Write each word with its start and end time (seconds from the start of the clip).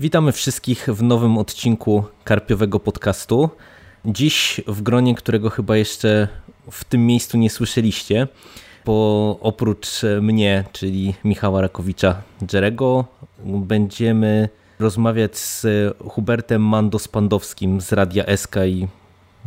Witamy 0.00 0.32
wszystkich 0.32 0.88
w 0.88 1.02
nowym 1.02 1.38
odcinku 1.38 2.04
Karpiowego 2.24 2.80
Podcastu. 2.80 3.50
Dziś 4.04 4.60
w 4.66 4.82
gronie, 4.82 5.14
którego 5.14 5.50
chyba 5.50 5.76
jeszcze 5.76 6.28
w 6.70 6.84
tym 6.84 7.06
miejscu 7.06 7.38
nie 7.38 7.50
słyszeliście, 7.50 8.28
bo 8.86 9.38
oprócz 9.40 9.88
mnie, 10.20 10.64
czyli 10.72 11.14
Michała 11.24 11.60
Rakowicza 11.60 12.22
Dżerego, 12.44 13.04
będziemy 13.44 14.48
rozmawiać 14.78 15.38
z 15.38 15.66
Hubertem 16.08 16.62
Mando-Spandowskim 16.62 17.80
z 17.80 17.92
Radia 17.92 18.36
SK 18.36 18.56
i 18.66 18.88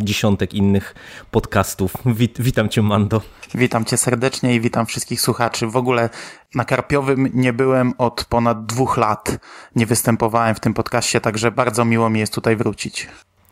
dziesiątek 0.03 0.53
innych 0.53 0.95
podcastów. 1.31 1.93
Wit 2.05 2.41
witam 2.41 2.69
Cię, 2.69 2.81
Mando. 2.81 3.21
Witam 3.55 3.85
Cię 3.85 3.97
serdecznie 3.97 4.55
i 4.55 4.61
witam 4.61 4.85
wszystkich 4.85 5.21
słuchaczy. 5.21 5.67
W 5.67 5.75
ogóle 5.75 6.09
na 6.55 6.65
Karpiowym 6.65 7.29
nie 7.33 7.53
byłem 7.53 7.93
od 7.97 8.25
ponad 8.25 8.65
dwóch 8.65 8.97
lat. 8.97 9.37
Nie 9.75 9.85
występowałem 9.85 10.55
w 10.55 10.59
tym 10.59 10.73
podcaście, 10.73 11.21
także 11.21 11.51
bardzo 11.51 11.85
miło 11.85 12.09
mi 12.09 12.19
jest 12.19 12.33
tutaj 12.33 12.55
wrócić. 12.55 13.07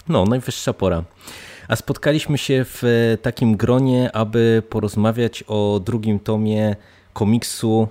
No, 0.09 0.25
najwyższa 0.25 0.73
pora. 0.73 1.03
A 1.67 1.75
spotkaliśmy 1.75 2.37
się 2.37 2.65
w 2.67 2.83
takim 3.21 3.57
gronie, 3.57 4.15
aby 4.15 4.63
porozmawiać 4.69 5.43
o 5.47 5.81
drugim 5.85 6.19
tomie 6.19 6.75
komiksu 7.13 7.87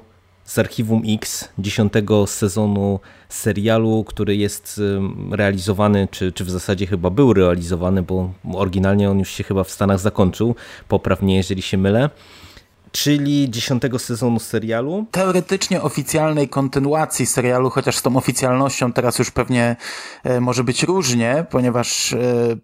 z 0.48 0.58
Archiwum 0.58 1.02
X, 1.06 1.48
dziesiątego 1.58 2.26
sezonu 2.26 3.00
serialu, 3.28 4.04
który 4.04 4.36
jest 4.36 4.80
realizowany, 5.30 6.08
czy, 6.10 6.32
czy 6.32 6.44
w 6.44 6.50
zasadzie 6.50 6.86
chyba 6.86 7.10
był 7.10 7.32
realizowany, 7.32 8.02
bo 8.02 8.30
oryginalnie 8.54 9.10
on 9.10 9.18
już 9.18 9.30
się 9.30 9.44
chyba 9.44 9.64
w 9.64 9.70
Stanach 9.70 9.98
zakończył. 9.98 10.54
Popraw 10.88 11.22
mnie, 11.22 11.36
jeżeli 11.36 11.62
się 11.62 11.78
mylę 11.78 12.10
czyli 12.92 13.50
dziesiątego 13.50 13.98
sezonu 13.98 14.40
serialu. 14.40 15.06
Teoretycznie 15.10 15.82
oficjalnej 15.82 16.48
kontynuacji 16.48 17.26
serialu, 17.26 17.70
chociaż 17.70 17.96
z 17.96 18.02
tą 18.02 18.16
oficjalnością 18.16 18.92
teraz 18.92 19.18
już 19.18 19.30
pewnie 19.30 19.76
e, 20.24 20.40
może 20.40 20.64
być 20.64 20.82
różnie, 20.82 21.46
ponieważ 21.50 22.12
e, 22.12 22.18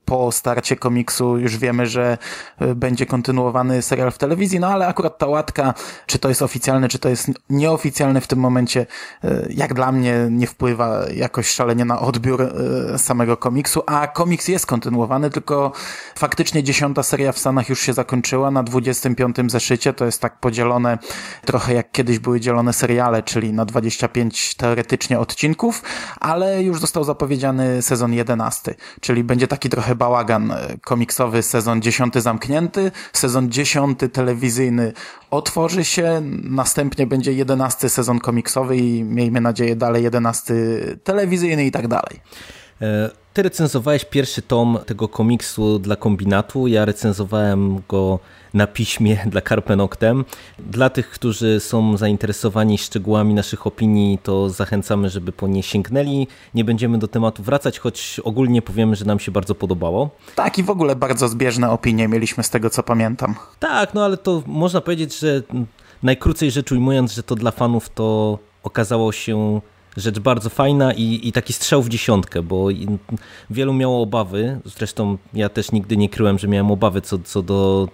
po 0.04 0.32
starcie 0.32 0.76
komiksu 0.76 1.38
już 1.38 1.56
wiemy, 1.56 1.86
że 1.86 2.18
e, 2.58 2.74
będzie 2.74 3.06
kontynuowany 3.06 3.82
serial 3.82 4.10
w 4.10 4.18
telewizji, 4.18 4.60
no 4.60 4.66
ale 4.66 4.86
akurat 4.86 5.18
ta 5.18 5.26
łatka, 5.26 5.74
czy 6.06 6.18
to 6.18 6.28
jest 6.28 6.42
oficjalne, 6.42 6.88
czy 6.88 6.98
to 6.98 7.08
jest 7.08 7.30
nieoficjalne 7.50 8.20
w 8.20 8.26
tym 8.26 8.38
momencie, 8.38 8.86
jak 9.50 9.74
dla 9.74 9.92
mnie 9.92 10.26
nie 10.30 10.46
wpływa 10.46 11.00
jakoś 11.14 11.48
szalenie 11.48 11.84
na 11.84 12.00
odbiór 12.00 12.54
samego 12.96 13.36
komiksu, 13.36 13.82
a 13.86 14.06
komiks 14.06 14.48
jest 14.48 14.66
kontynuowany, 14.66 15.30
tylko 15.30 15.72
faktycznie 16.18 16.62
dziesiąta 16.62 17.02
seria 17.02 17.32
w 17.32 17.38
Stanach 17.38 17.68
już 17.68 17.80
się 17.80 17.92
zakończyła 17.92 18.50
na 18.50 18.62
25 18.62 19.36
zeszycie, 19.48 19.92
to 19.92 20.04
jest 20.04 20.13
jest 20.14 20.22
tak 20.22 20.40
podzielone 20.40 20.98
trochę 21.44 21.74
jak 21.74 21.92
kiedyś 21.92 22.18
były 22.18 22.40
dzielone 22.40 22.72
seriale, 22.72 23.22
czyli 23.22 23.52
na 23.52 23.64
25 23.64 24.54
teoretycznie 24.54 25.18
odcinków, 25.18 25.82
ale 26.20 26.62
już 26.62 26.80
został 26.80 27.04
zapowiedziany 27.04 27.82
sezon 27.82 28.12
11, 28.12 28.74
czyli 29.00 29.24
będzie 29.24 29.48
taki 29.48 29.68
trochę 29.68 29.94
bałagan 29.94 30.50
e, 30.50 30.76
komiksowy, 30.82 31.42
sezon 31.42 31.82
10 31.82 32.14
zamknięty, 32.14 32.90
sezon 33.12 33.50
10 33.50 33.98
telewizyjny 34.12 34.92
otworzy 35.30 35.84
się, 35.84 36.22
następnie 36.44 37.06
będzie 37.06 37.32
11 37.32 37.88
sezon 37.88 38.18
komiksowy 38.18 38.76
i 38.76 39.04
miejmy 39.04 39.40
nadzieję 39.40 39.76
dalej 39.76 40.02
11 40.04 40.54
telewizyjny 41.04 41.66
i 41.66 41.70
tak 41.70 41.88
dalej. 41.88 42.20
E, 42.82 43.10
ty 43.32 43.42
recenzowałeś 43.42 44.04
pierwszy 44.04 44.42
tom 44.42 44.78
tego 44.86 45.08
komiksu 45.08 45.78
dla 45.78 45.96
kombinatu. 45.96 46.66
Ja 46.66 46.84
recenzowałem 46.84 47.82
go 47.88 48.18
na 48.54 48.66
piśmie 48.66 49.18
dla 49.32 49.40
Carpe 49.40 49.76
Noctem. 49.76 50.24
Dla 50.58 50.90
tych, 50.90 51.10
którzy 51.10 51.60
są 51.60 51.96
zainteresowani 51.96 52.78
szczegółami 52.78 53.34
naszych 53.34 53.66
opinii, 53.66 54.18
to 54.22 54.50
zachęcamy, 54.50 55.10
żeby 55.10 55.32
po 55.32 55.46
nie 55.46 55.62
sięgnęli. 55.62 56.26
Nie 56.54 56.64
będziemy 56.64 56.98
do 56.98 57.08
tematu 57.08 57.42
wracać, 57.42 57.78
choć 57.78 58.20
ogólnie 58.24 58.62
powiemy, 58.62 58.96
że 58.96 59.04
nam 59.04 59.20
się 59.20 59.32
bardzo 59.32 59.54
podobało. 59.54 60.10
Tak, 60.34 60.58
i 60.58 60.62
w 60.62 60.70
ogóle 60.70 60.96
bardzo 60.96 61.28
zbieżne 61.28 61.70
opinie 61.70 62.08
mieliśmy 62.08 62.44
z 62.44 62.50
tego, 62.50 62.70
co 62.70 62.82
pamiętam. 62.82 63.34
Tak, 63.58 63.94
no 63.94 64.04
ale 64.04 64.16
to 64.16 64.42
można 64.46 64.80
powiedzieć, 64.80 65.18
że 65.18 65.42
najkrócej 66.02 66.50
rzecz 66.50 66.72
ujmując, 66.72 67.12
że 67.12 67.22
to 67.22 67.34
dla 67.34 67.50
fanów 67.50 67.88
to 67.88 68.38
okazało 68.62 69.12
się 69.12 69.60
rzecz 69.96 70.18
bardzo 70.18 70.50
fajna 70.50 70.92
i, 70.92 71.28
i 71.28 71.32
taki 71.32 71.52
strzał 71.52 71.82
w 71.82 71.88
dziesiątkę, 71.88 72.42
bo 72.42 72.68
wielu 73.50 73.72
miało 73.72 74.02
obawy, 74.02 74.60
zresztą 74.64 75.18
ja 75.34 75.48
też 75.48 75.72
nigdy 75.72 75.96
nie 75.96 76.08
kryłem, 76.08 76.38
że 76.38 76.48
miałem 76.48 76.70
obawy 76.70 77.00
co, 77.00 77.18
co 77.18 77.42
do 77.42 77.88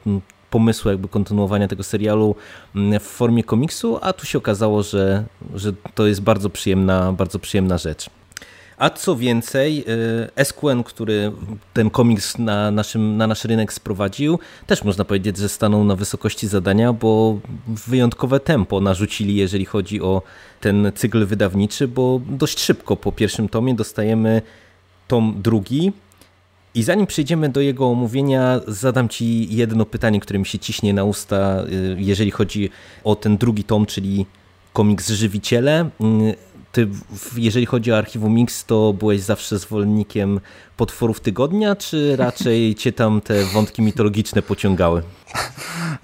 pomysłu 0.50 0.91
jakby 0.91 1.09
kontynuowania 1.09 1.69
tego 1.69 1.83
serialu 1.83 2.34
w 2.75 3.03
formie 3.03 3.44
komiksu, 3.44 3.99
a 4.03 4.12
tu 4.12 4.27
się 4.27 4.38
okazało, 4.38 4.83
że, 4.83 5.25
że 5.55 5.72
to 5.94 6.06
jest 6.06 6.21
bardzo 6.21 6.50
przyjemna, 6.50 7.12
bardzo 7.12 7.38
przyjemna 7.38 7.78
rzecz. 7.78 8.11
A 8.81 8.91
co 8.91 9.16
więcej, 9.16 9.84
y, 10.39 10.44
SQN, 10.44 10.83
który 10.84 11.33
ten 11.72 11.91
komiks 11.91 12.39
na, 12.39 12.71
naszym, 12.71 13.16
na 13.16 13.27
nasz 13.27 13.44
rynek 13.44 13.72
sprowadził, 13.72 14.39
też 14.66 14.84
można 14.84 15.05
powiedzieć, 15.05 15.37
że 15.37 15.49
stanął 15.49 15.84
na 15.84 15.97
wysokości 15.97 16.49
zadania, 16.49 16.93
bo 16.93 17.39
wyjątkowe 17.69 18.41
tempo 18.41 18.81
narzucili, 18.81 19.37
jeżeli 19.37 19.65
chodzi 19.65 20.03
o 20.03 20.22
ten 20.60 20.93
cykl 20.94 21.27
wydawniczy, 21.27 21.89
bo 21.89 22.21
dość 22.28 22.60
szybko 22.60 22.97
po 22.97 23.12
pierwszym 23.12 23.49
tomie 23.49 23.75
dostajemy 23.75 24.43
tom 25.09 25.34
drugi. 25.43 25.93
I 26.75 26.82
zanim 26.82 27.06
przejdziemy 27.06 27.48
do 27.48 27.60
jego 27.60 27.86
omówienia, 27.86 28.60
zadam 28.66 29.08
Ci 29.08 29.56
jedno 29.56 29.86
pytanie, 29.86 30.20
które 30.20 30.38
mi 30.38 30.47
się 30.47 30.58
ciśnie 30.58 30.94
na 30.94 31.04
usta, 31.04 31.64
y, 31.64 31.97
jeżeli 31.98 32.31
chodzi 32.31 32.70
o 33.04 33.16
ten 33.16 33.36
drugi 33.36 33.64
tom, 33.64 33.86
czyli 33.86 34.26
komiks 34.72 35.10
Żywiciele. 35.10 35.91
Ty, 36.72 36.88
jeżeli 37.36 37.66
chodzi 37.66 37.92
o 37.92 37.98
archiwum 37.98 38.34
Mix, 38.34 38.64
to 38.64 38.92
byłeś 38.92 39.20
zawsze 39.20 39.58
zwolennikiem 39.58 40.41
potworów 40.76 41.20
tygodnia, 41.20 41.76
czy 41.76 42.16
raczej 42.16 42.75
cię 42.81 42.92
tam 42.92 43.20
te 43.20 43.44
wątki 43.44 43.82
mitologiczne 43.82 44.42
pociągały? 44.42 45.03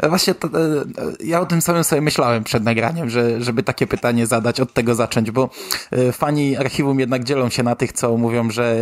Właśnie 0.09 0.34
to, 0.34 0.49
e, 0.49 0.84
ja 1.25 1.41
o 1.41 1.47
tym 1.47 1.62
samym 1.62 1.84
sobie 1.84 2.00
myślałem 2.00 2.44
przed 2.44 2.65
nagraniem, 2.65 3.10
że, 3.10 3.43
żeby 3.43 3.62
takie 3.62 3.87
pytanie 3.87 4.26
zadać, 4.26 4.60
od 4.60 4.72
tego 4.72 4.94
zacząć, 4.94 5.31
bo 5.31 5.50
e, 5.91 6.12
fani 6.12 6.56
archiwum 6.56 7.00
jednak 7.00 7.25
dzielą 7.25 7.49
się 7.49 7.62
na 7.62 7.76
tych, 7.76 7.93
co 7.93 8.16
mówią, 8.16 8.50
że 8.50 8.76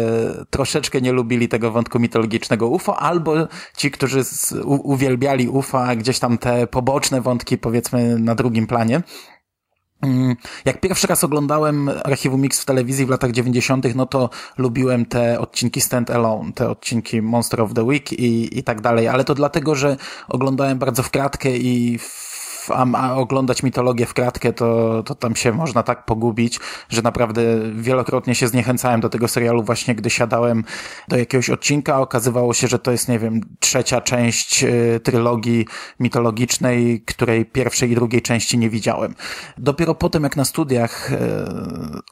troszeczkę 0.51 1.01
nie 1.01 1.13
lubili 1.13 1.49
tego 1.49 1.71
wątku 1.71 1.99
mitologicznego 1.99 2.69
UFO, 2.69 2.97
albo 2.97 3.35
ci, 3.77 3.91
którzy 3.91 4.23
uwielbiali 4.65 5.49
UFO, 5.49 5.85
gdzieś 5.97 6.19
tam 6.19 6.39
te 6.39 6.67
poboczne 6.67 7.21
wątki 7.21 7.59
powiedzmy 7.59 8.19
na 8.19 8.35
drugim 8.35 8.67
planie. 8.67 9.03
Mm, 10.05 10.37
jak 10.65 10.81
pierwszy 10.81 11.07
raz 11.07 11.25
oglądałem 11.25 11.91
Archiwum 12.05 12.41
Mix 12.41 12.61
w 12.61 12.65
telewizji 12.65 13.07
w 13.07 13.09
latach 13.09 13.33
90., 13.33 13.95
no 13.95 14.07
to 14.07 14.31
lubiłem 14.59 15.07
te 15.07 15.41
odcinki 15.41 15.81
Stand 15.81 16.11
Alone, 16.11 16.53
te 16.53 16.71
odcinki 16.71 17.23
Monster 17.23 17.61
of 17.61 17.75
the 17.75 17.83
Week 17.83 18.13
i, 18.13 18.59
i 18.59 18.63
tak 18.63 18.81
dalej, 18.81 19.09
ale 19.09 19.25
to 19.25 19.35
dlatego, 19.35 19.75
że 19.75 19.97
oglądałem 20.29 20.79
bardzo 20.79 21.03
w 21.03 21.11
kratkę 21.11 21.57
i 21.57 21.99
w 21.99 22.24
a, 22.71 22.87
a, 22.95 23.15
oglądać 23.15 23.63
mitologię 23.63 24.07
w 24.07 24.15
kratkę, 24.15 24.53
to, 24.53 25.03
to 25.03 25.15
tam 25.15 25.37
się 25.37 25.53
można 25.53 25.83
tak 25.83 26.05
pogubić, 26.05 26.61
że 26.89 27.03
naprawdę 27.03 27.43
wielokrotnie 27.75 28.35
się 28.35 28.49
zniechęcałem 28.49 29.01
do 29.01 29.09
tego 29.09 29.29
serialu 29.29 29.63
właśnie, 29.63 29.95
gdy 29.95 30.11
siadałem 30.11 30.65
do 31.09 31.17
jakiegoś 31.17 31.51
odcinka, 31.51 32.01
okazywało 32.01 32.55
się, 32.55 32.69
że 32.69 32.79
to 32.79 32.91
jest, 32.91 33.09
nie 33.09 33.19
wiem, 33.19 33.41
trzecia 33.61 34.01
część 34.01 34.65
y, 34.65 35.01
trylogii 35.05 35.67
mitologicznej, 36.01 37.03
której 37.07 37.45
pierwszej 37.45 37.91
i 37.91 37.95
drugiej 37.95 38.23
części 38.23 38.59
nie 38.59 38.71
widziałem. 38.71 39.15
Dopiero 39.59 39.95
potem, 39.95 40.23
jak 40.23 40.37
na 40.37 40.45
studiach 40.45 41.13
y, 41.13 41.17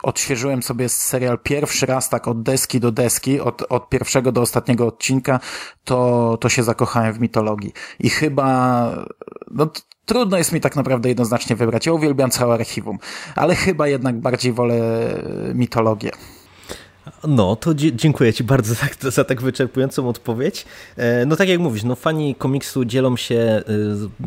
odświeżyłem 0.03 0.62
sobie 0.62 0.89
serial 0.89 1.39
pierwszy 1.39 1.87
raz 1.87 2.09
tak 2.09 2.29
od 2.29 2.43
deski 2.43 2.81
do 2.81 2.93
deski, 2.93 3.41
od, 3.41 3.62
od 3.69 3.89
pierwszego 3.89 4.33
do 4.33 4.41
ostatniego 4.41 4.87
odcinka, 4.87 5.41
to, 5.85 6.39
to 6.41 6.49
się 6.49 6.62
zakochałem 6.62 7.12
w 7.12 7.21
mitologii. 7.21 7.73
I 7.99 8.11
chyba, 8.11 8.89
no, 9.51 9.71
Trudno 10.07 10.39
jest 10.39 10.53
mi 10.53 10.61
tak 10.61 10.77
naprawdę 10.77 11.09
jednoznacznie 11.09 11.57
wybrać. 11.57 11.87
Ja 11.87 11.93
uwielbiam 11.93 12.31
całe 12.31 12.55
archiwum, 12.55 12.99
ale 13.37 13.55
chyba 13.55 13.88
jednak 13.88 14.21
bardziej 14.21 14.53
wolę 14.53 14.75
e, 15.50 15.55
mitologię. 15.55 16.11
No, 17.29 17.56
to 17.56 17.75
dziękuję 17.75 18.32
Ci 18.32 18.44
bardzo 18.44 18.75
za, 19.00 19.11
za, 19.11 19.25
tak 19.25 19.43
wyczerpującą 19.43 20.09
odpowiedź. 20.09 20.65
E, 20.97 21.26
no 21.26 21.37
tak 21.37 21.49
jak 21.49 21.61
mówisz, 21.61 21.82
no 21.82 21.94
fani 21.94 22.35
komiksu 22.35 22.85
dzielą 22.85 23.17
się 23.17 23.37
e, 23.37 23.62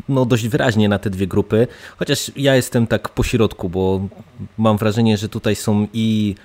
no, 0.10 0.26
dość 0.26 0.48
wyraźnie 0.48 0.90
na 0.90 1.00
te 1.00 1.10
dwie 1.10 1.28
grupy, 1.28 1.68
chociaż 1.98 2.32
ja 2.36 2.56
jestem 2.56 2.88
tak 2.88 3.10
po 3.10 3.24
środku, 3.24 3.70
bo 3.70 4.02
mam 4.58 4.78
wrażenie, 4.78 5.18
że 5.18 5.30
tutaj 5.30 5.56
są 5.56 5.88
i 5.94 6.36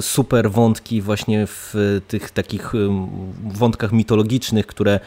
super 0.00 0.50
wątki 0.50 1.02
właśnie 1.02 1.46
w 1.46 1.74
tych 2.08 2.30
takich 2.30 2.72
wątkach 3.44 3.92
mitologicznych, 3.92 4.66
które 4.66 5.00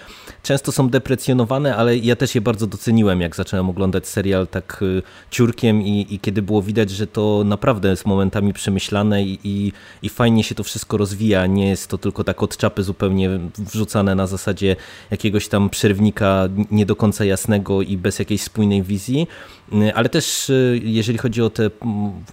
często 0.44 0.72
są 0.72 0.90
deprecjonowane, 0.90 1.76
ale 1.76 1.98
ja 1.98 2.16
też 2.16 2.36
je 2.36 2.42
bardzo 2.42 2.68
doceniłem, 2.68 3.22
jak 3.22 3.36
zacząłem 3.36 3.70
oglądać 3.70 4.08
serial 4.08 4.48
tak 4.48 4.80
y, 4.82 5.02
ciurkiem 5.32 5.82
i, 5.82 6.08
i 6.10 6.20
kiedy 6.20 6.42
było 6.42 6.62
widać, 6.62 6.90
że 6.90 7.08
to 7.08 7.44
naprawdę 7.46 7.90
jest 7.90 8.06
momentami 8.06 8.54
przemyślane 8.54 9.24
i, 9.24 9.40
i, 9.44 9.72
i 10.02 10.10
fajnie 10.10 10.44
się 10.44 10.56
to 10.56 10.64
wszystko 10.64 10.98
rozwija, 10.98 11.46
nie 11.46 11.70
jest 11.70 11.88
to 11.88 11.98
tylko 11.98 12.24
tak 12.24 12.44
od 12.44 12.58
czapy 12.58 12.84
zupełnie 12.84 13.30
wrzucane 13.58 14.16
na 14.16 14.28
zasadzie 14.28 14.76
jakiegoś 15.12 15.48
tam 15.48 15.70
przerwnika 15.70 16.50
nie 16.72 16.86
do 16.86 16.96
końca 16.96 17.26
jasnego 17.26 17.82
i 17.82 17.98
bez 17.98 18.20
jakiejś 18.20 18.42
spójnej 18.42 18.84
wizji. 18.84 19.28
ale 19.96 20.10
też 20.10 20.52
jeżeli 20.84 21.18
chodzi 21.18 21.42
o 21.42 21.50
te 21.50 21.70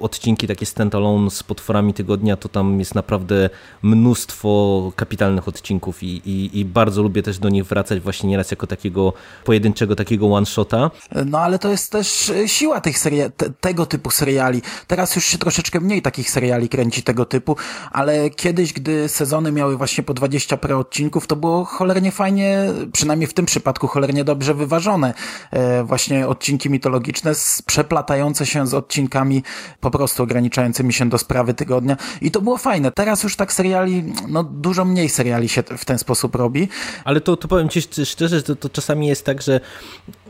odcinki 0.01 0.47
takie 0.47 0.67
standalone 0.67 1.31
z 1.31 1.43
potworami 1.43 1.95
tygodnia, 1.95 2.37
to 2.37 2.49
tam 2.49 2.79
jest 2.79 2.95
naprawdę 2.95 3.51
mnóstwo 3.83 4.93
kapitalnych 4.97 5.49
odcinków 5.49 6.03
i, 6.03 6.07
i, 6.07 6.59
i 6.59 6.65
bardzo 6.65 7.03
lubię 7.03 7.23
też 7.23 7.39
do 7.39 7.49
nich 7.49 7.65
wracać 7.65 8.00
właśnie 8.01 8.29
nieraz 8.31 8.51
jako 8.51 8.67
takiego 8.67 9.13
pojedynczego, 9.45 9.97
takiego 9.97 10.27
one-shota. 10.27 10.91
No 11.27 11.39
ale 11.39 11.59
to 11.59 11.71
jest 11.71 11.93
też 11.93 12.33
siła 12.47 12.81
tych 12.81 12.99
seria 12.99 13.31
te, 13.31 13.51
tego 13.51 13.87
typu 13.87 14.11
seriali. 14.11 14.63
Teraz 14.87 15.17
już 15.17 15.25
się 15.25 15.39
troszeczkę 15.39 15.81
mniej 15.81 16.03
takich 16.03 16.31
seriali 16.31 16.69
kręci 16.69 17.03
tego 17.03 17.25
typu, 17.25 17.57
ale 17.93 18.31
kiedyś, 18.31 18.73
gdy 18.73 19.09
sezony 19.09 19.53
miały 19.53 19.77
właśnie 19.77 20.05
po 20.05 20.15
20 20.15 20.57
parę 20.57 20.77
odcinków, 20.77 21.27
to 21.27 21.37
było 21.37 21.65
cholernie 21.65 22.13
fajnie, 22.13 22.73
przynajmniej 22.93 23.27
w 23.27 23.35
tym 23.35 23.47
przypadku 23.47 23.87
cholernie 23.87 24.25
dobrze 24.25 24.55
wyważone. 24.55 25.15
E, 25.51 25.85
właśnie 25.85 26.29
odcinki 26.29 26.71
mitologiczne 26.71 27.33
przeplatające 27.67 28.47
się 28.47 28.67
z 28.67 28.75
odcinkami 28.75 29.43
po 29.81 29.91
prostu 29.91 30.23
ograniczającymi 30.23 30.93
się 30.93 31.09
do 31.09 31.19
sprawy 31.19 31.55
tygodnia 31.55 31.97
i 32.21 32.31
to 32.31 32.41
było 32.41 32.59
fajne. 32.59 32.93
Teraz 32.93 33.23
już 33.23 33.37
tak 33.37 33.53
seriali, 33.53 34.13
no 34.29 34.45
dużo 34.45 34.85
mniej 34.85 35.09
seriali 35.09 35.49
się 35.49 35.63
w 35.63 35.85
ten 35.85 35.99
sposób 35.99 36.35
robi. 36.35 36.69
Ale 37.05 37.21
to, 37.21 37.37
to 37.37 37.49
powiem 37.49 37.69
Ci 37.69 37.83
szczerze, 38.05 38.43
to, 38.43 38.57
to 38.57 38.69
czasami 38.69 39.07
jest 39.07 39.25
tak, 39.25 39.43
że 39.43 39.61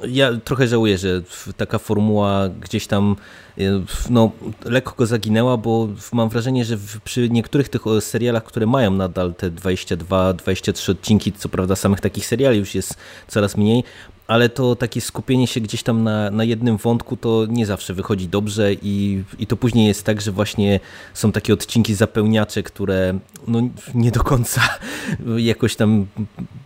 ja 0.09 0.31
trochę 0.45 0.69
żałuję, 0.69 0.99
że 0.99 1.23
taka 1.57 1.79
formuła 1.79 2.49
gdzieś 2.49 2.87
tam 2.87 3.17
e, 3.59 3.63
no, 4.11 4.31
lekko 4.65 5.07
zaginęła, 5.07 5.57
bo 5.57 5.89
mam 6.13 6.29
wrażenie, 6.29 6.65
że 6.65 6.79
przy 7.05 7.31
niektórych 7.31 7.69
tych 7.69 7.83
serialach, 8.01 8.45
które 8.45 8.67
mają 8.67 8.91
nadal 8.91 9.35
te 9.35 9.51
22-23 9.51 10.91
odcinki, 10.91 11.33
co 11.33 11.49
prawda 11.49 11.77
samych 11.77 12.01
takich 12.01 12.27
seriali 12.27 12.59
już 12.59 12.75
jest 12.75 12.95
coraz 13.29 13.57
mniej, 13.57 13.85
ale 14.31 14.49
to 14.49 14.77
takie 14.77 15.01
skupienie 15.01 15.47
się 15.47 15.61
gdzieś 15.61 15.83
tam 15.83 16.03
na, 16.03 16.31
na 16.31 16.45
jednym 16.45 16.77
wątku 16.77 17.17
to 17.17 17.47
nie 17.49 17.67
zawsze 17.67 17.95
wychodzi 17.95 18.29
dobrze 18.29 18.73
i, 18.75 19.23
i 19.39 19.47
to 19.47 19.57
później 19.57 19.87
jest 19.87 20.05
tak, 20.05 20.21
że 20.21 20.33
właśnie 20.33 20.81
są 21.15 21.33
takie 21.33 21.53
odcinki 21.53 21.95
zapełniacze, 21.95 22.63
które 22.63 23.19
no 23.49 23.61
nie 23.95 24.11
do 24.11 24.25
końca 24.25 24.61
jakoś 25.53 25.77
tam 25.77 26.07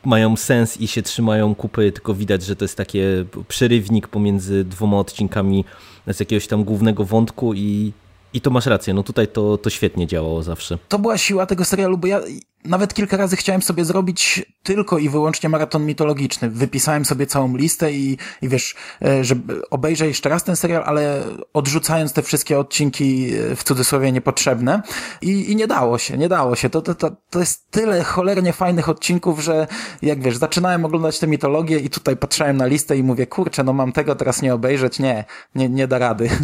mają 0.05 0.37
sens 0.37 0.81
i 0.81 0.87
się 0.88 1.02
trzymają 1.02 1.55
kupy, 1.55 1.93
tylko 1.93 2.14
widać, 2.14 2.43
że 2.44 2.56
to 2.56 2.64
jest 2.64 2.76
takie 2.76 3.25
przerywnik 3.49 4.08
pomiędzy 4.08 4.64
dwoma 4.64 4.99
odcinkami 4.99 5.64
z 6.06 6.20
jakiegoś 6.20 6.46
tam 6.46 6.64
głównego 6.64 7.05
wątku 7.05 7.55
i, 7.55 7.93
i 8.34 8.40
to 8.40 8.50
masz 8.50 8.66
rację, 8.66 8.94
no 8.94 9.02
tutaj 9.02 9.28
to, 9.28 9.58
to 9.58 9.70
świetnie 9.70 10.06
działało 10.06 10.42
zawsze. 10.42 10.78
To 10.88 10.98
była 10.98 11.19
siła 11.19 11.46
tego 11.46 11.64
serialu, 11.64 11.98
bo 11.98 12.06
ja 12.06 12.20
nawet 12.64 12.94
kilka 12.94 13.16
razy 13.16 13.36
chciałem 13.36 13.62
sobie 13.62 13.84
zrobić 13.84 14.46
tylko 14.62 14.98
i 14.98 15.08
wyłącznie 15.08 15.48
maraton 15.48 15.86
mitologiczny. 15.86 16.50
Wypisałem 16.50 17.04
sobie 17.04 17.26
całą 17.26 17.56
listę 17.56 17.92
i, 17.92 18.19
i 18.42 18.48
wiesz, 18.48 18.75
e, 19.02 19.25
żeby 19.25 19.70
obejrzeć 19.70 20.08
jeszcze 20.08 20.28
raz 20.28 20.44
ten 20.44 20.56
serial, 20.56 20.82
ale 20.86 21.22
odrzucając 21.52 22.12
te 22.12 22.22
wszystkie 22.22 22.58
odcinki 22.58 23.34
e, 23.34 23.56
w 23.56 23.64
cudzysłowie 23.64 24.12
niepotrzebne. 24.12 24.82
I, 25.22 25.50
i 25.52 25.56
nie 25.56 25.66
dało 25.66 25.98
się, 25.98 26.19
nie 26.19 26.28
dało 26.28 26.56
się. 26.56 26.70
To, 26.70 26.82
to, 26.82 26.94
to, 26.94 27.10
to 27.30 27.40
jest 27.40 27.70
tyle 27.70 28.04
cholernie 28.04 28.52
fajnych 28.52 28.88
odcinków, 28.88 29.40
że 29.40 29.66
jak 30.02 30.22
wiesz, 30.22 30.37
zaczynałem 30.37 30.84
oglądać 30.84 31.19
tę 31.19 31.26
mitologię 31.26 31.78
i 31.78 31.90
tutaj 31.90 32.16
patrzyłem 32.16 32.56
na 32.56 32.66
listę 32.66 32.96
i 32.96 33.02
mówię, 33.02 33.26
kurczę, 33.26 33.64
no 33.64 33.72
mam 33.72 33.92
tego 33.92 34.14
teraz 34.14 34.42
nie 34.42 34.54
obejrzeć. 34.54 34.98
Nie, 34.98 35.25
nie, 35.54 35.69
nie 35.69 35.88
da 35.88 35.98
rady. 35.98 36.30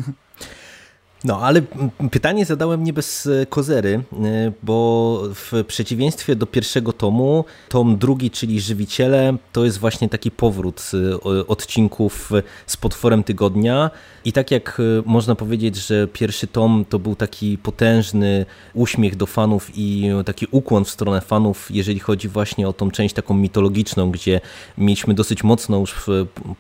No, 1.25 1.41
ale 1.41 1.63
pytanie 2.11 2.45
zadałem 2.45 2.85
nie 2.85 2.93
bez 2.93 3.27
e, 3.27 3.47
kozery, 3.47 4.03
e, 4.13 4.53
bo 4.63 5.23
w 5.35 5.65
przeciwieństwie 5.67 6.37
do 6.37 6.47
pierwszego 6.47 6.93
tomu, 6.93 7.45
tom 7.69 7.97
drugi, 7.97 8.31
czyli 8.31 8.61
Żywiciele, 8.61 9.37
to 9.53 9.65
jest 9.65 9.79
właśnie 9.79 10.09
taki 10.09 10.31
powrót 10.31 10.91
e, 10.95 11.47
odcinków 11.47 12.31
z 12.67 12.77
potworem 12.77 13.25
tygodnia. 13.25 13.91
I 14.25 14.33
tak 14.33 14.51
jak 14.51 14.83
można 15.07 15.35
powiedzieć, 15.35 15.77
że 15.77 16.09
pierwszy 16.09 16.47
tom 16.47 16.85
to 16.89 16.99
był 16.99 17.17
taki 17.17 17.59
potężny 17.59 18.47
uśmiech 18.75 19.17
do 19.17 19.27
fanów 19.27 19.71
i 19.75 20.11
taki 20.27 20.47
ukłon 20.51 20.85
w 20.85 20.91
stronę 20.91 21.21
fanów, 21.21 21.71
jeżeli 21.71 21.99
chodzi 21.99 22.29
właśnie 22.29 22.69
o 22.69 22.73
tą 22.73 22.91
część 22.91 23.15
taką 23.15 23.35
mitologiczną, 23.35 24.11
gdzie 24.11 24.41
mieliśmy 24.79 25.15
dosyć 25.15 25.45
mocno 25.45 25.79
już 25.79 25.95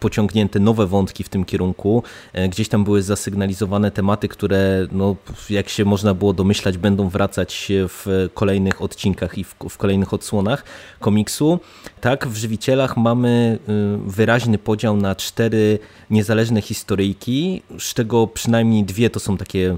pociągnięte 0.00 0.60
nowe 0.60 0.86
wątki 0.86 1.24
w 1.24 1.28
tym 1.28 1.44
kierunku, 1.44 2.02
gdzieś 2.48 2.68
tam 2.68 2.84
były 2.84 3.02
zasygnalizowane 3.02 3.90
tematy, 3.90 4.28
które 4.28 4.49
które, 4.50 4.86
no, 4.92 5.16
jak 5.50 5.68
się 5.68 5.84
można 5.84 6.14
było 6.14 6.32
domyślać, 6.32 6.78
będą 6.78 7.08
wracać 7.08 7.68
w 7.72 8.28
kolejnych 8.34 8.82
odcinkach 8.82 9.38
i 9.38 9.44
w, 9.44 9.54
w 9.70 9.76
kolejnych 9.76 10.14
odsłonach 10.14 10.64
komiksu. 11.00 11.60
Tak, 12.00 12.28
w 12.28 12.36
Żywicielach 12.36 12.96
mamy 12.96 13.58
y, 14.06 14.10
wyraźny 14.10 14.58
podział 14.58 14.96
na 14.96 15.14
cztery 15.14 15.78
niezależne 16.10 16.62
historyjki, 16.62 17.62
z 17.78 17.94
czego 17.94 18.26
przynajmniej 18.26 18.84
dwie 18.84 19.10
to 19.10 19.20
są 19.20 19.36
takie 19.36 19.76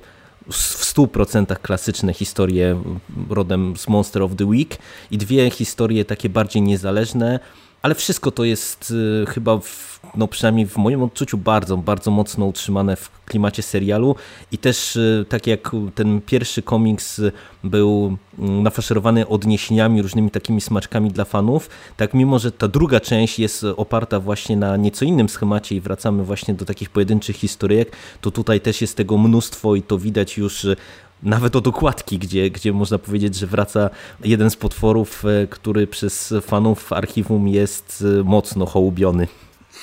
w 0.50 0.94
100% 0.94 1.56
klasyczne 1.56 2.14
historie 2.14 2.82
rodem 3.30 3.76
z 3.76 3.88
Monster 3.88 4.22
of 4.22 4.36
the 4.36 4.44
Week 4.44 4.78
i 5.10 5.18
dwie 5.18 5.50
historie 5.50 6.04
takie 6.04 6.28
bardziej 6.28 6.62
niezależne, 6.62 7.40
ale 7.82 7.94
wszystko 7.94 8.30
to 8.30 8.44
jest 8.44 8.90
y, 8.90 9.26
chyba 9.26 9.58
w 9.58 9.92
no 10.14 10.28
przynajmniej 10.28 10.66
w 10.66 10.76
moim 10.76 11.02
odczuciu 11.02 11.38
bardzo, 11.38 11.76
bardzo 11.76 12.10
mocno 12.10 12.46
utrzymane 12.46 12.96
w 12.96 13.10
klimacie 13.24 13.62
serialu. 13.62 14.16
I 14.52 14.58
też 14.58 14.96
y, 14.96 15.26
tak 15.28 15.46
jak 15.46 15.70
ten 15.94 16.20
pierwszy 16.20 16.62
komiks 16.62 17.20
był 17.64 18.16
mm, 18.38 18.62
nafaszerowany 18.62 19.28
odniesieniami, 19.28 20.02
różnymi 20.02 20.30
takimi 20.30 20.60
smaczkami 20.60 21.10
dla 21.10 21.24
fanów, 21.24 21.70
tak 21.96 22.14
mimo, 22.14 22.38
że 22.38 22.52
ta 22.52 22.68
druga 22.68 23.00
część 23.00 23.38
jest 23.38 23.64
oparta 23.76 24.20
właśnie 24.20 24.56
na 24.56 24.76
nieco 24.76 25.04
innym 25.04 25.28
schemacie 25.28 25.76
i 25.76 25.80
wracamy 25.80 26.24
właśnie 26.24 26.54
do 26.54 26.64
takich 26.64 26.90
pojedynczych 26.90 27.36
historyjek, 27.36 27.96
to 28.20 28.30
tutaj 28.30 28.60
też 28.60 28.80
jest 28.80 28.96
tego 28.96 29.18
mnóstwo 29.18 29.74
i 29.74 29.82
to 29.82 29.98
widać 29.98 30.38
już 30.38 30.64
y, 30.64 30.76
nawet 31.22 31.56
od 31.56 31.66
okładki, 31.66 32.18
gdzie, 32.18 32.50
gdzie 32.50 32.72
można 32.72 32.98
powiedzieć, 32.98 33.34
że 33.34 33.46
wraca 33.46 33.90
jeden 34.24 34.50
z 34.50 34.56
potworów, 34.56 35.24
y, 35.24 35.48
który 35.50 35.86
przez 35.86 36.34
fanów 36.42 36.92
archiwum 36.92 37.48
jest 37.48 38.04
mocno 38.24 38.66
hołubiony. 38.66 39.26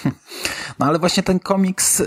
No 0.79 0.85
ale 0.85 0.99
właśnie 0.99 1.23
ten 1.23 1.39
komiks, 1.39 1.99
yy, 1.99 2.05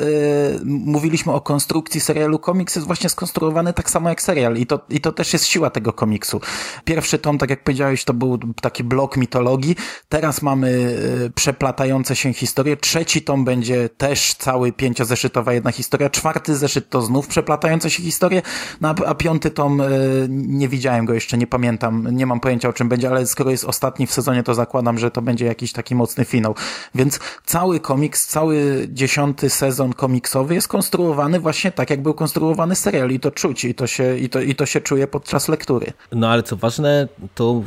mówiliśmy 0.65 1.33
o 1.33 1.41
konstrukcji 1.41 2.01
serialu, 2.01 2.39
komiks 2.39 2.77
jest 2.77 2.87
właśnie 2.87 3.11
skonstruowany 3.11 3.73
tak 3.73 3.91
samo 3.91 4.09
jak 4.09 4.23
serial 4.23 4.57
i 4.57 4.67
to, 4.67 4.81
i 4.89 5.01
to 5.01 5.13
też 5.13 5.33
jest 5.33 5.47
siła 5.47 5.71
tego 5.71 5.93
komiksu. 5.93 6.41
Pierwszy 6.85 7.19
tom, 7.19 7.39
tak 7.39 7.51
jak 7.51 7.65
powiedziałeś, 7.65 8.05
to 8.05 8.15
był 8.15 8.39
taki 8.61 8.85
blok 8.85 9.17
mitologii, 9.17 9.77
teraz 10.09 10.43
mamy 10.43 10.71
yy, 11.21 11.31
przeplatające 11.31 12.17
się 12.17 12.33
historie, 12.33 12.77
trzeci 12.77 13.23
tom 13.23 13.45
będzie 13.45 13.89
też 13.89 14.35
cały 14.35 14.73
pięciozeszytowa 14.73 15.53
jedna 15.53 15.73
historia, 15.73 16.11
czwarty 16.11 16.57
zeszyt 16.57 16.91
to 16.91 17.03
znów 17.03 17.27
przeplatające 17.27 17.91
się 17.91 18.03
historie, 18.03 18.43
no 18.81 18.89
a, 18.89 19.05
a 19.07 19.15
piąty 19.15 19.51
tom, 19.51 19.79
yy, 19.79 20.27
nie 20.31 20.69
widziałem 20.69 21.07
go 21.07 21.15
jeszcze, 21.15 21.39
nie 21.39 21.47
pamiętam, 21.47 22.09
nie 22.11 22.27
mam 22.27 22.41
pojęcia 22.41 22.69
o 22.69 22.73
czym 22.73 22.89
będzie, 22.89 23.09
ale 23.09 23.27
skoro 23.27 23.51
jest 23.51 23.65
ostatni 23.65 24.07
w 24.07 24.13
sezonie, 24.13 24.43
to 24.43 24.55
zakładam, 24.55 24.99
że 24.99 25.11
to 25.11 25.23
będzie 25.23 25.47
jakiś 25.47 25.73
taki 25.73 25.95
mocny 25.95 26.25
finał. 26.25 26.55
Więc 26.95 27.21
cały 27.45 27.72
komiks, 27.81 28.27
cały 28.27 28.89
dziesiąty 28.91 29.51
sezon 29.51 29.93
komiksowy 29.93 30.55
jest 30.55 30.69
konstruowany 30.69 31.41
właśnie 31.41 31.73
tak, 31.73 31.91
jak 31.91 32.03
był 32.03 32.15
konstruowany 32.15 32.75
serial 32.75 33.11
i 33.11 33.21
to 33.21 33.31
czuć 33.31 33.65
i 33.65 33.75
to 33.75 33.87
się, 33.87 34.19
i 34.19 34.29
to, 34.29 34.41
i 34.41 34.55
to 34.55 34.67
się 34.67 34.81
czuje 34.81 35.07
podczas 35.07 35.49
lektury. 35.49 35.93
No 36.13 36.29
ale 36.29 36.43
co 36.43 36.57
ważne, 36.57 37.09
to 37.35 37.63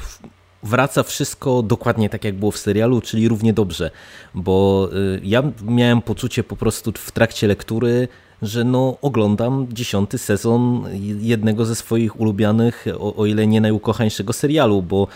wraca 0.63 1.03
wszystko 1.03 1.63
dokładnie 1.63 2.09
tak, 2.09 2.23
jak 2.23 2.35
było 2.35 2.51
w 2.51 2.57
serialu, 2.57 3.01
czyli 3.01 3.27
równie 3.27 3.53
dobrze, 3.53 3.91
bo 4.33 4.89
y, 4.93 5.21
ja 5.23 5.43
miałem 5.63 6.01
poczucie 6.01 6.43
po 6.43 6.55
prostu 6.55 6.91
w 6.97 7.11
trakcie 7.11 7.47
lektury, 7.47 8.07
że 8.47 8.63
no 8.63 8.97
oglądam 9.01 9.67
dziesiąty 9.71 10.17
sezon 10.17 10.83
jednego 11.19 11.65
ze 11.65 11.75
swoich 11.75 12.19
ulubionych, 12.19 12.85
o, 12.99 13.15
o 13.15 13.25
ile 13.25 13.47
nie 13.47 13.61
najukochańszego 13.61 14.33
serialu, 14.33 14.81
bo 14.81 15.07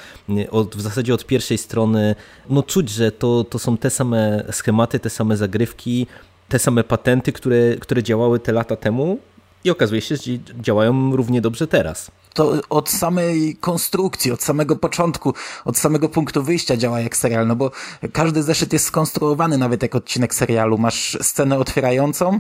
od, 0.52 0.76
w 0.76 0.82
zasadzie 0.82 1.14
od 1.14 1.26
pierwszej 1.26 1.58
strony 1.58 2.16
no 2.50 2.64
czuć, 2.64 2.90
że 2.90 3.12
to, 3.12 3.44
to 3.44 3.60
są 3.60 3.78
te 3.78 3.90
same 3.90 4.44
schematy, 4.52 5.00
te 5.00 5.10
same 5.10 5.38
zagrywki, 5.38 6.08
te 6.50 6.60
same 6.60 6.84
patenty, 6.84 7.32
które, 7.32 7.76
które 7.80 8.04
działały 8.04 8.40
te 8.40 8.52
lata 8.52 8.76
temu 8.76 9.20
i 9.64 9.70
okazuje 9.70 10.02
się, 10.02 10.16
że 10.16 10.32
działają 10.62 11.16
równie 11.16 11.42
dobrze 11.42 11.68
teraz 11.68 12.12
to 12.34 12.54
od 12.70 12.90
samej 12.90 13.56
konstrukcji, 13.60 14.32
od 14.32 14.44
samego 14.44 14.76
początku, 14.76 15.34
od 15.66 15.78
samego 15.78 16.10
punktu 16.10 16.44
wyjścia 16.44 16.78
działa 16.78 17.00
jak 17.00 17.18
serial, 17.18 17.48
no 17.48 17.56
bo 17.56 17.72
każdy 18.14 18.44
zeszyt 18.44 18.74
jest 18.74 18.86
skonstruowany 18.86 19.58
nawet 19.58 19.84
jak 19.84 19.96
odcinek 19.96 20.36
serialu. 20.36 20.78
Masz 20.78 21.18
scenę 21.22 21.58
otwierającą, 21.58 22.40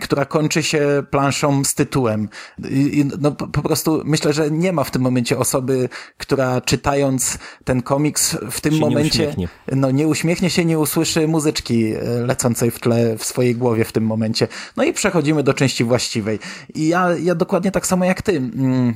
która 0.00 0.24
kończy 0.24 0.62
się 0.62 1.02
planszą 1.10 1.64
z 1.64 1.74
tytułem. 1.74 2.28
I, 2.70 3.04
no 3.20 3.32
po, 3.32 3.62
prostu 3.62 4.02
myślę, 4.04 4.32
że 4.32 4.50
nie 4.50 4.72
ma 4.72 4.84
w 4.84 4.90
tym 4.90 5.02
momencie 5.02 5.38
osoby, 5.38 5.88
która 6.18 6.60
czytając 6.60 7.38
ten 7.64 7.82
komiks 7.82 8.36
w 8.50 8.60
tym 8.60 8.78
momencie 8.78 9.34
nie 9.38 9.48
no 9.72 9.90
nie 9.90 10.08
uśmiechnie 10.08 10.50
się, 10.50 10.64
nie 10.64 10.78
usłyszy 10.78 11.28
muzyczki 11.28 11.94
e, 11.94 12.00
lecącej 12.26 12.70
w 12.70 12.80
tle 12.80 13.18
w 13.18 13.24
swojej 13.24 13.56
głowie 13.56 13.84
w 13.84 13.92
tym 13.92 14.04
momencie. 14.04 14.48
No 14.76 14.84
i 14.84 14.92
przechodzimy 14.92 15.42
do 15.42 15.54
części 15.54 15.84
właściwej. 15.84 16.38
I 16.74 16.88
ja, 16.88 17.08
ja 17.22 17.34
dokładnie 17.34 17.70
tak 17.70 17.86
samo 17.86 18.04
jak 18.04 18.22
ty. 18.22 18.36
Mm, 18.36 18.94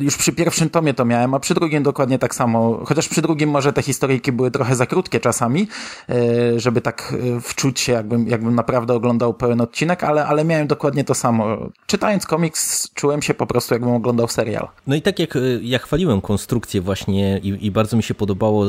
już 0.00 0.16
przy 0.16 0.32
pierwszym 0.32 0.70
tomie 0.70 0.94
to 0.94 1.04
miałem, 1.04 1.34
a 1.34 1.40
przy 1.40 1.54
drugim 1.54 1.82
dokładnie 1.82 2.18
tak 2.18 2.34
samo. 2.34 2.80
Chociaż 2.84 3.08
przy 3.08 3.22
drugim 3.22 3.50
może 3.50 3.72
te 3.72 3.82
historyjki 3.82 4.32
były 4.32 4.50
trochę 4.50 4.76
za 4.76 4.86
krótkie 4.86 5.20
czasami, 5.20 5.68
e, 6.08 6.60
żeby 6.60 6.80
tak 6.80 7.14
e, 7.36 7.40
wczuć 7.40 7.80
się, 7.80 7.92
jakbym, 7.92 8.28
jakbym 8.28 8.54
naprawdę 8.54 8.94
oglądał 8.94 9.34
pełen 9.34 9.60
odcinek, 9.60 10.04
ale, 10.04 10.26
ale 10.26 10.44
miałem 10.44 10.66
dokładnie 10.66 11.04
to 11.04 11.14
samo. 11.14 11.70
Czytając 11.86 12.26
komiks, 12.26 12.90
czułem 12.94 13.22
się 13.22 13.34
po 13.34 13.46
prostu, 13.46 13.74
jakbym 13.74 13.92
oglądał 13.92 14.28
serial. 14.28 14.68
No 14.86 14.96
i 14.96 15.02
tak 15.02 15.18
jak 15.18 15.38
ja 15.62 15.78
chwaliłem 15.78 16.20
konstrukcję 16.20 16.80
właśnie 16.80 17.38
i, 17.38 17.66
i 17.66 17.70
bardzo 17.70 17.96
mi 17.96 18.02
się 18.02 18.14
podobało 18.14 18.64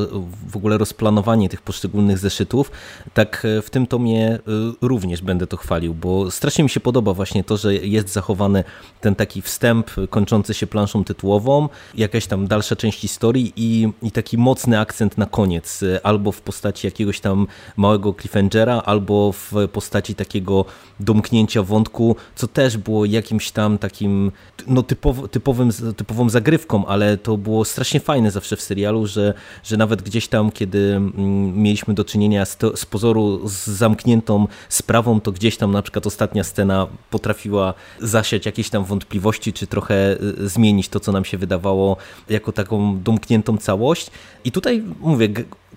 w 0.48 0.56
ogóle 0.56 0.78
rozplanowanie 0.78 1.48
tych 1.48 1.62
poszczególnych 1.62 2.18
zeszytów, 2.18 2.70
tak 3.14 3.46
w 3.62 3.70
tym 3.70 3.86
tomie 3.86 4.38
również 4.80 5.22
będę 5.22 5.46
to 5.46 5.56
chwalił, 5.56 5.94
bo 5.94 6.30
strasznie 6.30 6.64
mi 6.64 6.70
się 6.70 6.80
podoba 6.80 7.14
właśnie 7.14 7.44
to, 7.44 7.56
że 7.56 7.74
jest 7.74 8.08
zachowany 8.08 8.64
ten 9.00 9.14
taki 9.14 9.42
wstęp 9.42 9.90
kończący 10.10 10.54
się 10.54 10.66
planszą 10.66 10.93
planszą 10.94 11.04
tytułową, 11.04 11.68
jakaś 11.94 12.26
tam 12.26 12.46
dalsza 12.46 12.76
część 12.76 13.00
historii 13.00 13.52
i, 13.56 13.88
i 14.02 14.10
taki 14.10 14.38
mocny 14.38 14.78
akcent 14.78 15.18
na 15.18 15.26
koniec, 15.26 15.80
albo 16.02 16.32
w 16.32 16.40
postaci 16.40 16.86
jakiegoś 16.86 17.20
tam 17.20 17.46
małego 17.76 18.14
cliffhangera, 18.14 18.82
albo 18.84 19.32
w 19.32 19.52
postaci 19.72 20.14
takiego 20.14 20.64
domknięcia 21.00 21.62
wątku, 21.62 22.16
co 22.34 22.46
też 22.46 22.76
było 22.76 23.04
jakimś 23.04 23.50
tam 23.50 23.78
takim 23.78 24.32
no 24.66 24.82
typow, 24.82 25.16
typowym, 25.30 25.70
typową 25.96 26.30
zagrywką, 26.30 26.86
ale 26.86 27.18
to 27.18 27.36
było 27.36 27.64
strasznie 27.64 28.00
fajne 28.00 28.30
zawsze 28.30 28.56
w 28.56 28.60
serialu, 28.60 29.06
że, 29.06 29.34
że 29.64 29.76
nawet 29.76 30.02
gdzieś 30.02 30.28
tam, 30.28 30.50
kiedy 30.50 30.94
mm, 30.96 31.62
mieliśmy 31.62 31.94
do 31.94 32.04
czynienia 32.04 32.44
z, 32.44 32.56
to, 32.56 32.76
z 32.76 32.86
pozoru 32.86 33.48
z 33.48 33.66
zamkniętą 33.66 34.46
sprawą, 34.68 35.20
to 35.20 35.32
gdzieś 35.32 35.56
tam 35.56 35.72
na 35.72 35.82
przykład 35.82 36.06
ostatnia 36.06 36.44
scena 36.44 36.86
potrafiła 37.10 37.74
zasiać 38.00 38.46
jakieś 38.46 38.70
tam 38.70 38.84
wątpliwości, 38.84 39.52
czy 39.52 39.66
trochę 39.66 40.16
y, 40.44 40.48
to, 40.88 41.00
co 41.00 41.12
nam 41.12 41.24
się 41.24 41.38
wydawało 41.38 41.96
jako 42.28 42.52
taką 42.52 43.00
domkniętą 43.02 43.58
całość. 43.58 44.10
I 44.44 44.52
tutaj 44.52 44.82
mówię, 45.00 45.28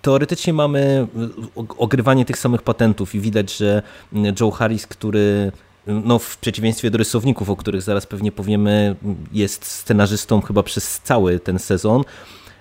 teoretycznie 0.01 0.53
mamy 0.53 1.07
ogrywanie 1.77 2.25
tych 2.25 2.37
samych 2.37 2.61
patentów 2.61 3.15
i 3.15 3.19
widać, 3.19 3.57
że 3.57 3.81
Joe 4.39 4.51
Harris, 4.51 4.87
który 4.87 5.51
no 5.87 6.19
w 6.19 6.37
przeciwieństwie 6.37 6.91
do 6.91 6.97
rysowników, 6.97 7.49
o 7.49 7.55
których 7.55 7.81
zaraz 7.81 8.05
pewnie 8.05 8.31
powiemy, 8.31 8.95
jest 9.33 9.65
scenarzystą 9.65 10.41
chyba 10.41 10.63
przez 10.63 10.99
cały 10.99 11.39
ten 11.39 11.59
sezon. 11.59 12.03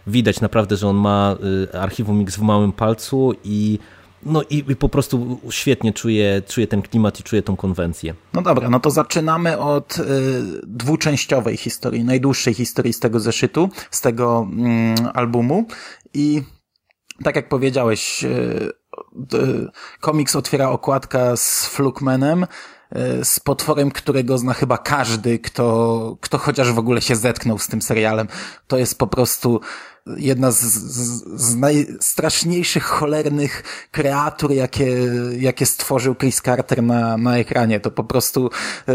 Widać 0.06 0.40
naprawdę, 0.40 0.76
że 0.76 0.88
on 0.88 0.96
ma 0.96 1.36
y, 1.74 1.80
archiwum 1.80 2.20
X 2.20 2.36
w 2.36 2.42
małym 2.42 2.72
palcu 2.72 3.34
i 3.44 3.78
no 4.22 4.42
i, 4.42 4.64
i, 4.68 4.76
po 4.76 4.88
prostu 4.88 5.40
świetnie 5.50 5.92
czuję, 5.92 6.42
czuję 6.48 6.66
ten 6.66 6.82
klimat 6.82 7.20
i 7.20 7.22
czuję 7.22 7.42
tą 7.42 7.56
konwencję. 7.56 8.14
No 8.34 8.42
dobra, 8.42 8.70
no 8.70 8.80
to 8.80 8.90
zaczynamy 8.90 9.58
od 9.58 9.98
y, 9.98 10.02
dwuczęściowej 10.66 11.56
historii, 11.56 12.04
najdłuższej 12.04 12.54
historii 12.54 12.92
z 12.92 13.00
tego 13.00 13.20
zeszytu, 13.20 13.68
z 13.90 14.00
tego 14.00 14.48
y, 15.06 15.12
albumu 15.12 15.66
i 16.14 16.42
tak 17.24 17.36
jak 17.36 17.48
powiedziałeś, 17.48 18.24
y, 18.24 18.72
komiks 20.00 20.36
otwiera 20.36 20.70
okładka 20.70 21.36
z 21.36 21.66
Flukmanem, 21.66 22.42
y, 22.42 23.24
z 23.24 23.40
potworem, 23.40 23.90
którego 23.90 24.38
zna 24.38 24.54
chyba 24.54 24.78
każdy, 24.78 25.38
kto, 25.38 26.16
kto 26.20 26.38
chociaż 26.38 26.72
w 26.72 26.78
ogóle 26.78 27.00
się 27.00 27.16
zetknął 27.16 27.58
z 27.58 27.68
tym 27.68 27.82
serialem. 27.82 28.28
To 28.66 28.78
jest 28.78 28.98
po 28.98 29.06
prostu 29.06 29.60
jedna 30.16 30.50
z, 30.50 30.60
z, 30.60 31.24
z 31.40 31.56
najstraszniejszych, 31.56 32.84
cholernych 32.84 33.62
kreatur, 33.90 34.52
jakie, 34.52 34.96
jakie 35.38 35.66
stworzył 35.66 36.14
Chris 36.14 36.42
Carter 36.42 36.82
na, 36.82 37.16
na 37.16 37.38
ekranie. 37.38 37.80
To 37.80 37.90
po 37.90 38.04
prostu 38.04 38.50
y, 38.88 38.92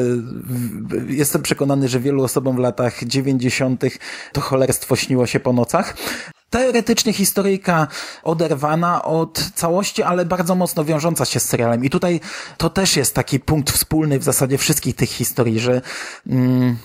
jestem 1.08 1.42
przekonany, 1.42 1.88
że 1.88 2.00
wielu 2.00 2.24
osobom 2.24 2.56
w 2.56 2.60
latach 2.60 3.04
dziewięćdziesiątych 3.04 3.98
to 4.32 4.42
cholerstwo 4.42 4.96
śniło 4.96 5.26
się 5.26 5.40
po 5.40 5.54
nocach 5.54 5.96
teoretycznie 6.52 7.14
historyjka 7.14 7.88
oderwana 8.24 9.04
od 9.04 9.52
całości, 9.56 10.04
ale 10.04 10.26
bardzo 10.26 10.56
mocno 10.56 10.86
wiążąca 10.86 11.26
się 11.26 11.40
z 11.40 11.46
serialem. 11.46 11.86
I 11.86 11.90
tutaj 11.90 12.20
to 12.58 12.70
też 12.70 12.98
jest 12.98 13.16
taki 13.16 13.40
punkt 13.40 13.72
wspólny 13.72 14.20
w 14.20 14.24
zasadzie 14.24 14.58
wszystkich 14.58 14.96
tych 14.96 15.10
historii, 15.10 15.60
że 15.60 15.82
mm, 16.28 16.78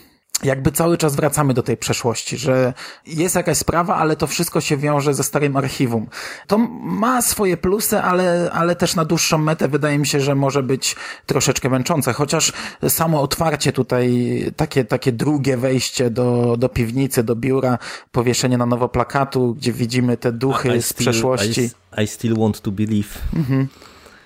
jakby 0.44 0.72
cały 0.72 0.98
czas 0.98 1.16
wracamy 1.16 1.54
do 1.54 1.62
tej 1.62 1.76
przeszłości, 1.76 2.36
że 2.36 2.74
jest 3.06 3.34
jakaś 3.34 3.58
sprawa, 3.58 3.96
ale 3.96 4.16
to 4.16 4.26
wszystko 4.26 4.60
się 4.60 4.76
wiąże 4.76 5.14
ze 5.14 5.24
starym 5.24 5.56
archiwum. 5.56 6.06
To 6.46 6.58
ma 6.82 7.22
swoje 7.22 7.56
plusy, 7.56 7.98
ale, 7.98 8.50
ale 8.52 8.76
też 8.76 8.94
na 8.94 9.04
dłuższą 9.04 9.38
metę 9.38 9.68
wydaje 9.68 9.98
mi 9.98 10.06
się, 10.06 10.20
że 10.20 10.34
może 10.34 10.62
być 10.62 10.96
troszeczkę 11.26 11.70
męczące, 11.70 12.12
chociaż 12.12 12.52
samo 12.88 13.22
otwarcie 13.22 13.72
tutaj, 13.72 14.52
takie, 14.56 14.84
takie 14.84 15.12
drugie 15.12 15.56
wejście 15.56 16.10
do, 16.10 16.56
do 16.58 16.68
piwnicy, 16.68 17.22
do 17.24 17.36
biura, 17.36 17.78
powieszenie 18.12 18.58
na 18.58 18.66
nowo 18.66 18.88
plakatu, 18.88 19.54
gdzie 19.54 19.72
widzimy 19.72 20.16
te 20.16 20.32
duchy 20.32 20.82
z 20.82 20.92
przeszłości. 20.92 21.70
I, 21.98 22.02
I, 22.02 22.06
still 22.06 22.36
want 22.38 22.60
to 22.60 22.70
believe. 22.70 23.08
Mhm. 23.36 23.68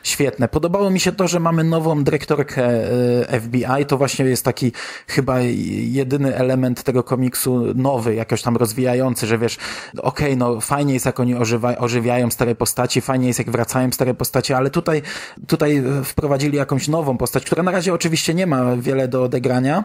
Świetne. 0.02 0.48
Podobało 0.48 0.90
mi 0.90 1.00
się 1.00 1.12
to, 1.12 1.28
że 1.28 1.40
mamy 1.40 1.64
nową 1.64 2.04
dyrektorkę 2.04 2.64
e, 2.64 3.40
FBI. 3.40 3.86
To 3.88 3.98
właśnie 3.98 4.24
jest 4.24 4.44
taki 4.44 4.72
chyba 5.06 5.40
jedyny 5.40 6.36
element 6.36 6.82
tego 6.82 7.02
komiksu 7.02 7.74
nowy, 7.74 8.14
jakoś 8.14 8.42
tam 8.42 8.56
rozwijający, 8.56 9.26
że 9.26 9.38
wiesz, 9.38 9.58
okej, 9.98 10.26
okay, 10.26 10.36
no 10.36 10.60
fajnie 10.60 10.94
jest 10.94 11.06
jak 11.06 11.20
oni 11.20 11.34
ożywa, 11.34 11.76
ożywiają 11.76 12.30
stare 12.30 12.54
postaci, 12.54 13.00
fajnie 13.00 13.26
jest 13.26 13.38
jak 13.38 13.50
wracają 13.50 13.92
stare 13.92 14.14
postacie, 14.14 14.56
ale 14.56 14.70
tutaj, 14.70 15.02
tutaj 15.46 15.82
wprowadzili 16.04 16.56
jakąś 16.56 16.88
nową 16.88 17.16
postać, 17.16 17.44
która 17.44 17.62
na 17.62 17.70
razie 17.70 17.94
oczywiście 17.94 18.34
nie 18.34 18.46
ma 18.46 18.76
wiele 18.76 19.08
do 19.08 19.22
odegrania, 19.22 19.84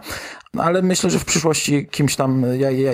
ale 0.58 0.82
myślę, 0.82 1.10
że 1.10 1.18
w 1.18 1.24
przyszłości 1.24 1.86
kimś 1.86 2.16
tam, 2.16 2.44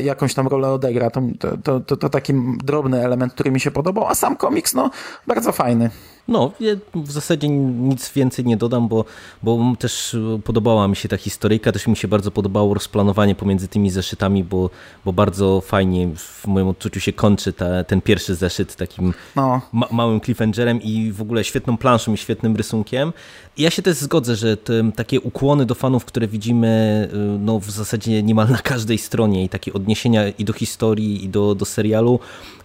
jakąś 0.02 0.34
tam 0.34 0.48
rolę 0.48 0.70
odegra. 0.70 1.10
To, 1.10 1.22
to, 1.64 1.80
to, 1.80 1.96
to 1.96 2.08
taki 2.08 2.32
drobny 2.64 3.04
element, 3.04 3.32
który 3.32 3.50
mi 3.50 3.60
się 3.60 3.70
podobał, 3.70 4.06
a 4.08 4.14
sam 4.14 4.36
komiks, 4.36 4.74
no, 4.74 4.90
bardzo 5.26 5.52
fajny. 5.52 5.90
No, 6.28 6.52
w 6.94 7.12
zasadzie 7.12 7.48
nic 7.48 8.12
więcej 8.12 8.44
nie 8.44 8.56
dodam, 8.56 8.88
bo, 8.88 9.04
bo 9.42 9.74
też 9.78 10.16
podobała 10.44 10.88
mi 10.88 10.96
się 10.96 11.08
ta 11.08 11.16
historyjka, 11.16 11.72
też 11.72 11.86
mi 11.86 11.96
się 11.96 12.08
bardzo 12.08 12.30
podobało 12.30 12.74
rozplanowanie 12.74 13.34
pomiędzy 13.34 13.68
tymi 13.68 13.90
zeszytami, 13.90 14.44
bo, 14.44 14.70
bo 15.04 15.12
bardzo 15.12 15.60
fajnie 15.60 16.08
w 16.16 16.46
moim 16.46 16.68
odczuciu 16.68 17.00
się 17.00 17.12
kończy 17.12 17.52
ta, 17.52 17.84
ten 17.84 18.00
pierwszy 18.00 18.34
zeszyt 18.34 18.76
takim 18.76 19.14
no. 19.36 19.60
ma 19.72 19.86
małym 19.90 20.20
cliffhangerem 20.20 20.82
i 20.82 21.12
w 21.12 21.22
ogóle 21.22 21.44
świetną 21.44 21.76
planszą 21.76 22.12
i 22.12 22.16
świetnym 22.16 22.56
rysunkiem. 22.56 23.12
I 23.56 23.62
ja 23.62 23.70
się 23.70 23.82
też 23.82 23.96
zgodzę, 23.96 24.36
że 24.36 24.56
te, 24.56 24.92
takie 24.96 25.20
ukłony 25.20 25.66
do 25.66 25.74
fanów, 25.74 26.04
które 26.04 26.28
widzimy 26.28 27.08
y, 27.12 27.16
no, 27.38 27.58
w 27.58 27.70
zasadzie 27.70 28.22
niemal 28.22 28.48
na 28.48 28.58
każdej 28.58 28.98
stronie 28.98 29.44
i 29.44 29.48
takie 29.48 29.72
odniesienia 29.72 30.28
i 30.28 30.44
do 30.44 30.52
historii 30.52 31.24
i 31.24 31.28
do, 31.28 31.54
do 31.54 31.64
serialu, 31.64 32.20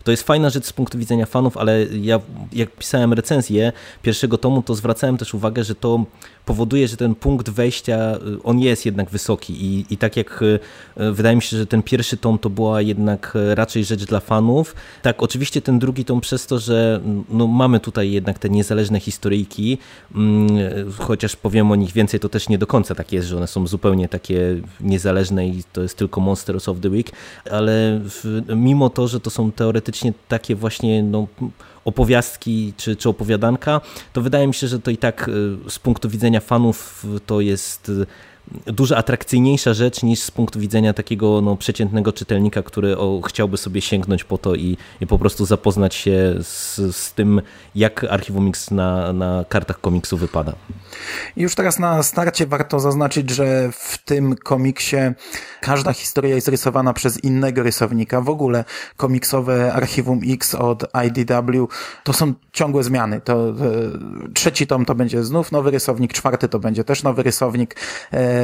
to 0.08 0.12
jest 0.12 0.24
fajna 0.24 0.50
rzecz 0.50 0.66
z 0.66 0.74
punktu 0.74 0.98
widzenia 0.98 1.26
fanów, 1.26 1.58
ale 1.58 1.84
ja 1.84 2.20
jak 2.54 2.72
pisałem 2.72 3.14
recenzję 3.14 3.72
pierwszego 4.02 4.38
tomu, 4.38 4.62
to 4.62 4.76
zwracałem 4.76 5.18
też 5.18 5.34
uwagę, 5.34 5.64
że 5.64 5.76
to 5.76 6.06
powoduje, 6.48 6.88
że 6.88 6.98
ten 6.98 7.16
punkt 7.16 7.50
wejścia, 7.50 8.16
y, 8.16 8.44
on 8.44 8.60
jest 8.60 8.86
jednak 8.86 9.10
wysoki. 9.10 9.54
I, 9.66 9.86
i 9.90 9.98
tak 9.98 10.18
jak 10.18 10.42
y, 10.42 10.60
y, 11.02 11.12
wydaje 11.12 11.36
mi 11.36 11.42
się, 11.42 11.58
że 11.58 11.66
ten 11.66 11.84
pierwszy 11.84 12.18
tom 12.18 12.40
to 12.40 12.50
była 12.50 12.82
jednak 12.82 13.38
raczej 13.54 13.86
rzecz 13.86 14.06
dla 14.06 14.20
fanów, 14.20 14.76
tak 15.02 15.24
oczywiście 15.24 15.62
ten 15.62 15.80
drugi 15.80 16.06
tom 16.06 16.22
przez 16.22 16.48
to, 16.48 16.60
że 16.60 17.02
no, 17.30 17.48
mamy 17.48 17.80
tutaj 17.80 18.12
jednak 18.12 18.40
te 18.40 18.50
niezależne 18.50 19.00
historyjki, 19.00 19.78
mm, 20.16 20.48
chociaż 20.98 21.36
powiem 21.36 21.72
o 21.72 21.76
nich 21.76 21.92
więcej, 21.92 22.20
to 22.20 22.30
też 22.30 22.50
nie 22.50 22.58
do 22.58 22.68
końca 22.68 22.96
tak 22.96 23.12
jest, 23.12 23.28
że 23.28 23.38
one 23.38 23.48
są 23.48 23.68
zupełnie 23.68 24.08
takie 24.10 24.62
niezależne 24.82 25.48
i 25.48 25.64
to 25.74 25.82
jest 25.82 25.98
tylko 25.98 26.22
Monsters 26.22 26.70
of 26.70 26.80
the 26.80 26.90
Week, 26.90 27.12
ale 27.52 28.02
mimo 28.56 28.90
to, 28.90 29.08
że 29.08 29.20
to 29.20 29.30
są 29.30 29.52
teoretycznie 29.52 30.14
takie 30.28 30.56
właśnie 30.56 31.04
no, 31.04 31.28
opowiastki 31.88 32.74
czy, 32.78 32.96
czy 32.96 33.10
opowiadanka, 33.10 33.82
to 34.14 34.22
wydaje 34.22 34.48
mi 34.48 34.54
się, 34.54 34.68
że 34.68 34.80
to 34.80 34.92
i 34.92 34.98
tak 34.98 35.28
y, 35.28 35.32
z 35.70 35.80
punktu 35.80 36.10
widzenia 36.10 36.40
fanów 36.40 37.06
to 37.26 37.42
jest 37.42 37.90
y, 37.90 38.06
dużo 38.66 38.98
atrakcyjniejsza 38.98 39.74
rzecz 39.74 40.04
niż 40.04 40.20
z 40.20 40.32
punktu 40.32 40.60
widzenia 40.60 40.94
takiego 40.94 41.42
no, 41.42 41.56
przeciętnego 41.56 42.14
czytelnika, 42.14 42.64
który 42.64 42.98
o, 42.98 43.22
chciałby 43.22 43.58
sobie 43.58 43.82
sięgnąć 43.82 44.24
po 44.24 44.38
to 44.38 44.56
i, 44.56 44.78
i 45.02 45.08
po 45.08 45.20
prostu 45.20 45.46
zapoznać 45.46 45.96
się 45.96 46.36
z, 46.42 46.76
z 46.96 47.14
tym, 47.14 47.42
jak 47.76 48.04
Archiwum 48.04 48.48
X 48.50 48.72
na, 48.72 49.14
na 49.14 49.46
kartach 49.50 49.82
komiksu 49.82 50.18
wypada. 50.18 50.54
Już 51.36 51.56
teraz 51.56 51.80
na 51.80 52.04
starcie 52.04 52.48
warto 52.48 52.80
zaznaczyć, 52.80 53.30
że 53.30 53.72
w 53.72 53.98
tym 54.06 54.36
komiksie 54.36 54.98
każda 55.62 55.94
historia 55.94 56.36
jest 56.36 56.48
rysowana 56.48 56.94
przez 56.94 57.24
innego 57.24 57.64
rysownika. 57.64 58.22
W 58.22 58.30
ogóle 58.30 58.66
komiksowe 58.98 59.74
Archiwum 59.74 60.22
X 60.28 60.56
od 60.56 60.84
IDW 61.06 61.68
to 62.04 62.14
są 62.14 62.34
ciągłe 62.52 62.84
zmiany. 62.84 63.22
To, 63.22 63.54
to 63.54 63.64
trzeci 64.34 64.68
tom 64.68 64.86
to 64.86 64.96
będzie 64.96 65.24
znów 65.24 65.52
nowy 65.52 65.72
rysownik, 65.72 66.14
czwarty 66.14 66.50
to 66.50 66.60
będzie 66.60 66.84
też 66.84 67.04
nowy 67.04 67.24
rysownik. 67.24 67.76
E, 68.14 68.37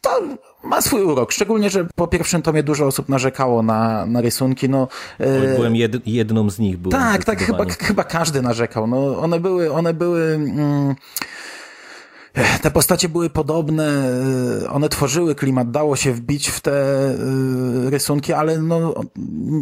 to 0.00 0.22
ma 0.64 0.82
swój 0.82 1.02
urok, 1.02 1.32
szczególnie, 1.32 1.70
że 1.70 1.86
po 1.94 2.06
pierwszym 2.06 2.42
tomie 2.42 2.62
dużo 2.62 2.86
osób 2.86 3.08
narzekało 3.08 3.62
na, 3.62 4.06
na 4.06 4.20
rysunki. 4.20 4.68
No, 4.68 4.88
e, 5.18 5.56
Byłem 5.56 5.76
jed, 5.76 6.06
jedną 6.06 6.50
z 6.50 6.58
nich. 6.58 6.76
Byłem 6.76 7.00
tak, 7.00 7.24
tak, 7.24 7.42
chyba, 7.42 7.64
chyba 7.64 8.04
każdy 8.04 8.42
narzekał. 8.42 8.86
No, 8.86 9.18
one 9.18 9.40
były, 9.40 9.72
one 9.72 9.94
były... 9.94 10.34
Mm, 10.34 10.94
te 12.62 12.70
postacie 12.70 13.08
były 13.08 13.30
podobne, 13.30 14.10
one 14.70 14.88
tworzyły 14.88 15.34
klimat, 15.34 15.70
dało 15.70 15.96
się 15.96 16.12
wbić 16.12 16.48
w 16.48 16.60
te 16.60 16.72
rysunki, 17.90 18.32
ale 18.32 18.58
no, 18.58 18.94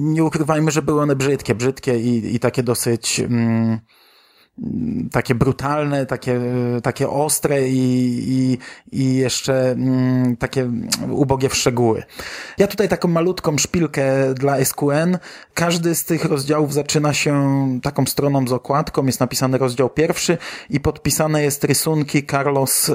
nie 0.01 0.25
ukrywajmy, 0.25 0.71
że 0.71 0.83
były 0.83 1.03
one 1.03 1.17
brzydkie, 1.17 1.55
brzydkie 1.55 1.99
i, 1.99 2.35
i 2.35 2.41
takie 2.41 2.63
dosyć... 2.63 3.21
Mm, 3.21 3.79
takie 5.13 5.35
brutalne, 5.35 6.07
takie, 6.07 6.41
takie 6.83 7.09
ostre 7.09 7.69
i, 7.69 7.79
i, 8.29 8.59
i 8.93 9.17
jeszcze 9.17 9.71
mm, 9.71 10.37
takie 10.37 10.71
ubogie 11.11 11.49
w 11.49 11.57
szczegóły. 11.57 12.03
Ja 12.59 12.67
tutaj 12.67 12.89
taką 12.89 13.09
malutką 13.09 13.59
szpilkę 13.59 14.35
dla 14.35 14.65
SQN. 14.65 15.19
Każdy 15.55 15.95
z 15.95 16.05
tych 16.05 16.25
rozdziałów 16.25 16.75
zaczyna 16.75 17.15
się 17.15 17.67
taką 17.83 18.07
stroną 18.07 18.49
z 18.49 18.53
okładką, 18.53 19.07
jest 19.07 19.21
napisany 19.21 19.59
rozdział 19.59 19.91
pierwszy 19.91 20.39
i 20.71 20.81
podpisane 20.81 21.43
jest 21.43 21.65
rysunki 21.65 22.27
Carlos 22.27 22.89
y, 22.89 22.95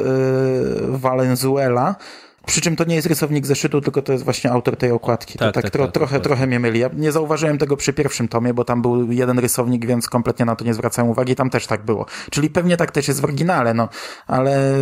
Valenzuela, 0.88 1.96
przy 2.46 2.62
czym 2.62 2.76
to 2.76 2.84
nie 2.84 2.96
jest 2.96 3.08
rysownik 3.08 3.46
zeszytu, 3.46 3.82
tylko 3.82 4.02
to 4.02 4.12
jest 4.12 4.24
właśnie 4.24 4.52
autor 4.52 4.78
tej 4.78 4.92
okładki. 4.92 5.38
Tak, 5.38 5.48
to 5.48 5.52
tak, 5.54 5.64
tak, 5.64 5.72
tro, 5.72 5.86
tak 5.86 5.94
trochę, 5.94 6.16
tak. 6.16 6.24
trochę 6.24 6.48
mnie 6.48 6.60
myli. 6.60 6.80
Ja 6.80 6.90
nie 6.94 7.12
zauważyłem 7.12 7.58
tego 7.58 7.78
przy 7.78 7.94
pierwszym 7.94 8.28
tomie, 8.28 8.54
bo 8.54 8.64
tam 8.64 8.82
był 8.82 9.12
jeden 9.12 9.40
rysownik, 9.40 9.86
więc 9.86 10.10
kompletnie 10.10 10.46
na 10.46 10.56
to 10.56 10.66
nie 10.66 10.74
zwracałem 10.74 11.12
uwagi. 11.12 11.36
Tam 11.36 11.50
też 11.50 11.68
tak 11.68 11.86
było. 11.86 12.06
Czyli 12.32 12.50
pewnie 12.50 12.78
tak 12.78 12.92
też 12.92 13.08
jest 13.08 13.22
w 13.22 13.24
oryginale, 13.24 13.74
no. 13.74 13.90
Ale 14.28 14.76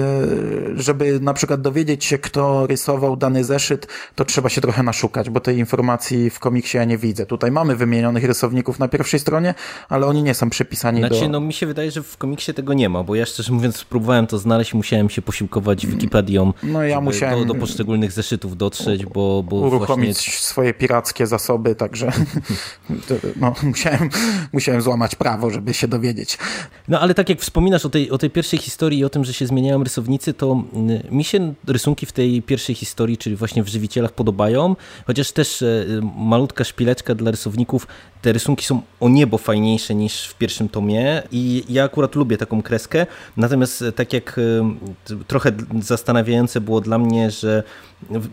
żeby 0.76 1.20
na 1.20 1.34
przykład 1.34 1.62
dowiedzieć 1.62 2.06
się, 2.06 2.18
kto 2.18 2.68
rysował 2.68 3.16
dany 3.16 3.44
zeszyt, 3.44 3.88
to 4.16 4.26
trzeba 4.26 4.50
się 4.50 4.62
trochę 4.62 4.84
naszukać, 4.84 5.30
bo 5.30 5.40
tej 5.40 5.58
informacji 5.58 6.30
w 6.30 6.40
komiksie 6.40 6.78
ja 6.78 6.86
nie 6.86 6.98
widzę. 6.98 7.26
Tutaj 7.26 7.52
mamy 7.52 7.76
wymienionych 7.76 8.24
rysowników 8.24 8.80
na 8.80 8.88
pierwszej 8.88 9.20
stronie, 9.20 9.54
ale 9.90 10.06
oni 10.06 10.24
nie 10.24 10.34
są 10.34 10.50
przypisani 10.50 11.00
znaczy, 11.00 11.22
do... 11.22 11.30
no 11.30 11.40
mi 11.40 11.54
się 11.54 11.66
wydaje, 11.66 11.92
że 11.92 12.04
w 12.04 12.18
komiksie 12.18 12.54
tego 12.54 12.74
nie 12.74 12.90
ma, 12.90 13.04
bo 13.04 13.16
ja 13.16 13.26
szczerze 13.26 13.54
mówiąc 13.54 13.84
próbowałem 13.84 14.28
to 14.28 14.38
znaleźć 14.38 14.74
i 14.74 14.78
musiałem 14.78 15.10
się 15.10 15.22
posiłkować 15.22 15.88
Wikipedią. 15.88 16.54
No 16.64 16.84
ja 16.84 17.02
musiałem... 17.02 17.49
Do, 17.54 17.60
poszczególnych 17.60 18.12
zeszytów 18.12 18.58
dotrzeć, 18.58 19.06
bo, 19.06 19.44
bo 19.44 19.56
uruchomić 19.56 20.16
właśnie... 20.16 20.34
swoje 20.34 20.74
pirackie 20.74 21.28
zasoby, 21.28 21.76
także 21.76 22.12
no, 23.42 23.54
musiałem, 23.64 24.10
musiałem 24.54 24.82
złamać 24.82 25.16
prawo, 25.16 25.50
żeby 25.50 25.74
się 25.74 25.88
dowiedzieć. 25.88 26.38
No 26.88 27.00
ale 27.00 27.14
tak 27.14 27.30
jak 27.30 27.40
wspominasz 27.40 27.86
o 27.86 27.90
tej, 27.90 28.12
o 28.12 28.18
tej 28.18 28.30
pierwszej 28.30 28.60
historii 28.60 29.00
i 29.00 29.06
o 29.06 29.10
tym, 29.10 29.26
że 29.26 29.34
się 29.34 29.48
zmieniają 29.48 29.84
rysownicy, 29.84 30.34
to 30.34 30.64
mm, 30.74 31.00
mi 31.12 31.24
się 31.24 31.54
rysunki 31.68 32.06
w 32.06 32.12
tej 32.12 32.42
pierwszej 32.42 32.76
historii, 32.76 33.18
czyli 33.18 33.36
właśnie 33.36 33.64
w 33.64 33.68
Żywicielach 33.68 34.12
podobają, 34.12 34.76
chociaż 35.08 35.32
też 35.32 35.62
e, 35.62 35.86
malutka 36.18 36.64
szpileczka 36.64 37.16
dla 37.16 37.32
rysowników, 37.32 37.88
te 38.22 38.34
rysunki 38.34 38.66
są 38.66 38.82
o 39.00 39.10
niebo 39.10 39.38
fajniejsze 39.38 39.96
niż 39.96 40.28
w 40.28 40.38
pierwszym 40.38 40.70
tomie 40.70 41.24
i 41.32 41.64
ja 41.70 41.84
akurat 41.84 42.16
lubię 42.16 42.38
taką 42.38 42.62
kreskę, 42.62 43.06
natomiast 43.38 43.82
e, 43.82 43.92
tak 43.92 44.14
jak 44.14 44.40
e, 45.10 45.24
trochę 45.28 45.52
zastanawiające 45.82 46.62
było 46.62 46.82
dla 46.82 46.98
mnie, 46.98 47.32
że 47.40 47.64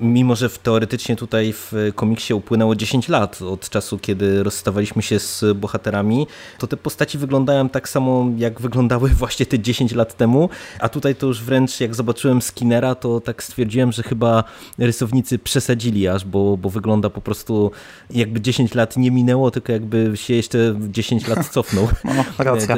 mimo 0.01 0.37
że 0.37 0.51
teoretycznie 0.51 1.17
tutaj 1.17 1.53
w 1.53 1.73
komiksie 1.95 2.35
upłynęło 2.35 2.77
10 2.77 3.09
lat 3.09 3.43
od 3.43 3.69
czasu, 3.69 3.99
kiedy 3.99 4.43
rozstawaliśmy 4.43 5.03
się 5.03 5.19
z 5.19 5.45
bohaterami, 5.57 6.27
to 6.59 6.67
te 6.67 6.77
postaci 6.77 7.19
wyglądają 7.19 7.69
tak 7.69 7.89
samo, 7.89 8.27
jak 8.37 8.61
wyglądały 8.61 9.09
właśnie 9.23 9.47
te 9.47 9.59
10 9.59 9.93
lat 9.93 10.17
temu, 10.17 10.49
a 10.81 10.89
tutaj 10.89 11.15
to 11.15 11.27
już 11.27 11.43
wręcz 11.43 11.81
jak 11.81 11.95
zobaczyłem 11.95 12.43
Skinnera, 12.43 12.95
to 12.95 13.21
tak 13.21 13.43
stwierdziłem, 13.43 13.93
że 13.93 14.03
chyba 14.03 14.45
rysownicy 14.79 15.39
przesadzili 15.39 16.09
aż, 16.09 16.25
bo, 16.25 16.57
bo 16.57 16.71
wygląda 16.71 17.11
po 17.11 17.21
prostu 17.21 17.71
jakby 18.11 18.41
10 18.41 18.75
lat 18.75 18.97
nie 18.97 19.11
minęło, 19.11 19.51
tylko 19.51 19.73
jakby 19.73 20.13
się 20.15 20.35
jeszcze 20.35 20.75
10 20.89 21.29
lat 21.29 21.49
cofnął, 21.49 21.89
no. 22.05 22.25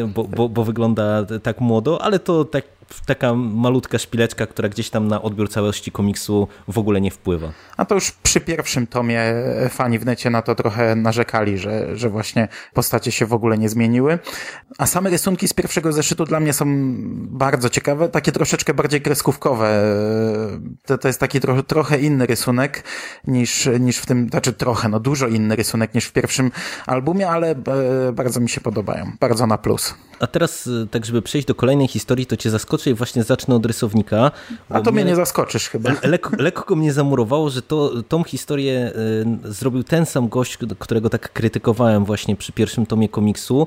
Bo, 0.15 0.25
bo, 0.25 0.49
bo 0.49 0.65
wygląda 0.65 1.27
tak 1.43 1.61
młodo, 1.61 2.03
ale 2.03 2.19
to 2.19 2.45
tak 2.45 2.78
taka 3.07 3.35
malutka 3.35 3.99
szpileczka, 3.99 4.47
która 4.47 4.68
gdzieś 4.68 4.90
tam 4.90 5.09
na 5.09 5.23
odbiór 5.23 5.50
całości 5.50 5.92
komiksu 5.92 6.49
w 6.68 6.78
ogóle 6.78 7.00
nie 7.00 7.11
wpływa. 7.11 7.52
A 7.76 7.85
to 7.85 7.95
już 7.95 8.11
przy 8.11 8.40
pierwszym 8.40 8.87
tomie 8.87 9.23
fani 9.68 9.99
w 9.99 10.07
necie 10.07 10.30
na 10.30 10.42
to 10.42 10.54
trochę 10.54 10.97
narzekali, 10.97 11.59
że, 11.59 11.97
że 11.97 12.11
właśnie 12.11 12.49
postacie 12.75 13.12
się 13.12 13.26
w 13.26 13.33
ogóle 13.33 13.59
nie 13.59 13.68
zmieniły. 13.68 14.18
A 14.78 14.87
same 14.87 15.11
rysunki 15.11 15.49
z 15.49 15.52
pierwszego 15.52 15.92
zeszytu 15.92 16.25
dla 16.25 16.40
mnie 16.40 16.52
są 16.52 16.64
bardzo 17.18 17.71
ciekawe, 17.71 18.09
takie 18.09 18.33
troszeczkę 18.33 18.75
bardziej 18.75 19.00
kreskówkowe. 19.00 19.83
To, 20.87 20.99
to 20.99 21.09
jest 21.09 21.21
taki 21.21 21.40
tro, 21.40 21.62
trochę 21.62 21.99
inny 21.99 22.26
rysunek 22.26 22.85
niż, 23.26 23.68
niż 23.80 23.99
w 23.99 24.07
tym, 24.07 24.28
znaczy 24.28 24.52
trochę, 24.52 24.88
no 24.88 25.00
dużo 25.00 25.27
inny 25.27 25.57
rysunek 25.57 25.94
niż 25.94 26.05
w 26.05 26.12
pierwszym 26.12 26.51
albumie, 26.87 27.29
ale 27.29 27.51
e, 27.51 28.12
bardzo 28.12 28.40
mi 28.40 28.48
się 28.48 28.61
podobają. 28.61 29.12
Bardzo 29.20 29.46
na 29.46 29.59
plus. 29.59 29.94
A 30.20 30.27
teraz, 30.27 30.66
e, 30.66 30.87
tak 30.87 31.07
żeby 31.07 31.22
przejść 31.22 31.46
do 31.46 31.55
kolejnej 31.55 31.88
historii, 31.88 32.27
to 32.27 32.37
cię 32.37 32.51
zaskoczę 32.79 32.91
i 32.91 32.95
właśnie 32.95 33.25
zacznę 33.25 33.55
od 33.55 33.67
rysownika. 33.67 34.31
A 34.69 34.81
to 34.81 34.93
mnie 34.93 35.05
nie 35.05 35.17
zaskoczysz 35.17 35.69
chyba. 35.69 35.91
Lekko, 36.03 36.31
lekko 36.38 36.77
mnie 36.77 36.93
zamurowało, 36.93 37.51
że 37.51 37.62
to, 37.62 38.03
tą 38.09 38.25
historię 38.25 38.93
y, 39.47 39.53
zrobił 39.53 39.85
ten 39.85 40.07
sam 40.07 40.29
gość, 40.29 40.59
którego 40.79 41.11
tak 41.11 41.33
krytykowałem 41.33 42.05
właśnie 42.05 42.37
przy 42.37 42.53
pierwszym 42.53 42.87
tomie 42.87 43.09
komiksu 43.09 43.67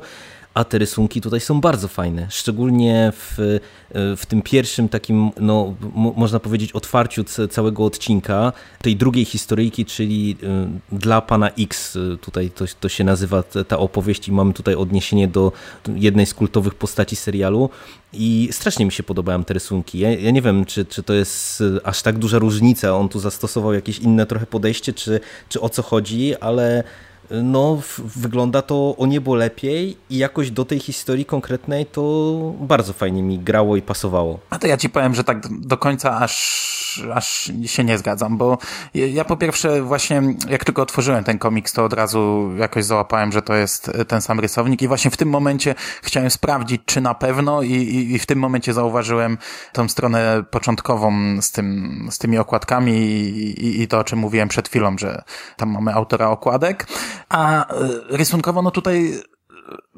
a 0.54 0.63
te 0.63 0.78
rysunki 0.78 1.21
tutaj 1.21 1.39
są 1.39 1.62
bardzo 1.62 1.88
fajne, 1.88 2.28
szczególnie 2.30 3.12
w, 3.15 3.39
e, 3.39 4.15
w 4.17 4.26
tym 4.26 4.41
pierwszym 4.41 4.89
takim, 4.89 5.32
no, 5.39 5.76
można 5.93 6.39
powiedzieć, 6.39 6.71
otwarciu 6.71 7.24
całego 7.50 7.86
odcinka, 7.86 8.54
tej 8.82 8.95
drugiej 8.95 9.26
historyjki, 9.26 9.86
czyli 9.86 10.38
e, 10.43 10.97
dla 10.97 11.21
pana 11.21 11.50
X, 11.50 11.97
tutaj 12.21 12.50
to, 12.50 12.65
to 12.80 12.89
się 12.89 13.04
nazywa 13.04 13.43
ta 13.43 13.78
opowieść 13.78 14.28
i 14.28 14.32
mamy 14.32 14.54
tutaj 14.54 14.76
odniesienie 14.76 15.28
do 15.28 15.52
jednej 15.95 16.26
z 16.26 16.34
kultowych 16.34 16.76
postaci 16.76 17.15
serialu 17.15 17.69
i 18.13 18.50
strasznie 18.52 18.86
mi 18.86 18.91
się 18.91 19.04
podobają 19.04 19.43
te 19.43 19.54
rysunki. 19.54 20.00
Ja, 20.00 20.12
ja, 20.12 20.32
nie 20.32 20.41
wiem, 20.41 20.65
czy, 20.65 20.86
czy 20.86 21.04
to 21.04 21.13
jest 21.13 21.63
aż 21.84 22.02
tak 22.02 22.17
duża 22.17 22.39
różnica, 22.39 22.97
on 22.97 23.10
tu 23.10 23.19
zastosował 23.19 23.74
jakieś 23.74 24.00
inne 24.00 24.26
trochę 24.26 24.45
podejście, 24.45 24.93
czy, 24.93 25.19
czy 25.50 25.62
o 25.62 25.69
co 25.69 25.82
chodzi, 25.82 26.36
ale 26.36 26.84
no 27.32 27.82
wygląda 27.97 28.62
to 28.62 28.95
o 28.97 29.06
niebo 29.06 29.36
lepiej 29.36 29.97
i 30.10 30.17
jakoś 30.17 30.52
do 30.52 30.65
tej 30.65 30.80
historii 30.80 31.26
konkretnej 31.26 31.86
to 31.86 32.54
bardzo 32.60 32.93
fajnie 32.93 33.24
mi 33.24 33.39
grało 33.39 33.78
i 33.78 33.82
pasowało. 33.82 34.39
A 34.50 34.60
to 34.60 34.67
ja 34.67 34.78
ci 34.78 34.89
powiem, 34.89 35.15
że 35.15 35.24
tak 35.24 35.47
do 35.60 35.78
końca 35.78 36.17
aż, 36.17 36.90
aż 37.13 37.51
się 37.65 37.84
nie 37.84 37.97
zgadzam, 37.97 38.38
bo 38.38 38.58
ja 38.93 39.25
po 39.25 39.38
pierwsze 39.38 39.82
właśnie 39.82 40.21
jak 40.49 40.65
tylko 40.65 40.82
otworzyłem 40.82 41.23
ten 41.23 41.38
komiks, 41.38 41.73
to 41.73 41.86
od 41.86 41.93
razu 41.93 42.51
jakoś 42.58 42.86
załapałem, 42.86 43.32
że 43.32 43.41
to 43.41 43.54
jest 43.54 43.91
ten 44.08 44.21
sam 44.21 44.39
rysownik 44.39 44.82
i 44.82 44.88
właśnie 44.88 45.12
w 45.12 45.17
tym 45.17 45.30
momencie 45.30 45.75
chciałem 46.01 46.30
sprawdzić, 46.30 46.82
czy 46.86 47.01
na 47.01 47.13
pewno 47.13 47.62
i, 47.62 47.71
i, 47.71 48.13
i 48.13 48.19
w 48.19 48.25
tym 48.25 48.39
momencie 48.39 48.73
zauważyłem 48.73 49.38
tą 49.73 49.89
stronę 49.89 50.43
początkową 50.51 51.41
z, 51.41 51.51
tym, 51.51 52.08
z 52.12 52.17
tymi 52.17 52.38
okładkami 52.38 52.93
i, 52.93 53.82
i 53.82 53.88
to, 53.88 53.99
o 53.99 54.04
czym 54.04 54.19
mówiłem 54.19 54.47
przed 54.47 54.69
chwilą, 54.69 54.97
że 54.97 55.23
tam 55.58 55.69
mamy 55.69 55.93
autora 55.93 56.30
okładek. 56.30 56.88
A 57.30 57.67
e, 57.67 57.89
rysunkowo, 58.10 58.62
no 58.62 58.71
tutaj 58.71 59.13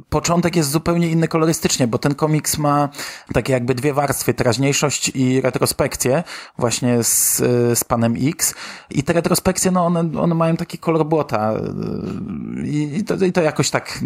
początek 0.09 0.55
jest 0.55 0.71
zupełnie 0.71 1.07
inny 1.07 1.27
kolorystycznie, 1.27 1.87
bo 1.87 1.97
ten 1.97 2.15
komiks 2.15 2.57
ma 2.57 2.89
takie 3.33 3.53
jakby 3.53 3.75
dwie 3.75 3.93
warstwy, 3.93 4.33
teraźniejszość 4.33 5.11
i 5.15 5.41
retrospekcję 5.41 6.23
właśnie 6.57 7.03
z, 7.03 7.37
z 7.79 7.83
panem 7.83 8.15
X. 8.21 8.55
I 8.89 9.03
te 9.03 9.13
retrospekcje, 9.13 9.71
no 9.71 9.85
one, 9.85 10.11
one 10.21 10.35
mają 10.35 10.57
taki 10.57 10.77
kolor 10.77 11.05
błota. 11.05 11.53
I, 12.63 13.03
to, 13.03 13.25
i 13.25 13.31
to 13.31 13.41
jakoś 13.41 13.69
tak 13.69 13.99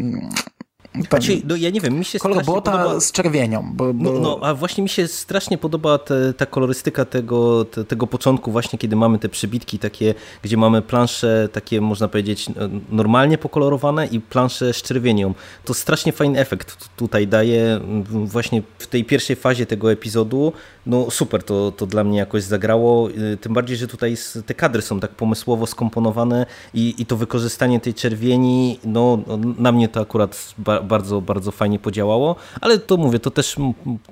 znaczy, 1.10 1.41
no 1.45 1.55
ja 1.55 1.69
nie 1.69 1.81
wiem, 1.81 1.99
mi 1.99 2.05
się 2.05 2.19
Kolor 2.19 2.45
błota 2.45 2.71
podoba... 2.71 2.99
z 2.99 3.12
czerwienią. 3.12 3.71
Bo, 3.73 3.93
bo... 3.93 4.12
No, 4.12 4.19
no, 4.19 4.39
a 4.41 4.53
właśnie 4.53 4.83
mi 4.83 4.89
się 4.89 5.07
strasznie 5.07 5.57
podoba 5.57 5.97
te, 5.97 6.33
ta 6.33 6.45
kolorystyka 6.45 7.05
tego, 7.05 7.65
te, 7.65 7.83
tego 7.83 8.07
początku 8.07 8.51
właśnie, 8.51 8.79
kiedy 8.79 8.95
mamy 8.95 9.19
te 9.19 9.29
przybitki 9.29 9.79
takie, 9.79 10.13
gdzie 10.41 10.57
mamy 10.57 10.81
plansze 10.81 11.49
takie, 11.51 11.81
można 11.81 12.07
powiedzieć, 12.07 12.45
normalnie 12.89 13.38
pokolorowane 13.38 14.07
i 14.07 14.19
plansze 14.19 14.73
z 14.73 14.81
czerwienią. 14.81 15.33
To 15.65 15.73
strasznie 15.73 16.12
fajny 16.12 16.39
efekt 16.39 16.89
tutaj 16.95 17.27
daje 17.27 17.79
właśnie 18.25 18.62
w 18.79 18.88
tej 18.88 19.05
pierwszej 19.05 19.36
fazie 19.36 19.65
tego 19.65 19.91
epizodu. 19.91 20.53
No 20.86 21.12
super, 21.12 21.43
to, 21.43 21.71
to 21.71 21.86
dla 21.86 22.03
mnie 22.03 22.17
jakoś 22.17 22.43
zagrało. 22.43 23.10
Y, 23.10 23.38
tym 23.38 23.53
bardziej, 23.53 23.77
że 23.77 23.88
tutaj 23.88 24.17
te 24.45 24.53
kadry 24.53 24.81
są 24.81 24.99
tak 24.99 25.12
pomysłowo 25.12 25.67
skomponowane 25.67 26.45
i, 26.73 26.95
i 26.97 27.05
to 27.05 27.17
wykorzystanie 27.17 27.79
tej 27.79 27.93
czerwieni, 27.93 28.79
no 28.86 29.19
na 29.57 29.71
mnie 29.71 29.89
to 29.89 30.01
akurat 30.01 30.53
bardzo, 30.88 31.21
bardzo 31.21 31.52
fajnie 31.52 31.80
podziałało, 31.80 32.36
ale 32.62 32.80
to 32.80 32.97
mówię, 32.97 33.19
to 33.19 33.32
też 33.32 33.56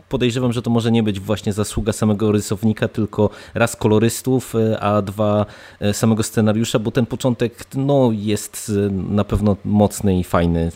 podejrzewam, 0.10 0.54
że 0.54 0.62
to 0.62 0.70
może 0.70 0.92
nie 0.92 1.04
być 1.04 1.20
właśnie 1.20 1.54
zasługa 1.54 1.94
samego 1.94 2.32
rysownika, 2.32 2.88
tylko 2.88 3.30
raz 3.54 3.76
kolorystów, 3.76 4.56
e, 4.56 4.80
a 4.80 5.02
dwa 5.02 5.46
e, 5.80 5.94
samego 5.94 6.24
scenariusza, 6.24 6.80
bo 6.80 6.92
ten 6.92 7.06
początek 7.06 7.66
no, 7.76 8.10
jest 8.14 8.72
e, 8.88 8.90
na 8.92 9.24
pewno 9.24 9.58
mocny 9.66 10.20
i 10.20 10.24
fajny, 10.24 10.72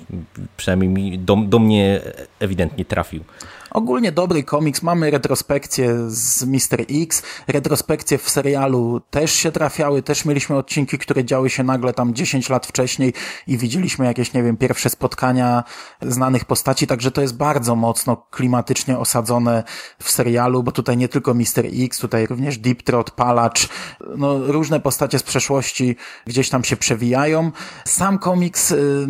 przynajmniej 0.57 1.19
do, 1.19 1.35
do 1.35 1.59
mnie 1.59 2.01
ewidentnie 2.39 2.85
trafił. 2.85 3.23
Ogólnie 3.71 4.12
dobry 4.12 4.43
komiks, 4.43 4.82
mamy 4.82 5.12
retrospekcję 5.12 5.95
z 6.08 6.45
Mister 6.45 6.86
X, 6.89 7.23
retrospekcje 7.47 8.17
w 8.17 8.29
serialu 8.29 9.01
też 9.10 9.32
się 9.32 9.51
trafiały, 9.51 10.01
też 10.01 10.25
mieliśmy 10.25 10.58
odcinki, 10.58 10.97
które 10.97 11.25
działy 11.25 11.49
się 11.49 11.63
nagle 11.63 11.93
tam 11.93 12.13
10 12.13 12.49
lat 12.49 12.67
wcześniej 12.67 13.13
i 13.47 13.58
widzieliśmy 13.58 14.05
jakieś, 14.05 14.34
nie 14.34 14.43
wiem, 14.43 14.58
pierwsze 14.58 14.89
spotkania 14.89 15.63
znanych 16.01 16.45
postaci, 16.45 16.88
także 16.88 17.12
to 17.12 17.21
jest 17.21 17.38
bardzo 17.38 17.75
mocno 17.75 18.15
klimatycznie 18.32 18.97
osadzone 18.97 19.63
w 20.03 20.12
serialu, 20.12 20.63
bo 20.63 20.71
tutaj 20.71 20.97
nie 20.97 21.08
tylko 21.08 21.34
Mister 21.34 21.65
X, 21.73 21.99
tutaj 21.99 22.27
również 22.27 22.58
Deep 22.58 22.84
Trot, 22.84 23.12
Palacz, 23.12 23.69
no 24.17 24.38
różne 24.39 24.79
postacie 24.79 25.19
z 25.19 25.23
przeszłości 25.23 25.95
gdzieś 26.25 26.49
tam 26.49 26.63
się 26.63 26.77
przewijają. 26.77 27.51
Sam 27.86 28.19
komiks, 28.19 28.71
y, 28.71 29.08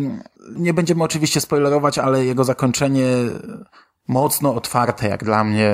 nie 0.56 0.74
będziemy 0.74 1.04
oczywiście 1.04 1.40
spoilerować, 1.40 1.98
ale 1.98 2.24
jego 2.24 2.44
zakończenie 2.44 3.06
mocno 4.10 4.54
otwarte, 4.54 5.08
jak 5.08 5.24
dla 5.24 5.44
mnie. 5.44 5.72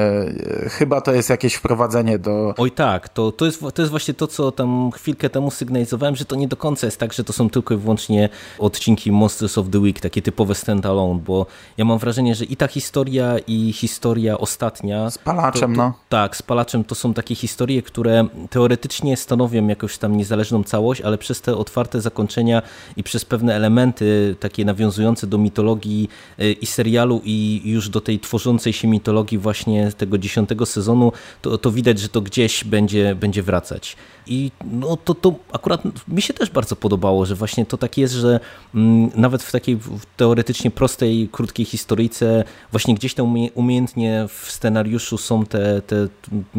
Chyba 0.69 1.01
to 1.01 1.13
jest 1.13 1.31
jakieś 1.31 1.55
wprowadzenie 1.55 2.19
do... 2.19 2.55
Oj 2.57 2.71
tak, 2.71 3.09
to, 3.09 3.33
to, 3.33 3.47
jest, 3.47 3.61
to 3.75 3.83
jest 3.83 3.91
właśnie 3.91 4.15
to, 4.15 4.27
co 4.27 4.53
tam 4.53 4.91
chwilkę 4.91 5.31
temu 5.31 5.51
sygnalizowałem, 5.51 6.17
że 6.17 6.25
to 6.25 6.37
nie 6.37 6.49
do 6.49 6.57
końca 6.57 6.87
jest 6.87 7.01
tak, 7.01 7.13
że 7.13 7.25
to 7.25 7.33
są 7.33 7.51
tylko 7.51 7.75
i 7.75 7.77
wyłącznie 7.77 8.29
odcinki 8.59 9.13
Monsters 9.13 9.59
of 9.59 9.67
the 9.71 9.79
Week, 9.79 10.01
takie 10.01 10.23
typowe 10.23 10.55
stand-alone, 10.55 11.19
bo 11.19 11.47
ja 11.77 11.85
mam 11.85 11.99
wrażenie, 11.99 12.35
że 12.35 12.45
i 12.45 12.57
ta 12.57 12.69
historia, 12.69 13.37
i 13.47 13.73
historia 13.73 14.39
ostatnia... 14.39 15.11
Z 15.11 15.19
Palaczem, 15.19 15.75
to, 15.75 15.77
to, 15.77 15.83
no. 15.83 15.95
Tak, 16.09 16.37
z 16.37 16.43
Palaczem 16.43 16.85
to 16.85 16.95
są 16.95 17.15
takie 17.15 17.35
historie, 17.35 17.83
które 17.83 18.27
teoretycznie 18.51 19.17
stanowią 19.17 19.67
jakąś 19.67 19.99
tam 19.99 20.17
niezależną 20.17 20.65
całość, 20.65 21.01
ale 21.01 21.19
przez 21.19 21.41
te 21.41 21.57
otwarte 21.57 22.01
zakończenia 22.01 22.63
i 22.97 23.03
przez 23.03 23.25
pewne 23.25 23.55
elementy 23.55 24.37
takie 24.41 24.65
nawiązujące 24.65 25.27
do 25.27 25.39
mitologii 25.39 26.09
y, 26.41 26.53
i 26.53 26.67
serialu 26.67 27.21
i 27.25 27.63
już 27.65 27.89
do 27.89 28.01
tej 28.01 28.19
tworzącej 28.27 28.73
się 28.73 28.89
mitologii 28.89 29.39
właśnie 29.39 29.93
tego 29.93 30.19
dziesiątego 30.19 30.67
sezonu, 30.67 31.13
to, 31.43 31.59
to 31.59 31.71
widać, 31.71 31.99
że 31.99 32.09
to 32.09 32.21
gdzieś 32.21 32.65
będzie, 32.65 33.15
będzie 33.15 33.43
wracać. 33.43 33.97
I 34.27 34.51
no 34.65 34.97
to, 34.97 35.15
to 35.15 35.35
akurat 35.53 35.83
mi 36.09 36.23
się 36.23 36.35
też 36.35 36.51
bardzo 36.51 36.77
podobało, 36.77 37.27
że 37.27 37.35
właśnie 37.35 37.67
to 37.67 37.77
tak 37.77 37.99
jest, 37.99 38.15
że 38.15 38.41
mm, 38.75 39.11
nawet 39.15 39.43
w 39.43 39.53
takiej 39.53 39.79
teoretycznie 40.17 40.71
prostej, 40.71 41.29
krótkiej 41.33 41.67
historyjce 41.67 42.45
właśnie 42.71 42.95
gdzieś 42.95 43.15
tam 43.15 43.35
umiejętnie 43.55 44.27
w 44.29 44.53
scenariuszu 44.53 45.19
są 45.19 45.47
te, 45.47 45.83
te 45.83 46.09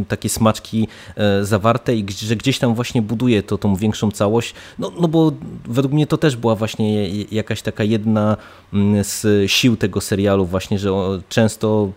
takie 0.08 0.30
smaczki 0.30 0.88
e, 1.16 1.46
zawarte 1.46 1.96
i 1.96 2.06
że 2.10 2.36
gdzieś 2.36 2.60
tam 2.60 2.76
właśnie 2.76 3.02
buduje 3.02 3.44
to 3.44 3.58
tą 3.58 3.76
większą 3.76 4.12
całość, 4.12 4.54
no, 4.80 4.92
no 5.00 5.08
bo 5.08 5.32
według 5.66 5.94
mnie 5.94 6.08
to 6.08 6.18
też 6.18 6.36
była 6.36 6.56
właśnie 6.56 7.10
jakaś 7.10 7.62
taka 7.62 7.84
jedna 7.84 8.38
mm, 8.74 9.04
z 9.04 9.52
sił 9.52 9.78
tego 9.78 10.02
serialu 10.02 10.46
właśnie, 10.46 10.80
że 10.80 10.92
często 11.30 11.92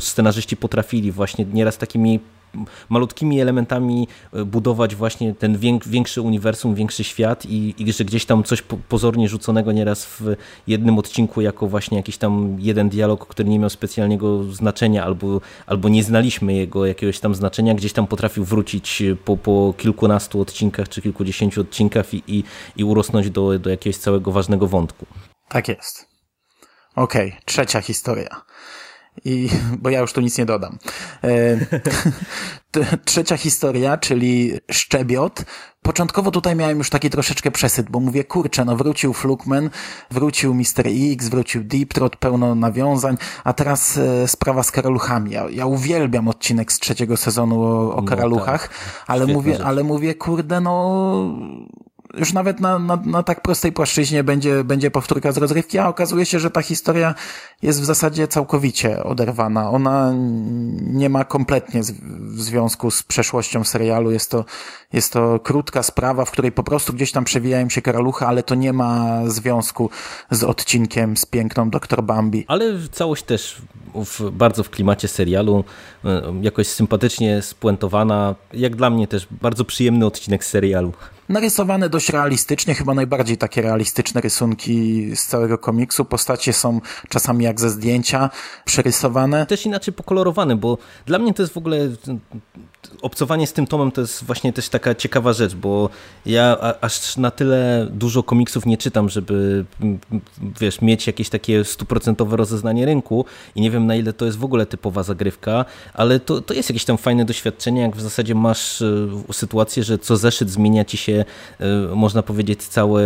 scenarzyści 0.00 0.56
potrafili 0.56 1.12
właśnie 1.12 1.44
nieraz 1.44 1.78
takimi 1.78 2.20
malutkimi 2.88 3.40
elementami 3.40 4.08
e, 4.32 4.44
budować 4.44 4.94
właśnie 4.94 5.34
ten 5.34 5.58
większy 5.86 6.22
uniwersum, 6.22 6.74
większy 6.74 7.04
świat 7.04 7.46
i, 7.46 7.74
i 7.78 7.92
że 7.92 8.04
gdzieś 8.04 8.26
tam 8.26 8.42
coś 8.42 8.62
pozornie 8.88 9.28
rzuconego 9.28 9.72
nieraz 9.72 10.04
w 10.06 10.36
jednym 10.66 10.98
odcinku 10.98 11.40
jako 11.40 11.66
właśnie 11.66 11.96
jakiś 11.96 12.16
tam 12.16 12.56
jeden 12.60 12.88
dialog, 12.88 13.26
który 13.26 13.48
nie 13.48 13.58
miał 13.58 13.70
specjalnego 13.70 14.44
znaczenia 14.44 15.04
albo, 15.04 15.40
albo 15.66 15.88
nie 15.88 16.02
znaliśmy 16.02 16.54
jego 16.54 16.86
jakiegoś 16.86 17.20
tam 17.20 17.34
znaczenia, 17.34 17.74
gdzieś 17.74 17.92
tam 17.92 18.06
potrafił 18.06 18.44
wrócić 18.44 19.02
po, 19.24 19.36
po 19.36 19.74
kilkunastu 19.78 20.40
odcinkach 20.40 20.88
czy 20.88 21.02
kilkudziesięciu 21.02 21.60
odcinkach 21.60 22.14
i, 22.14 22.22
i, 22.26 22.44
i 22.76 22.84
urosnąć 22.84 23.30
do, 23.30 23.58
do 23.58 23.70
jakiegoś 23.70 23.96
całego 23.96 24.32
ważnego 24.32 24.66
wątku. 24.66 25.06
Tak 25.48 25.68
jest. 25.68 26.08
Okej, 26.96 27.28
okay, 27.28 27.40
trzecia 27.44 27.80
historia 27.80 28.44
i, 29.24 29.48
bo 29.82 29.90
ja 29.90 30.00
już 30.00 30.12
tu 30.12 30.20
nic 30.20 30.38
nie 30.38 30.46
dodam. 30.46 30.78
E, 31.24 31.56
trzecia 33.04 33.36
historia, 33.36 33.96
czyli 33.96 34.52
Szczebiot. 34.70 35.44
Początkowo 35.82 36.30
tutaj 36.30 36.56
miałem 36.56 36.78
już 36.78 36.90
taki 36.90 37.10
troszeczkę 37.10 37.50
przesyt, 37.50 37.90
bo 37.90 38.00
mówię, 38.00 38.24
kurczę, 38.24 38.64
no 38.64 38.76
wrócił 38.76 39.12
Flukman, 39.12 39.70
wrócił 40.10 40.54
Mr. 40.54 40.86
X, 41.12 41.28
wrócił 41.28 41.64
Deep 41.64 41.94
Trot, 41.94 42.16
pełno 42.16 42.54
nawiązań, 42.54 43.16
a 43.44 43.52
teraz 43.52 43.96
e, 43.96 44.28
sprawa 44.28 44.62
z 44.62 44.70
karaluchami. 44.70 45.30
Ja, 45.30 45.46
ja 45.50 45.66
uwielbiam 45.66 46.28
odcinek 46.28 46.72
z 46.72 46.78
trzeciego 46.78 47.16
sezonu 47.16 47.62
o, 47.62 47.96
o 47.96 48.00
no 48.00 48.02
karaluchach, 48.02 48.68
tak. 48.68 49.04
ale 49.06 49.26
mówię, 49.26 49.58
ale 49.64 49.84
mówię, 49.84 50.14
kurde, 50.14 50.60
no 50.60 51.36
już 52.16 52.32
nawet 52.32 52.60
na, 52.60 52.78
na, 52.78 52.96
na 52.96 53.22
tak 53.22 53.40
prostej 53.40 53.72
płaszczyźnie 53.72 54.24
będzie, 54.24 54.64
będzie 54.64 54.90
powtórka 54.90 55.32
z 55.32 55.36
rozrywki, 55.36 55.78
a 55.78 55.88
okazuje 55.88 56.26
się, 56.26 56.38
że 56.38 56.50
ta 56.50 56.62
historia 56.62 57.14
jest 57.62 57.80
w 57.80 57.84
zasadzie 57.84 58.28
całkowicie 58.28 59.04
oderwana. 59.04 59.70
Ona 59.70 60.12
nie 60.82 61.08
ma 61.08 61.24
kompletnie 61.24 61.84
z, 61.84 61.90
w 62.20 62.42
związku 62.42 62.90
z 62.90 63.02
przeszłością 63.02 63.64
serialu. 63.64 64.10
Jest 64.10 64.30
to, 64.30 64.44
jest 64.92 65.12
to 65.12 65.40
krótka 65.40 65.82
sprawa, 65.82 66.24
w 66.24 66.30
której 66.30 66.52
po 66.52 66.62
prostu 66.62 66.92
gdzieś 66.92 67.12
tam 67.12 67.24
przewijają 67.24 67.68
się 67.68 67.82
karalucha, 67.82 68.26
ale 68.26 68.42
to 68.42 68.54
nie 68.54 68.72
ma 68.72 69.20
związku 69.26 69.90
z 70.30 70.44
odcinkiem 70.44 71.16
z 71.16 71.26
piękną 71.26 71.70
Dr. 71.70 72.02
Bambi. 72.02 72.44
Ale 72.48 72.64
całość 72.92 73.24
też 73.24 73.62
w, 73.94 74.30
bardzo 74.30 74.62
w 74.62 74.70
klimacie 74.70 75.08
serialu, 75.08 75.64
e, 76.04 76.22
jakoś 76.42 76.66
sympatycznie 76.66 77.42
spuentowana. 77.42 78.34
Jak 78.52 78.76
dla 78.76 78.90
mnie 78.90 79.08
też 79.08 79.26
bardzo 79.30 79.64
przyjemny 79.64 80.06
odcinek 80.06 80.44
serialu 80.44 80.92
narysowane 81.28 81.88
dość 81.88 82.08
realistycznie, 82.08 82.74
chyba 82.74 82.94
najbardziej 82.94 83.36
takie 83.36 83.62
realistyczne 83.62 84.20
rysunki 84.20 85.10
z 85.16 85.26
całego 85.26 85.58
komiksu. 85.58 86.04
Postacie 86.04 86.52
są 86.52 86.80
czasami 87.08 87.44
jak 87.44 87.60
ze 87.60 87.70
zdjęcia 87.70 88.30
przerysowane. 88.64 89.46
Też 89.46 89.66
inaczej 89.66 89.94
pokolorowane, 89.94 90.56
bo 90.56 90.78
dla 91.06 91.18
mnie 91.18 91.34
to 91.34 91.42
jest 91.42 91.54
w 91.54 91.58
ogóle 91.58 91.88
obcowanie 93.02 93.46
z 93.46 93.52
tym 93.52 93.66
tomem 93.66 93.92
to 93.92 94.00
jest 94.00 94.24
właśnie 94.24 94.52
też 94.52 94.68
taka 94.68 94.94
ciekawa 94.94 95.32
rzecz, 95.32 95.54
bo 95.54 95.90
ja 96.26 96.58
aż 96.80 97.16
na 97.16 97.30
tyle 97.30 97.88
dużo 97.90 98.22
komiksów 98.22 98.66
nie 98.66 98.76
czytam, 98.76 99.08
żeby 99.08 99.64
wiesz, 100.60 100.80
mieć 100.80 101.06
jakieś 101.06 101.28
takie 101.28 101.64
stuprocentowe 101.64 102.36
rozeznanie 102.36 102.86
rynku 102.86 103.24
i 103.54 103.60
nie 103.60 103.70
wiem 103.70 103.83
na 103.84 103.96
ile 103.96 104.12
to 104.12 104.24
jest 104.24 104.38
w 104.38 104.44
ogóle 104.44 104.66
typowa 104.66 105.02
zagrywka, 105.02 105.64
ale 105.94 106.20
to, 106.20 106.40
to 106.40 106.54
jest 106.54 106.70
jakieś 106.70 106.84
tam 106.84 106.98
fajne 106.98 107.24
doświadczenie, 107.24 107.80
jak 107.80 107.96
w 107.96 108.00
zasadzie 108.00 108.34
masz 108.34 108.82
e, 108.82 109.08
sytuację, 109.32 109.84
że 109.84 109.98
co 109.98 110.16
zeszyt 110.16 110.50
zmienia 110.50 110.84
ci 110.84 110.96
się, 110.96 111.24
e, 111.60 111.94
można 111.94 112.22
powiedzieć, 112.22 112.62
cały 112.62 113.04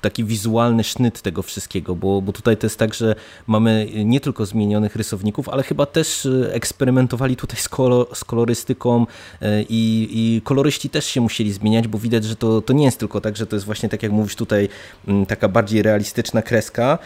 taki 0.00 0.24
wizualny 0.24 0.84
sznyt 0.84 1.22
tego 1.22 1.42
wszystkiego, 1.42 1.94
bo, 1.94 2.22
bo 2.22 2.32
tutaj 2.32 2.56
to 2.56 2.66
jest 2.66 2.78
tak, 2.78 2.94
że 2.94 3.14
mamy 3.46 3.88
nie 4.04 4.20
tylko 4.20 4.46
zmienionych 4.46 4.96
rysowników, 4.96 5.48
ale 5.48 5.62
chyba 5.62 5.86
też 5.86 6.26
e, 6.26 6.54
eksperymentowali 6.54 7.36
tutaj 7.36 7.60
z, 7.60 7.68
kolor, 7.68 8.06
z 8.14 8.24
kolorystyką 8.24 9.06
i, 9.68 10.08
i 10.12 10.40
koloryści 10.44 10.90
też 10.90 11.06
się 11.06 11.20
musieli 11.20 11.52
zmieniać, 11.52 11.88
bo 11.88 11.98
widać, 11.98 12.24
że 12.24 12.36
to, 12.36 12.60
to 12.60 12.72
nie 12.72 12.84
jest 12.84 12.98
tylko 12.98 13.20
tak, 13.20 13.36
że 13.36 13.46
to 13.46 13.56
jest 13.56 13.66
właśnie 13.66 13.88
tak 13.88 14.02
jak 14.02 14.12
mówisz 14.12 14.36
tutaj 14.36 14.68
taka 15.28 15.48
bardziej 15.48 15.82
realistyczna 15.82 16.42
kreska, 16.42 16.98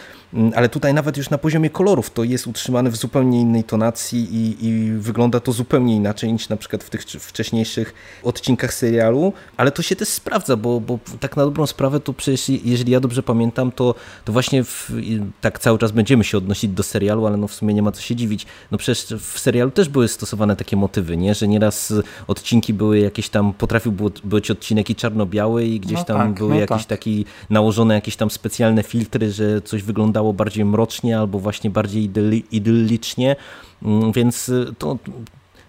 ale 0.54 0.68
tutaj 0.68 0.94
nawet 0.94 1.16
już 1.16 1.30
na 1.30 1.38
poziomie 1.38 1.70
kolorów 1.70 2.10
to 2.10 2.24
jest 2.24 2.46
utrzymane 2.56 2.90
w 2.90 2.96
zupełnie 2.96 3.40
innej 3.40 3.64
tonacji 3.64 4.34
i, 4.34 4.66
i 4.66 4.92
wygląda 4.92 5.40
to 5.40 5.52
zupełnie 5.52 5.96
inaczej 5.96 6.32
niż 6.32 6.48
na 6.48 6.56
przykład 6.56 6.84
w 6.84 6.90
tych 6.90 7.02
wcześniejszych 7.02 7.94
odcinkach 8.22 8.74
serialu, 8.74 9.32
ale 9.56 9.70
to 9.72 9.82
się 9.82 9.96
też 9.96 10.08
sprawdza, 10.08 10.56
bo, 10.56 10.80
bo 10.80 10.98
tak 11.20 11.36
na 11.36 11.44
dobrą 11.44 11.66
sprawę 11.66 12.00
to 12.00 12.12
przecież, 12.12 12.48
jeżeli 12.48 12.92
ja 12.92 13.00
dobrze 13.00 13.22
pamiętam, 13.22 13.72
to, 13.72 13.94
to 14.24 14.32
właśnie 14.32 14.64
w, 14.64 14.92
tak 15.40 15.58
cały 15.58 15.78
czas 15.78 15.92
będziemy 15.92 16.24
się 16.24 16.38
odnosić 16.38 16.70
do 16.70 16.82
serialu, 16.82 17.26
ale 17.26 17.36
no 17.36 17.48
w 17.48 17.54
sumie 17.54 17.74
nie 17.74 17.82
ma 17.82 17.92
co 17.92 18.02
się 18.02 18.16
dziwić. 18.16 18.46
No 18.70 18.78
przecież 18.78 19.20
w 19.20 19.38
serialu 19.38 19.70
też 19.70 19.88
były 19.88 20.08
stosowane 20.08 20.56
takie 20.56 20.76
motywy, 20.76 21.16
nie? 21.16 21.34
że 21.34 21.48
nieraz 21.48 21.92
odcinki 22.26 22.74
były 22.74 22.98
jakieś 22.98 23.28
tam, 23.28 23.52
potrafił 23.52 23.92
być 24.24 24.50
odcinek 24.50 24.90
i 24.90 24.94
czarno-biały 24.94 25.64
i 25.64 25.80
gdzieś 25.80 25.98
no 25.98 26.04
tam 26.04 26.18
tak, 26.18 26.34
były 26.34 26.50
no 26.50 26.60
jakieś 26.60 26.86
tak. 26.86 26.98
takie 26.98 27.10
nałożone 27.50 27.94
jakieś 27.94 28.16
tam 28.16 28.30
specjalne 28.30 28.82
filtry, 28.82 29.32
że 29.32 29.62
coś 29.62 29.82
wyglądało 29.82 30.32
bardziej 30.32 30.64
mrocznie 30.64 31.18
albo 31.18 31.38
właśnie 31.38 31.70
bardziej 31.70 32.08
idyllicznie, 32.52 33.36
mm, 33.82 34.12
więc 34.12 34.50
to 34.78 34.98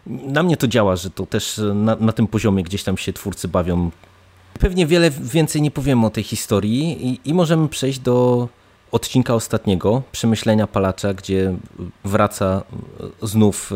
na 0.08 0.44
mnie 0.44 0.58
to 0.58 0.68
działa, 0.68 0.96
że 0.96 1.10
to 1.10 1.26
też 1.26 1.62
na, 1.76 1.96
na 1.96 2.12
tym 2.12 2.28
poziomie 2.28 2.64
gdzieś 2.64 2.84
tam 2.84 2.98
się 2.98 3.14
twórcy 3.14 3.48
bawią. 3.48 3.92
Pewnie 4.60 4.88
wiele 4.88 5.12
więcej 5.12 5.62
nie 5.62 5.72
powiemy 5.72 6.06
o 6.06 6.10
tej 6.10 6.24
historii 6.24 7.08
i, 7.08 7.30
i 7.30 7.34
możemy 7.34 7.70
przejść 7.70 8.00
do 8.00 8.48
odcinka 8.92 9.34
ostatniego, 9.34 10.04
Przemyślenia 10.12 10.68
Palacza, 10.68 11.14
gdzie 11.14 11.54
wraca 12.04 12.64
znów 13.22 13.74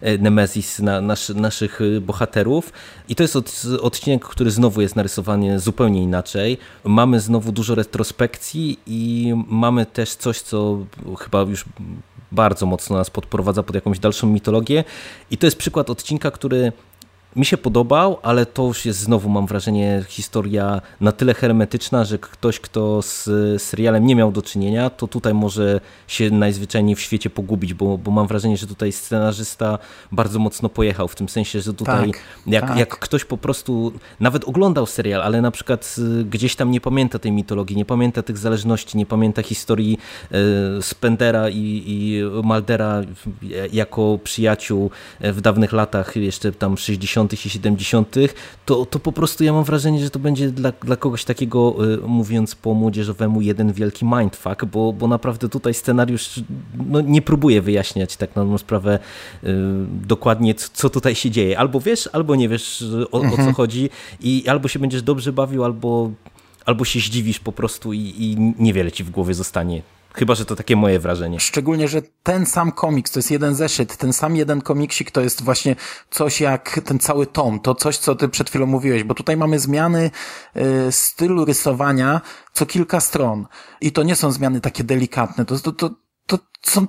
e, 0.00 0.18
Nemezis 0.18 0.78
na 0.78 1.00
nasz, 1.00 1.28
naszych 1.28 1.80
bohaterów. 2.00 2.72
I 3.08 3.14
to 3.14 3.22
jest 3.22 3.36
od, 3.36 3.62
odcinek, 3.80 4.24
który 4.24 4.50
znowu 4.50 4.80
jest 4.80 4.96
narysowany 4.96 5.60
zupełnie 5.60 6.02
inaczej. 6.02 6.58
Mamy 6.84 7.20
znowu 7.20 7.52
dużo 7.52 7.74
retrospekcji 7.74 8.78
i 8.86 9.32
mamy 9.48 9.86
też 9.86 10.14
coś, 10.14 10.40
co 10.40 10.78
chyba 11.18 11.40
już 11.40 11.64
bardzo 12.34 12.66
mocno 12.66 12.96
nas 12.96 13.10
podprowadza 13.10 13.62
pod 13.62 13.74
jakąś 13.74 13.98
dalszą 13.98 14.26
mitologię. 14.26 14.84
I 15.30 15.38
to 15.38 15.46
jest 15.46 15.58
przykład 15.58 15.90
odcinka, 15.90 16.30
który 16.30 16.72
mi 17.36 17.44
się 17.44 17.56
podobał, 17.56 18.18
ale 18.22 18.46
to 18.46 18.62
już 18.62 18.86
jest 18.86 18.98
znowu, 18.98 19.28
mam 19.28 19.46
wrażenie, 19.46 20.04
historia 20.08 20.80
na 21.00 21.12
tyle 21.12 21.34
hermetyczna, 21.34 22.04
że 22.04 22.18
ktoś, 22.18 22.60
kto 22.60 23.02
z 23.02 23.22
serialem 23.62 24.06
nie 24.06 24.16
miał 24.16 24.32
do 24.32 24.42
czynienia, 24.42 24.90
to 24.90 25.08
tutaj 25.08 25.34
może 25.34 25.80
się 26.08 26.30
najzwyczajniej 26.30 26.96
w 26.96 27.00
świecie 27.00 27.30
pogubić, 27.30 27.74
bo, 27.74 27.98
bo 27.98 28.10
mam 28.10 28.26
wrażenie, 28.26 28.56
że 28.56 28.66
tutaj 28.66 28.92
scenarzysta 28.92 29.78
bardzo 30.12 30.38
mocno 30.38 30.68
pojechał, 30.68 31.08
w 31.08 31.14
tym 31.14 31.28
sensie, 31.28 31.60
że 31.60 31.74
tutaj 31.74 32.12
tak, 32.12 32.20
jak, 32.46 32.68
tak. 32.68 32.78
jak 32.78 32.98
ktoś 32.98 33.24
po 33.24 33.36
prostu 33.36 33.92
nawet 34.20 34.44
oglądał 34.44 34.86
serial, 34.86 35.22
ale 35.22 35.40
na 35.40 35.50
przykład 35.50 35.96
y, 36.20 36.24
gdzieś 36.24 36.56
tam 36.56 36.70
nie 36.70 36.80
pamięta 36.80 37.18
tej 37.18 37.32
mitologii, 37.32 37.76
nie 37.76 37.84
pamięta 37.84 38.22
tych 38.22 38.38
zależności, 38.38 38.98
nie 38.98 39.06
pamięta 39.06 39.42
historii 39.42 39.98
y, 40.78 40.82
Spendera 40.82 41.48
i, 41.48 41.82
i 41.86 42.22
Maldera 42.42 43.02
jako 43.72 44.18
przyjaciół 44.24 44.90
w 45.20 45.40
dawnych 45.40 45.72
latach, 45.72 46.16
jeszcze 46.16 46.52
tam 46.52 46.78
60 46.78 47.23
i 47.32 47.36
70., 47.36 48.16
to, 48.66 48.86
to 48.86 48.98
po 48.98 49.12
prostu 49.12 49.44
ja 49.44 49.52
mam 49.52 49.64
wrażenie, 49.64 50.00
że 50.00 50.10
to 50.10 50.18
będzie 50.18 50.50
dla, 50.50 50.72
dla 50.72 50.96
kogoś 50.96 51.24
takiego, 51.24 51.76
y, 51.94 52.08
mówiąc 52.08 52.54
po 52.54 52.74
młodzieżowemu, 52.74 53.40
jeden 53.40 53.72
wielki 53.72 54.04
mindfuck, 54.04 54.64
bo, 54.64 54.92
bo 54.92 55.08
naprawdę 55.08 55.48
tutaj 55.48 55.74
scenariusz 55.74 56.40
no, 56.86 57.00
nie 57.00 57.22
próbuje 57.22 57.62
wyjaśniać 57.62 58.16
tak 58.16 58.36
na 58.36 58.58
sprawę 58.58 58.98
y, 59.44 59.48
dokładnie, 60.06 60.54
co 60.54 60.90
tutaj 60.90 61.14
się 61.14 61.30
dzieje. 61.30 61.58
Albo 61.58 61.80
wiesz, 61.80 62.08
albo 62.12 62.36
nie 62.36 62.48
wiesz 62.48 62.84
o, 63.12 63.16
mhm. 63.16 63.26
o 63.26 63.30
co 63.30 63.36
mhm. 63.36 63.54
chodzi 63.54 63.90
i 64.20 64.44
albo 64.48 64.68
się 64.68 64.78
będziesz 64.78 65.02
dobrze 65.02 65.32
bawił, 65.32 65.64
albo, 65.64 66.10
albo 66.64 66.84
się 66.84 67.00
zdziwisz 67.00 67.38
po 67.40 67.52
prostu 67.52 67.92
i, 67.92 68.14
i 68.18 68.36
niewiele 68.58 68.92
ci 68.92 69.04
w 69.04 69.10
głowie 69.10 69.34
zostanie. 69.34 69.82
Chyba, 70.14 70.34
że 70.34 70.44
to 70.44 70.56
takie 70.56 70.76
moje 70.76 70.98
wrażenie. 70.98 71.40
Szczególnie, 71.40 71.88
że 71.88 72.02
ten 72.22 72.46
sam 72.46 72.72
komiks, 72.72 73.10
to 73.10 73.18
jest 73.18 73.30
jeden 73.30 73.54
zeszyt, 73.54 73.96
ten 73.96 74.12
sam 74.12 74.36
jeden 74.36 74.60
komiksik 74.60 75.10
to 75.10 75.20
jest 75.20 75.42
właśnie 75.42 75.76
coś 76.10 76.40
jak 76.40 76.80
ten 76.84 76.98
cały 76.98 77.26
tom, 77.26 77.60
to 77.60 77.74
coś, 77.74 77.98
co 77.98 78.14
ty 78.14 78.28
przed 78.28 78.50
chwilą 78.50 78.66
mówiłeś, 78.66 79.04
bo 79.04 79.14
tutaj 79.14 79.36
mamy 79.36 79.58
zmiany 79.58 80.10
y, 80.56 80.92
stylu 80.92 81.44
rysowania 81.44 82.20
co 82.52 82.66
kilka 82.66 83.00
stron 83.00 83.46
i 83.80 83.92
to 83.92 84.02
nie 84.02 84.16
są 84.16 84.32
zmiany 84.32 84.60
takie 84.60 84.84
delikatne, 84.84 85.44
to, 85.44 85.58
to, 85.58 85.72
to, 85.72 85.90
to 86.26 86.38
są 86.62 86.86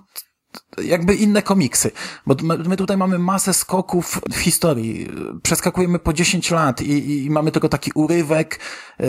jakby 0.83 1.15
inne 1.15 1.41
komiksy. 1.41 1.91
Bo 2.27 2.35
my 2.43 2.77
tutaj 2.77 2.97
mamy 2.97 3.19
masę 3.19 3.53
skoków 3.53 4.21
w 4.31 4.37
historii. 4.37 5.07
Przeskakujemy 5.43 5.99
po 5.99 6.13
10 6.13 6.51
lat 6.51 6.81
i, 6.81 7.25
i 7.25 7.29
mamy 7.29 7.51
tylko 7.51 7.69
taki 7.69 7.91
urywek 7.95 8.59
yy, 8.99 9.05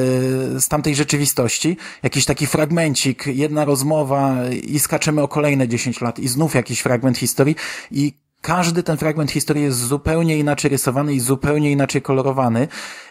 z 0.60 0.68
tamtej 0.68 0.94
rzeczywistości. 0.94 1.76
Jakiś 2.02 2.24
taki 2.24 2.46
fragmencik, 2.46 3.26
jedna 3.26 3.64
rozmowa 3.64 4.36
i 4.50 4.78
skaczemy 4.78 5.22
o 5.22 5.28
kolejne 5.28 5.68
10 5.68 6.00
lat 6.00 6.18
i 6.18 6.28
znów 6.28 6.54
jakiś 6.54 6.80
fragment 6.80 7.18
historii 7.18 7.56
i 7.90 8.12
każdy 8.40 8.82
ten 8.82 8.96
fragment 8.96 9.30
historii 9.30 9.62
jest 9.62 9.78
zupełnie 9.78 10.38
inaczej 10.38 10.70
rysowany 10.70 11.14
i 11.14 11.20
zupełnie 11.20 11.72
inaczej 11.72 12.02
kolorowany. 12.02 12.68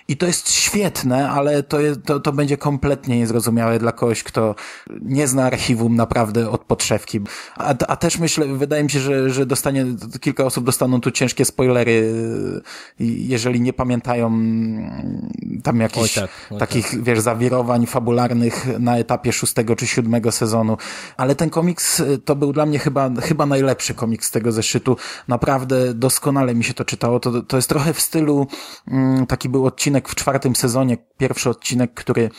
I 0.08 0.18
to 0.18 0.26
jest 0.26 0.52
świetne, 0.52 1.30
ale 1.30 1.63
to, 1.63 1.80
jest, 1.80 2.04
to, 2.04 2.20
to 2.20 2.34
będzie 2.34 2.58
kompletnie 2.58 3.18
niezrozumiałe 3.18 3.80
dla 3.80 3.91
kogoś, 3.91 4.24
kto 4.24 4.56
nie 5.02 5.28
zna 5.28 5.44
archiwum 5.44 5.96
naprawdę 5.96 6.50
od 6.50 6.62
podszewki. 6.62 7.20
A, 7.56 7.74
a 7.88 7.96
też 7.96 8.18
myślę, 8.18 8.48
wydaje 8.48 8.84
mi 8.84 8.89
się, 8.89 9.00
że, 9.00 9.30
że 9.30 9.46
dostanie, 9.46 9.86
kilka 10.22 10.46
osób 10.46 10.65
dostaną 10.65 11.02
tu 11.02 11.12
ciężkie 11.12 11.46
spoilery, 11.46 12.13
jeżeli 13.00 13.62
nie 13.62 13.74
pamiętają 13.74 14.32
tam 15.63 15.80
jakichś 15.80 16.18
oj 16.18 16.24
tak, 16.24 16.32
oj 16.52 16.60
takich, 16.60 16.91
tak. 16.91 17.04
wiesz, 17.04 17.20
zawirowań 17.20 17.86
fabularnych 17.86 18.80
na 18.80 18.98
etapie 18.98 19.34
szóstego 19.34 19.76
czy 19.76 19.88
siódmego 19.88 20.32
sezonu. 20.32 20.78
Ale 21.18 21.36
ten 21.36 21.50
komiks 21.50 22.04
to 22.26 22.36
był 22.36 22.54
dla 22.54 22.65
mnie 22.65 22.80
chyba, 22.80 23.10
chyba 23.22 23.46
najlepszy 23.46 23.94
komiks 23.94 24.28
z 24.28 24.32
tego 24.32 24.52
zeszytu. 24.52 24.98
Naprawdę 25.28 25.94
doskonale 25.94 26.56
mi 26.56 26.63
się 26.63 26.74
to 26.74 26.86
czytało. 26.86 27.20
To, 27.20 27.41
to 27.41 27.56
jest 27.56 27.70
trochę 27.70 27.94
w 27.94 28.02
stylu, 28.02 28.48
mm, 28.88 29.26
taki 29.26 29.50
był 29.50 29.65
odcinek 29.65 29.94
odcinek 29.95 30.10
w 30.10 30.15
czwartym 30.15 30.55
sezonie, 30.55 30.97
pierwszy 31.17 31.49
odcinek, 31.49 31.93
który 31.93 32.29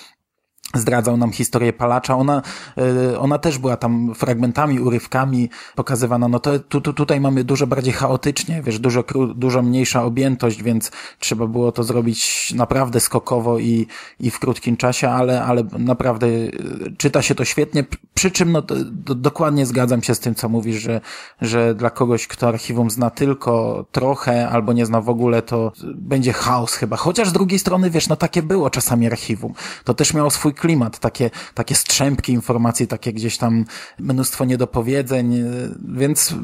zdradzał 0.81 1.17
nam 1.17 1.33
historię 1.33 1.73
Palacza. 1.73 2.17
Ona, 2.17 2.43
e, 2.79 3.19
ona 3.19 3.39
też 3.39 3.59
była 3.59 3.77
tam 3.77 4.15
fragmentami, 4.15 4.81
urywkami 4.81 5.51
pokazywana. 5.75 6.29
No 6.29 6.41
to 6.41 6.59
tu, 6.59 6.81
tu, 6.81 6.93
tutaj 6.93 7.21
mamy 7.21 7.45
dużo 7.45 7.67
bardziej 7.67 7.93
chaotycznie, 7.93 8.63
wiesz, 8.63 8.79
dużo, 8.79 9.05
dużo 9.35 9.63
mniejsza 9.63 10.05
objętość, 10.05 10.63
więc 10.63 10.91
trzeba 11.19 11.47
było 11.47 11.73
to 11.73 11.85
zrobić 11.85 12.53
naprawdę 12.55 13.01
skokowo 13.01 13.59
i, 13.59 13.87
i 14.21 14.31
w 14.31 14.39
krótkim 14.39 14.77
czasie, 14.77 15.11
ale, 15.11 15.45
ale 15.45 15.65
naprawdę 15.79 16.27
e, 16.27 16.51
czyta 16.99 17.23
się 17.23 17.35
to 17.35 17.45
świetnie. 17.45 17.85
Przy 18.15 18.31
czym 18.31 18.53
no, 18.53 18.63
do, 18.63 19.15
dokładnie 19.15 19.67
zgadzam 19.67 20.03
się 20.03 20.15
z 20.15 20.21
tym, 20.21 20.35
co 20.35 20.49
mówisz, 20.49 20.77
że, 20.77 21.01
że 21.41 21.75
dla 21.75 21.91
kogoś, 21.91 22.27
kto 22.27 22.49
archiwum 22.49 22.91
zna 22.91 23.11
tylko 23.11 23.85
trochę 23.93 24.49
albo 24.49 24.73
nie 24.73 24.87
zna 24.87 25.01
w 25.01 25.09
ogóle, 25.09 25.43
to 25.43 25.73
będzie 25.95 26.33
chaos 26.33 26.75
chyba. 26.75 26.97
Chociaż 26.97 27.29
z 27.29 27.33
drugiej 27.33 27.59
strony, 27.59 27.91
wiesz, 27.91 28.09
no 28.09 28.17
takie 28.17 28.43
było 28.43 28.71
czasami 28.71 29.07
archiwum. 29.07 29.55
To 29.85 29.95
też 29.95 30.15
miało 30.15 30.31
swój 30.31 30.55
klimat, 30.67 30.99
takie, 30.99 31.31
takie 31.55 31.75
strzępki 31.75 32.33
informacji, 32.33 32.87
takie 32.87 33.13
gdzieś 33.13 33.39
tam 33.39 33.65
mnóstwo 33.99 34.45
niedopowiedzeń, 34.45 35.45
więc 35.89 36.35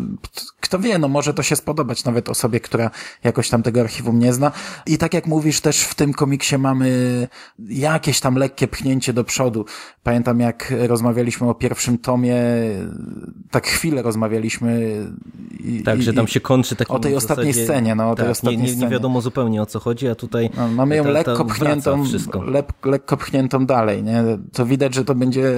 kto 0.60 0.78
wie, 0.78 0.98
no 0.98 1.08
może 1.08 1.34
to 1.34 1.42
się 1.42 1.56
spodobać 1.56 2.04
nawet 2.04 2.28
osobie, 2.28 2.60
która 2.60 2.90
jakoś 3.24 3.48
tam 3.48 3.62
tego 3.62 3.80
archiwum 3.80 4.18
nie 4.18 4.32
zna. 4.32 4.52
I 4.86 4.98
tak 4.98 5.14
jak 5.14 5.26
mówisz, 5.26 5.60
też 5.60 5.80
w 5.80 5.94
tym 5.94 6.12
komiksie 6.12 6.58
mamy 6.58 7.28
jakieś 7.68 8.20
tam 8.20 8.36
lekkie 8.36 8.68
pchnięcie 8.68 9.12
do 9.12 9.24
przodu. 9.24 9.64
Pamiętam 10.02 10.40
jak 10.40 10.74
rozmawialiśmy 10.78 11.48
o 11.48 11.54
pierwszym 11.54 11.98
tomie, 11.98 12.36
tak 13.50 13.66
chwilę 13.66 14.02
rozmawialiśmy. 14.02 14.96
I, 15.60 15.82
tak, 15.82 15.98
i, 15.98 16.02
że 16.02 16.12
tam 16.12 16.28
się 16.28 16.40
kończy 16.40 16.76
taki 16.76 16.92
O 16.92 16.98
tej 16.98 17.16
ostatniej 17.16 17.54
scenie, 17.54 17.94
no 17.94 18.10
o 18.10 18.14
tak, 18.14 18.24
tej 18.24 18.32
ostatniej 18.32 18.58
nie, 18.58 18.76
nie, 18.76 18.76
nie 18.76 18.88
wiadomo 18.88 19.20
zupełnie 19.20 19.62
o 19.62 19.66
co 19.66 19.80
chodzi, 19.80 20.08
a 20.08 20.14
tutaj 20.14 20.50
no, 20.56 20.68
mamy 20.68 20.96
ją 20.96 21.04
ta, 21.04 21.08
ta 21.08 21.14
lekko 21.14 21.44
pchniętą, 21.44 22.04
le, 22.46 22.64
lekko 22.84 23.16
pchniętą 23.16 23.66
dalej, 23.66 24.01
nie? 24.02 24.24
To 24.52 24.66
widać, 24.66 24.94
że 24.94 25.04
to 25.04 25.14
będzie 25.14 25.54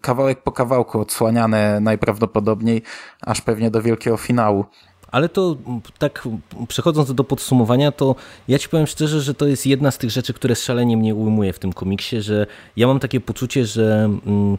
kawałek 0.00 0.42
po 0.42 0.52
kawałku 0.52 1.00
odsłaniane 1.00 1.80
najprawdopodobniej, 1.80 2.82
aż 3.20 3.40
pewnie 3.40 3.70
do 3.70 3.82
wielkiego 3.82 4.16
finału. 4.16 4.64
Ale 5.10 5.28
to 5.28 5.56
tak 5.98 6.28
przechodząc 6.68 7.14
do 7.14 7.24
podsumowania, 7.24 7.92
to 7.92 8.14
ja 8.48 8.58
ci 8.58 8.68
powiem 8.68 8.86
szczerze, 8.86 9.20
że 9.20 9.34
to 9.34 9.46
jest 9.46 9.66
jedna 9.66 9.90
z 9.90 9.98
tych 9.98 10.10
rzeczy, 10.10 10.34
które 10.34 10.56
szalenie 10.56 10.96
mnie 10.96 11.14
ujmuje 11.14 11.52
w 11.52 11.58
tym 11.58 11.72
komiksie, 11.72 12.20
że 12.20 12.46
ja 12.76 12.86
mam 12.86 13.00
takie 13.00 13.20
poczucie, 13.20 13.66
że 13.66 14.10
mm, 14.26 14.58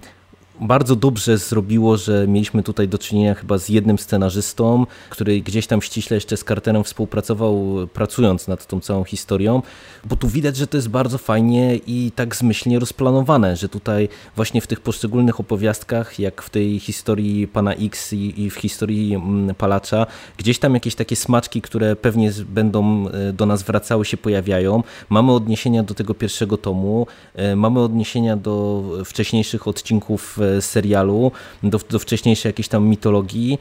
bardzo 0.62 0.96
dobrze 0.96 1.38
zrobiło, 1.38 1.98
że 1.98 2.28
mieliśmy 2.28 2.64
tutaj 2.64 2.88
do 2.88 2.98
czynienia 2.98 3.36
chyba 3.36 3.58
z 3.58 3.70
jednym 3.70 4.00
scenarzystą, 4.00 4.86
który 5.10 5.42
gdzieś 5.42 5.68
tam 5.68 5.82
ściśle 5.82 6.16
jeszcze 6.16 6.38
z 6.38 6.44
Carterem 6.44 6.84
współpracował, 6.84 7.66
pracując 7.94 8.48
nad 8.48 8.68
tą 8.68 8.80
całą 8.80 9.04
historią, 9.04 9.62
bo 10.06 10.16
tu 10.16 10.28
widać, 10.28 10.58
że 10.58 10.68
to 10.68 10.78
jest 10.78 10.90
bardzo 10.90 11.18
fajnie 11.18 11.76
i 11.76 12.12
tak 12.16 12.36
zmyślnie 12.36 12.80
rozplanowane, 12.80 13.56
że 13.56 13.70
tutaj 13.70 14.10
właśnie 14.36 14.62
w 14.62 14.68
tych 14.68 14.80
poszczególnych 14.80 15.40
opowiastkach, 15.40 16.20
jak 16.20 16.42
w 16.42 16.50
tej 16.50 16.80
historii 16.80 17.48
Pana 17.48 17.74
X 17.74 18.14
i, 18.14 18.42
i 18.42 18.50
w 18.50 18.56
historii 18.56 19.16
mm, 19.16 19.56
Palacza, 19.56 20.06
gdzieś 20.38 20.60
tam 20.60 20.74
jakieś 20.74 20.96
takie 20.96 21.16
smaczki, 21.16 21.62
które 21.62 21.96
pewnie 21.96 22.32
będą 22.48 23.08
e, 23.08 23.34
do 23.34 23.46
nas 23.46 23.64
wracały, 23.64 24.06
się 24.06 24.18
pojawiają. 24.18 24.84
Mamy 25.10 25.32
odniesienia 25.32 25.84
do 25.84 25.94
tego 25.94 26.14
pierwszego 26.14 26.58
tomu, 26.58 27.08
e, 27.36 27.56
mamy 27.56 27.80
odniesienia 27.80 28.38
do 28.38 28.84
wcześniejszych 29.06 29.68
odcinków 29.68 30.40
e, 30.40 30.49
serialu, 30.62 31.32
do, 31.64 31.80
do 31.90 32.00
wcześniejszej 32.00 32.50
jakiejś 32.50 32.68
tam 32.68 32.88
mitologii. 32.88 33.60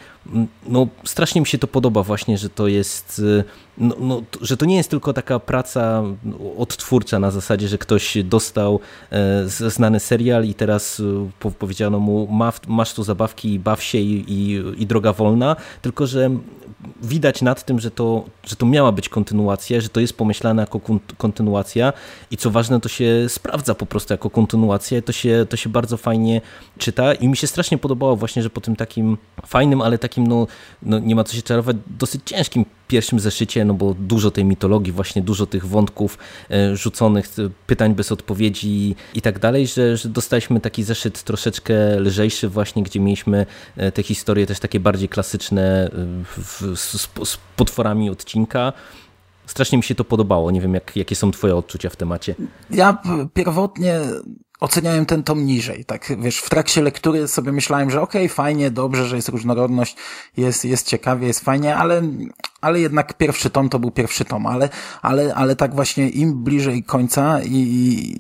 No, 0.67 0.89
strasznie 1.05 1.41
mi 1.41 1.47
się 1.47 1.59
to 1.59 1.67
podoba 1.67 2.03
właśnie, 2.03 2.39
że 2.39 2.51
to 2.51 2.69
jest, 2.69 3.19
y, 3.19 3.45
no, 3.79 3.97
no, 4.01 4.23
że 4.41 4.57
to 4.57 4.67
nie 4.67 4.77
jest 4.77 4.91
tylko 4.91 5.13
taka 5.13 5.39
praca 5.39 6.03
odtwórcza 6.59 7.19
na 7.19 7.31
zasadzie, 7.31 7.69
że 7.69 7.79
ktoś 7.79 8.19
dostał 8.25 8.81
e, 9.11 9.49
znany 9.49 10.01
serial 10.01 10.45
i 10.45 10.55
teraz 10.55 11.01
y, 11.01 11.53
powiedziano 11.59 11.99
mu 11.99 12.29
masz 12.69 12.95
tu 12.95 13.05
zabawki, 13.05 13.59
baw 13.59 13.83
się 13.83 13.99
i, 13.99 14.25
i, 14.29 14.63
i 14.83 14.87
droga 14.87 15.13
wolna, 15.13 15.57
tylko 15.83 16.07
że 16.07 16.31
widać 17.03 17.43
nad 17.43 17.65
tym, 17.65 17.81
że 17.81 17.91
to, 17.91 18.25
że 18.45 18.57
to 18.57 18.67
miała 18.67 18.93
być 18.93 19.09
kontynuacja, 19.09 19.81
że 19.81 19.89
to 19.89 20.01
jest 20.01 20.17
pomyślane 20.17 20.63
jako 20.63 20.81
kontynuacja 21.19 21.93
i 22.31 22.37
co 22.37 22.51
ważne, 22.51 22.81
to 22.81 22.89
się 22.89 23.29
sprawdza 23.29 23.75
po 23.75 23.87
prostu 23.87 24.15
jako 24.15 24.31
kontynuacja, 24.31 25.03
to 25.03 25.13
się, 25.13 25.47
to 25.49 25.57
się 25.57 25.69
bardzo 25.69 25.97
fajnie 25.97 26.41
czyta. 26.79 27.15
I 27.15 27.29
mi 27.29 27.37
się 27.37 27.47
strasznie 27.47 27.79
podobało 27.79 28.17
właśnie, 28.17 28.43
że 28.43 28.51
po 28.51 28.61
tym 28.61 28.77
takim 28.77 29.19
fajnym, 29.47 29.83
ale 29.83 29.99
takim, 29.99 30.27
no, 30.27 30.47
no 30.83 30.99
nie 30.99 31.17
ma 31.17 31.25
co 31.25 31.37
się 31.37 31.43
czarować, 31.43 31.77
dosyć 31.87 32.23
ciężkim 32.25 32.65
pierwszym 32.89 33.21
zeszycie, 33.21 33.65
no 33.65 33.75
bo 33.75 33.95
dużo 33.95 34.31
tej 34.31 34.45
mitologii, 34.45 34.93
właśnie 34.93 35.23
dużo 35.23 35.47
tych 35.47 35.67
wątków 35.67 36.19
e, 36.51 36.77
rzuconych, 36.77 37.29
pytań 37.67 37.95
bez 37.95 38.13
odpowiedzi 38.13 38.97
i 39.15 39.23
tak 39.23 39.39
dalej, 39.39 39.67
że, 39.67 39.97
że 39.97 40.09
dostaliśmy 40.09 40.61
taki 40.61 40.83
zeszyt 40.83 41.23
troszeczkę 41.23 42.01
lżejszy 42.01 42.49
właśnie, 42.49 42.83
gdzie 42.83 43.01
mieliśmy 43.01 43.47
e, 43.77 43.93
te 43.93 44.03
historie 44.03 44.47
też 44.47 44.61
takie 44.61 44.81
bardziej 44.81 45.09
klasyczne 45.09 45.85
e, 45.85 45.91
w, 46.37 46.77
z, 46.77 47.09
z 47.29 47.39
potworami 47.57 48.11
odcinka. 48.11 48.73
Strasznie 49.47 49.79
mi 49.79 49.85
się 49.85 49.95
to 49.95 50.05
podobało. 50.05 50.51
Nie 50.51 50.61
wiem, 50.61 50.75
jak, 50.75 50.97
jakie 50.97 51.17
są 51.17 51.31
twoje 51.31 51.57
odczucia 51.57 51.91
w 51.91 51.97
temacie. 51.97 52.35
Ja 52.71 53.03
pierwotnie 53.35 54.01
oceniałem 54.61 55.07
ten 55.07 55.23
tom 55.23 55.47
niżej. 55.47 55.85
Tak, 55.85 56.13
wiesz, 56.19 56.39
w 56.39 56.51
trakcie 56.51 56.83
lektury 56.83 57.29
sobie 57.29 57.53
myślałem, 57.53 57.91
że 57.91 58.01
okej, 58.03 58.25
okay, 58.25 58.35
fajnie, 58.35 58.71
dobrze, 58.71 59.07
że 59.07 59.17
jest 59.17 59.29
różnorodność, 59.29 59.97
jest, 60.37 60.65
jest 60.65 60.87
ciekawie, 60.87 61.27
jest 61.27 61.41
fajnie, 61.41 61.77
ale, 61.77 62.03
ale 62.61 62.81
jednak 62.81 63.15
pierwszy 63.15 63.51
tom 63.51 63.69
to 63.69 63.79
był 63.79 63.91
pierwszy 63.91 64.25
tom, 64.25 64.47
ale, 64.47 64.69
ale, 65.03 65.35
ale 65.35 65.57
tak 65.57 65.75
właśnie 65.75 66.09
im 66.09 66.45
bliżej 66.45 66.85
końca 66.85 67.41
i, 67.43 67.55
i 67.55 68.15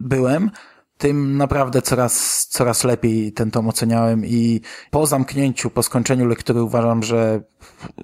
byłem, 0.00 0.50
tym 0.98 1.36
naprawdę 1.36 1.82
coraz, 1.82 2.46
coraz 2.50 2.84
lepiej 2.84 3.32
ten 3.32 3.50
tom 3.50 3.68
oceniałem 3.68 4.26
i 4.26 4.60
po 4.90 5.06
zamknięciu, 5.06 5.70
po 5.70 5.82
skończeniu 5.82 6.26
lektury 6.26 6.62
uważam, 6.62 7.02
że 7.02 7.40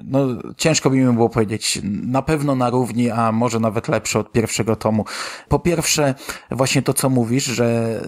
no, 0.04 0.26
ciężko 0.56 0.90
by 0.90 0.96
mi 0.96 1.12
było 1.12 1.28
powiedzieć, 1.28 1.80
na 1.84 2.22
pewno 2.22 2.54
na 2.54 2.70
równi, 2.70 3.10
a 3.10 3.32
może 3.32 3.60
nawet 3.60 3.88
lepsze 3.88 4.18
od 4.18 4.32
pierwszego 4.32 4.76
tomu. 4.76 5.04
Po 5.48 5.58
pierwsze, 5.58 6.14
właśnie 6.50 6.82
to, 6.82 6.94
co 6.94 7.10
mówisz, 7.10 7.44
że 7.44 8.00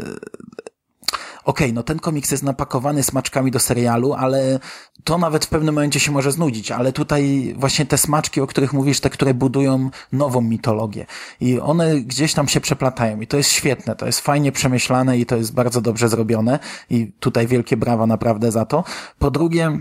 okej, 1.44 1.66
okay, 1.66 1.72
no 1.72 1.82
ten 1.82 1.98
komiks 1.98 2.30
jest 2.30 2.42
napakowany 2.42 3.02
smaczkami 3.02 3.50
do 3.50 3.58
serialu, 3.58 4.12
ale 4.12 4.58
to 5.04 5.18
nawet 5.18 5.44
w 5.44 5.48
pewnym 5.48 5.74
momencie 5.74 6.00
się 6.00 6.12
może 6.12 6.32
znudzić, 6.32 6.70
ale 6.70 6.92
tutaj 6.92 7.54
właśnie 7.58 7.86
te 7.86 7.98
smaczki, 7.98 8.40
o 8.40 8.46
których 8.46 8.72
mówisz, 8.72 9.00
te, 9.00 9.10
które 9.10 9.34
budują 9.34 9.90
nową 10.12 10.40
mitologię 10.40 11.06
i 11.40 11.60
one 11.60 12.00
gdzieś 12.00 12.34
tam 12.34 12.48
się 12.48 12.60
przeplatają 12.60 13.20
i 13.20 13.26
to 13.26 13.36
jest 13.36 13.50
świetne, 13.50 13.96
to 13.96 14.06
jest 14.06 14.20
fajnie 14.20 14.52
przemyślane 14.52 15.18
i 15.18 15.26
to 15.26 15.36
jest 15.36 15.54
bardzo 15.54 15.80
dobrze 15.80 16.08
zrobione 16.08 16.58
i 16.90 17.12
tutaj 17.20 17.46
wielkie 17.46 17.76
brawa 17.76 18.06
naprawdę 18.06 18.52
za 18.52 18.64
to. 18.64 18.84
Po 19.18 19.30
drugie, 19.30 19.78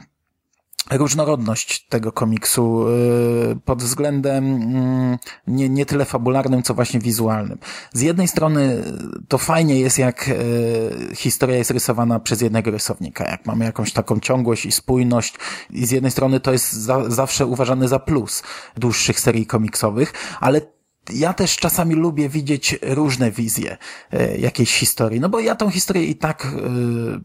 różnorodność 0.91 1.87
tego 1.87 2.11
komiksu 2.11 2.85
y, 2.87 3.55
pod 3.65 3.83
względem 3.83 4.45
mm, 4.45 5.17
nie, 5.47 5.69
nie 5.69 5.85
tyle 5.85 6.05
fabularnym, 6.05 6.63
co 6.63 6.73
właśnie 6.73 6.99
wizualnym. 6.99 7.57
Z 7.93 8.01
jednej 8.01 8.27
strony 8.27 8.83
to 9.27 9.37
fajnie 9.37 9.79
jest, 9.79 9.99
jak 9.99 10.27
y, 10.27 11.15
historia 11.15 11.57
jest 11.57 11.71
rysowana 11.71 12.19
przez 12.19 12.41
jednego 12.41 12.71
rysownika, 12.71 13.31
jak 13.31 13.45
mamy 13.45 13.65
jakąś 13.65 13.93
taką 13.93 14.19
ciągłość 14.19 14.65
i 14.65 14.71
spójność 14.71 15.35
i 15.69 15.85
z 15.85 15.91
jednej 15.91 16.11
strony 16.11 16.39
to 16.39 16.51
jest 16.51 16.73
za, 16.73 17.09
zawsze 17.09 17.45
uważane 17.45 17.87
za 17.87 17.99
plus 17.99 18.43
dłuższych 18.77 19.19
serii 19.19 19.45
komiksowych, 19.45 20.13
ale 20.39 20.61
ja 21.09 21.33
też 21.33 21.57
czasami 21.57 21.95
lubię 21.95 22.29
widzieć 22.29 22.79
różne 22.81 23.31
wizje 23.31 23.77
e, 24.11 24.37
jakiejś 24.37 24.73
historii, 24.73 25.19
no 25.19 25.29
bo 25.29 25.39
ja 25.39 25.55
tą 25.55 25.69
historię 25.69 26.05
i 26.05 26.15
tak 26.15 26.45
e, 26.45 26.49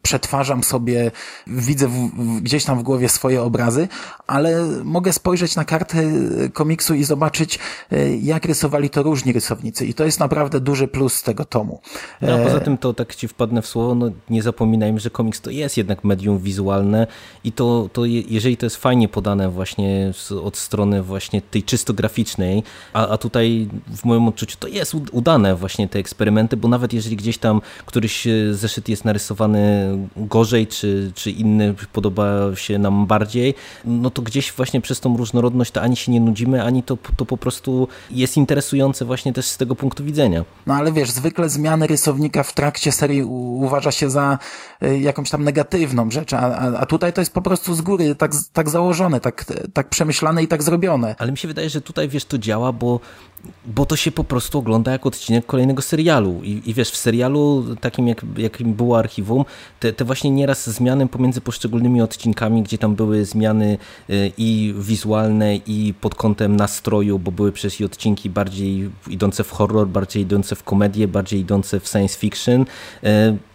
przetwarzam 0.03 0.65
sobie, 0.65 1.11
widzę 1.47 1.89
gdzieś 2.43 2.65
tam 2.65 2.79
w 2.79 2.83
głowie 2.83 3.09
swoje 3.09 3.43
obrazy, 3.43 3.89
ale 4.27 4.67
mogę 4.85 5.13
spojrzeć 5.13 5.57
na 5.57 5.65
kartę 5.65 6.03
komiksu 6.53 6.95
i 6.95 7.05
zobaczyć, 7.05 7.59
e, 7.93 8.17
jak 8.17 8.45
rysowali 8.45 8.91
to 8.91 9.03
różni 9.03 9.33
rysownicy 9.33 9.87
i 9.87 9.95
to 9.95 10.05
jest 10.05 10.21
naprawdę 10.21 10.61
duży 10.61 10.89
plus 10.89 11.23
tego 11.23 11.45
tomu. 11.45 11.81
No 12.23 12.35
a 12.35 12.39
poza 12.39 12.61
tym 12.61 12.79
to 12.79 12.95
tak 12.95 13.15
ci 13.15 13.29
wpadnę 13.29 13.63
w 13.63 13.67
słowo, 13.67 13.95
no 13.95 14.11
nie 14.31 14.43
zapominajmy, 14.43 15.01
że 15.01 15.11
komiks 15.11 15.41
to 15.41 15.51
jest 15.51 15.77
jednak 15.77 16.05
medium 16.05 16.39
wizualne 16.39 17.07
i 17.45 17.53
to, 17.53 17.91
to 17.93 18.05
jeżeli 18.05 18.57
to 18.57 18.67
jest 18.67 18.77
fajnie 18.77 19.09
podane 19.09 19.51
właśnie 19.51 20.13
od 20.43 20.57
strony 20.57 21.03
właśnie 21.03 21.43
tej 21.43 21.63
czysto 21.63 21.95
graficznej, 21.95 22.63
a, 22.93 23.09
a 23.09 23.19
tutaj 23.19 23.68
w 23.97 24.05
moim 24.05 24.29
odczuciu 24.29 24.57
to 24.61 24.69
jest 24.69 24.95
udane 25.13 25.55
właśnie 25.57 25.89
te 25.89 25.99
eksperymenty, 25.99 26.57
bo 26.57 26.69
nawet 26.69 26.93
jeżeli 26.93 27.17
gdzieś 27.17 27.39
tam 27.39 27.61
któryś 27.87 28.27
e, 28.27 28.55
zeszyt 28.55 28.89
jest 28.89 29.05
narysowany 29.05 29.89
gorzej, 30.17 30.67
czy, 30.67 31.13
czy 31.15 31.31
inny 31.31 31.75
podoba 31.93 32.27
się 32.55 32.79
nam 32.79 33.07
bardziej, 33.07 33.55
no 33.85 34.11
to 34.11 34.23
gdzieś 34.23 34.53
właśnie 34.53 34.81
przez 34.81 35.01
tą 35.01 35.17
różnorodność 35.17 35.71
to 35.71 35.83
ani 35.83 35.97
się 35.97 36.13
nie 36.13 36.21
nudzimy, 36.21 36.63
ani 36.63 36.83
to, 36.83 36.99
to 37.17 37.25
po 37.25 37.37
prostu 37.37 37.89
jest 38.11 38.37
interesujące 38.37 39.05
właśnie 39.05 39.33
też 39.33 39.47
z 39.47 39.57
tego 39.57 39.75
punktu 39.75 40.05
widzenia. 40.05 40.45
No 40.67 40.75
ale 40.75 40.93
wiesz, 40.93 41.11
zwykle 41.11 41.49
zmiany 41.49 41.87
rysownika 41.87 42.43
w 42.43 42.53
trakcie 42.53 42.93
serii 42.93 43.23
uważa 43.23 43.93
się 43.93 44.11
za 44.11 44.39
e, 44.81 44.99
jakąś 44.99 45.31
tam 45.31 45.45
negatywną 45.45 46.11
rzecz, 46.11 46.33
a, 46.33 46.39
a 46.79 46.87
tutaj 46.87 47.13
to 47.13 47.21
jest 47.21 47.33
po 47.33 47.43
prostu 47.43 47.75
z 47.75 47.81
góry 47.81 48.15
tak, 48.15 48.33
tak 48.53 48.71
założone, 48.71 49.21
tak, 49.21 49.45
tak 49.73 49.89
przemyślane 49.89 50.43
i 50.43 50.49
tak 50.49 50.63
zrobione. 50.63 51.15
Ale 51.19 51.33
mi 51.33 51.39
się 51.39 51.49
wydaje, 51.49 51.71
że 51.71 51.81
tutaj 51.81 52.09
wiesz, 52.09 52.25
to 52.25 52.39
działa, 52.39 52.73
bo 52.73 53.01
bo 53.75 53.87
to 53.87 53.97
się 53.97 54.13
po 54.13 54.25
prostu 54.25 54.59
ogląda 54.59 54.93
jak 54.93 55.07
odcinek 55.07 55.47
kolejnego 55.47 55.83
serialu. 55.83 56.41
I, 56.43 56.63
i 56.67 56.75
wiesz, 56.75 56.91
w 56.91 56.97
serialu 56.97 57.65
takim, 57.81 58.09
jak, 58.09 58.25
jakim 58.37 58.75
było 58.75 58.99
archiwum, 58.99 59.45
te, 59.81 59.93
te 59.93 60.05
właśnie 60.05 60.31
nieraz 60.31 60.71
zmiany 60.71 61.09
pomiędzy 61.09 61.41
poszczególnymi 61.41 62.03
odcinkami, 62.03 62.63
gdzie 62.63 62.79
tam 62.79 62.95
były 62.95 63.25
zmiany 63.25 63.79
y, 64.11 64.33
i 64.39 64.75
wizualne, 64.79 65.57
i 65.57 65.95
pod 66.01 66.15
kątem 66.15 66.57
nastroju, 66.57 67.19
bo 67.19 67.33
były 67.33 67.53
przecież 67.53 67.81
i 67.81 67.85
odcinki 67.85 68.31
bardziej 68.31 68.91
idące 69.09 69.45
w 69.45 69.51
horror, 69.51 69.89
bardziej 69.89 70.23
idące 70.23 70.57
w 70.57 70.63
komedię, 70.63 71.09
bardziej 71.09 71.41
idące 71.41 71.81
w 71.81 71.89
science 71.89 72.19
fiction. 72.19 72.61
Y, 72.63 72.67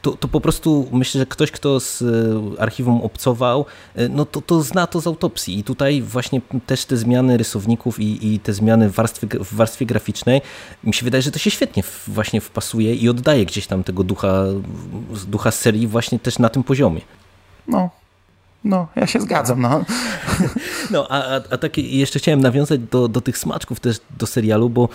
to, 0.02 0.12
to 0.12 0.28
po 0.28 0.42
prostu 0.42 0.88
myślę, 0.92 1.20
że 1.20 1.26
ktoś, 1.26 1.52
kto 1.52 1.80
z 1.80 2.02
y, 2.02 2.60
archiwum 2.60 3.02
obcował, 3.02 3.66
no 4.10 4.26
to, 4.26 4.42
to 4.42 4.62
zna 4.62 4.88
to 4.88 5.02
z 5.02 5.08
autopsji. 5.08 5.60
I 5.60 5.64
tutaj 5.64 6.02
właśnie 6.02 6.42
też 6.66 6.86
te 6.86 6.98
zmiany 6.98 7.38
rysowników 7.38 8.00
i, 8.00 8.34
i 8.34 8.40
te 8.40 8.54
zmiany 8.54 8.90
w 8.90 8.94
warstwie, 8.94 9.28
w 9.28 9.56
warstwie 9.56 9.74
warstwie 9.74 9.86
graficznej, 10.04 10.42
mi 10.84 10.94
się 10.94 11.04
wydaje, 11.04 11.22
że 11.22 11.32
to 11.32 11.40
się 11.40 11.52
świetnie 11.52 11.84
właśnie 12.08 12.42
wpasuje 12.42 12.96
i 12.96 13.10
oddaje 13.10 13.46
gdzieś 13.46 13.68
tam 13.68 13.84
tego 13.84 14.04
ducha, 14.04 14.44
ducha 15.28 15.52
serii 15.52 15.88
właśnie 15.88 16.20
też 16.20 16.40
na 16.40 16.50
tym 16.50 16.64
poziomie. 16.64 17.02
No, 17.68 17.90
no, 18.64 18.88
ja 18.96 19.08
się 19.08 19.22
zgadzam, 19.22 19.62
no. 19.62 19.86
No, 20.92 21.08
a, 21.10 21.36
a, 21.36 21.42
a 21.50 21.58
tak 21.58 21.78
jeszcze 21.78 22.20
chciałem 22.20 22.42
nawiązać 22.42 22.80
do, 22.92 23.08
do 23.08 23.22
tych 23.22 23.38
smaczków 23.38 23.80
też 23.80 23.98
do 24.18 24.28
serialu, 24.28 24.70
bo 24.70 24.90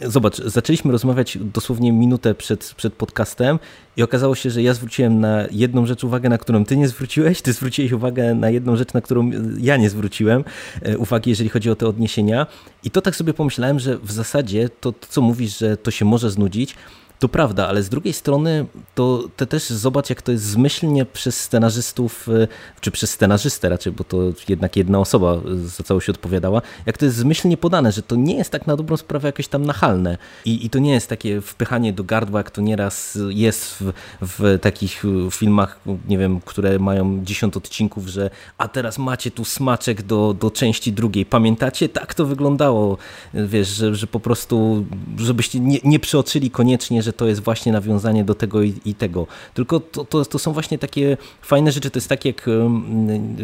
zobacz, 0.00 0.36
zaczęliśmy 0.36 0.92
rozmawiać 0.92 1.38
dosłownie 1.40 1.92
minutę 1.92 2.34
przed, 2.34 2.74
przed 2.76 2.94
podcastem 2.94 3.58
i 3.96 4.02
okazało 4.02 4.34
się, 4.34 4.50
że 4.50 4.62
ja 4.62 4.74
zwróciłem 4.74 5.20
na 5.20 5.44
jedną 5.50 5.86
rzecz 5.86 6.04
uwagę, 6.04 6.28
na 6.28 6.38
którą 6.38 6.64
ty 6.64 6.76
nie 6.76 6.88
zwróciłeś, 6.88 7.42
ty 7.42 7.52
zwróciłeś 7.52 7.92
uwagę 7.92 8.34
na 8.34 8.50
jedną 8.50 8.76
rzecz, 8.76 8.92
na 8.92 9.00
którą 9.00 9.30
ja 9.58 9.76
nie 9.76 9.90
zwróciłem 9.90 10.44
e, 10.82 10.98
uwagi, 10.98 11.30
jeżeli 11.30 11.50
chodzi 11.50 11.70
o 11.70 11.76
te 11.76 11.88
odniesienia 11.88 12.46
i 12.84 12.90
to 12.90 13.02
tak 13.02 13.16
sobie 13.16 13.34
pomyślałem, 13.34 13.78
że 13.78 13.98
w 13.98 14.12
zasadzie 14.12 14.68
to, 14.80 14.92
to 14.92 15.06
co 15.08 15.20
mówisz, 15.20 15.58
że 15.58 15.76
to 15.76 15.90
się 15.90 16.04
może 16.04 16.30
znudzić, 16.30 16.76
to 17.24 17.28
prawda, 17.28 17.68
ale 17.68 17.82
z 17.82 17.88
drugiej 17.88 18.12
strony 18.12 18.66
to 18.94 19.24
te 19.36 19.46
też 19.46 19.70
zobacz, 19.70 20.10
jak 20.10 20.22
to 20.22 20.32
jest 20.32 20.44
zmyślnie 20.44 21.04
przez 21.04 21.40
scenarzystów, 21.40 22.28
e, 22.28 22.48
czy 22.80 22.90
przez 22.90 23.10
scenarzystę 23.10 23.68
raczej, 23.68 23.92
bo 23.92 24.04
to 24.04 24.16
jednak 24.48 24.76
jedna 24.76 24.98
osoba 24.98 25.40
za 25.64 25.84
całość 25.84 26.08
odpowiadała, 26.08 26.62
jak 26.86 26.98
to 26.98 27.04
jest 27.04 27.16
zmyślnie 27.16 27.56
podane, 27.56 27.92
że 27.92 28.02
to 28.02 28.16
nie 28.16 28.36
jest 28.36 28.50
tak 28.50 28.66
na 28.66 28.76
dobrą 28.76 28.96
sprawę 28.96 29.28
jakieś 29.28 29.48
tam 29.48 29.64
nachalne 29.64 30.18
i, 30.44 30.66
i 30.66 30.70
to 30.70 30.78
nie 30.78 30.92
jest 30.92 31.08
takie 31.08 31.40
wpychanie 31.40 31.92
do 31.92 32.04
gardła, 32.04 32.40
jak 32.40 32.50
to 32.50 32.60
nieraz 32.60 33.18
jest 33.28 33.74
w, 33.74 33.92
w 34.20 34.58
takich 34.60 35.02
filmach, 35.30 35.80
nie 36.08 36.18
wiem, 36.18 36.40
które 36.40 36.78
mają 36.78 37.24
dziesiąt 37.24 37.56
odcinków, 37.56 38.08
że 38.08 38.30
a 38.58 38.68
teraz 38.68 38.98
macie 38.98 39.30
tu 39.30 39.44
smaczek 39.44 40.02
do, 40.02 40.34
do 40.40 40.50
części 40.50 40.92
drugiej. 40.92 41.26
Pamiętacie? 41.26 41.88
Tak 41.88 42.14
to 42.14 42.26
wyglądało, 42.26 42.98
wiesz, 43.34 43.68
że, 43.68 43.94
że 43.94 44.06
po 44.06 44.20
prostu, 44.20 44.84
żebyście 45.16 45.60
nie, 45.60 45.78
nie 45.84 45.98
przeoczyli 45.98 46.50
koniecznie, 46.50 47.02
że 47.02 47.13
to 47.16 47.26
jest 47.26 47.40
właśnie 47.40 47.72
nawiązanie 47.72 48.24
do 48.24 48.34
tego 48.34 48.62
i, 48.62 48.74
i 48.84 48.94
tego. 48.94 49.26
Tylko 49.54 49.80
to, 49.80 50.04
to, 50.04 50.24
to, 50.24 50.38
są 50.38 50.52
właśnie 50.52 50.78
takie 50.78 51.16
fajne 51.42 51.72
rzeczy. 51.72 51.90
To 51.90 51.98
jest 51.98 52.08
tak 52.08 52.24
jak 52.24 52.50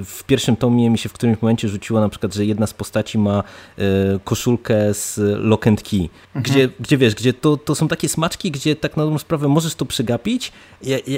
w 0.05 0.25
pierwszym 0.25 0.57
tomie 0.57 0.91
mi 0.91 0.99
się 0.99 1.09
w 1.09 1.13
którymś 1.13 1.43
momencie 1.43 1.69
rzuciło 1.69 2.01
na 2.01 2.09
przykład, 2.09 2.35
że 2.35 2.45
jedna 2.45 2.67
z 2.67 2.75
postaci 2.75 3.19
ma 3.19 3.43
e, 3.79 3.83
koszulkę 4.25 4.95
z 4.95 5.21
Lock 5.45 5.67
and 5.67 5.83
Key, 5.83 6.09
mhm. 6.35 6.43
gdzie, 6.43 6.69
gdzie 6.81 6.99
wiesz, 6.99 7.15
gdzie 7.15 7.33
to, 7.33 7.57
to 7.57 7.75
są 7.75 7.89
takie 7.89 8.09
smaczki, 8.09 8.51
gdzie 8.51 8.77
tak 8.77 8.97
na 8.97 9.03
dobrą 9.03 9.19
sprawę 9.19 9.49
możesz 9.49 9.75
to 9.75 9.85
przegapić, 9.85 10.53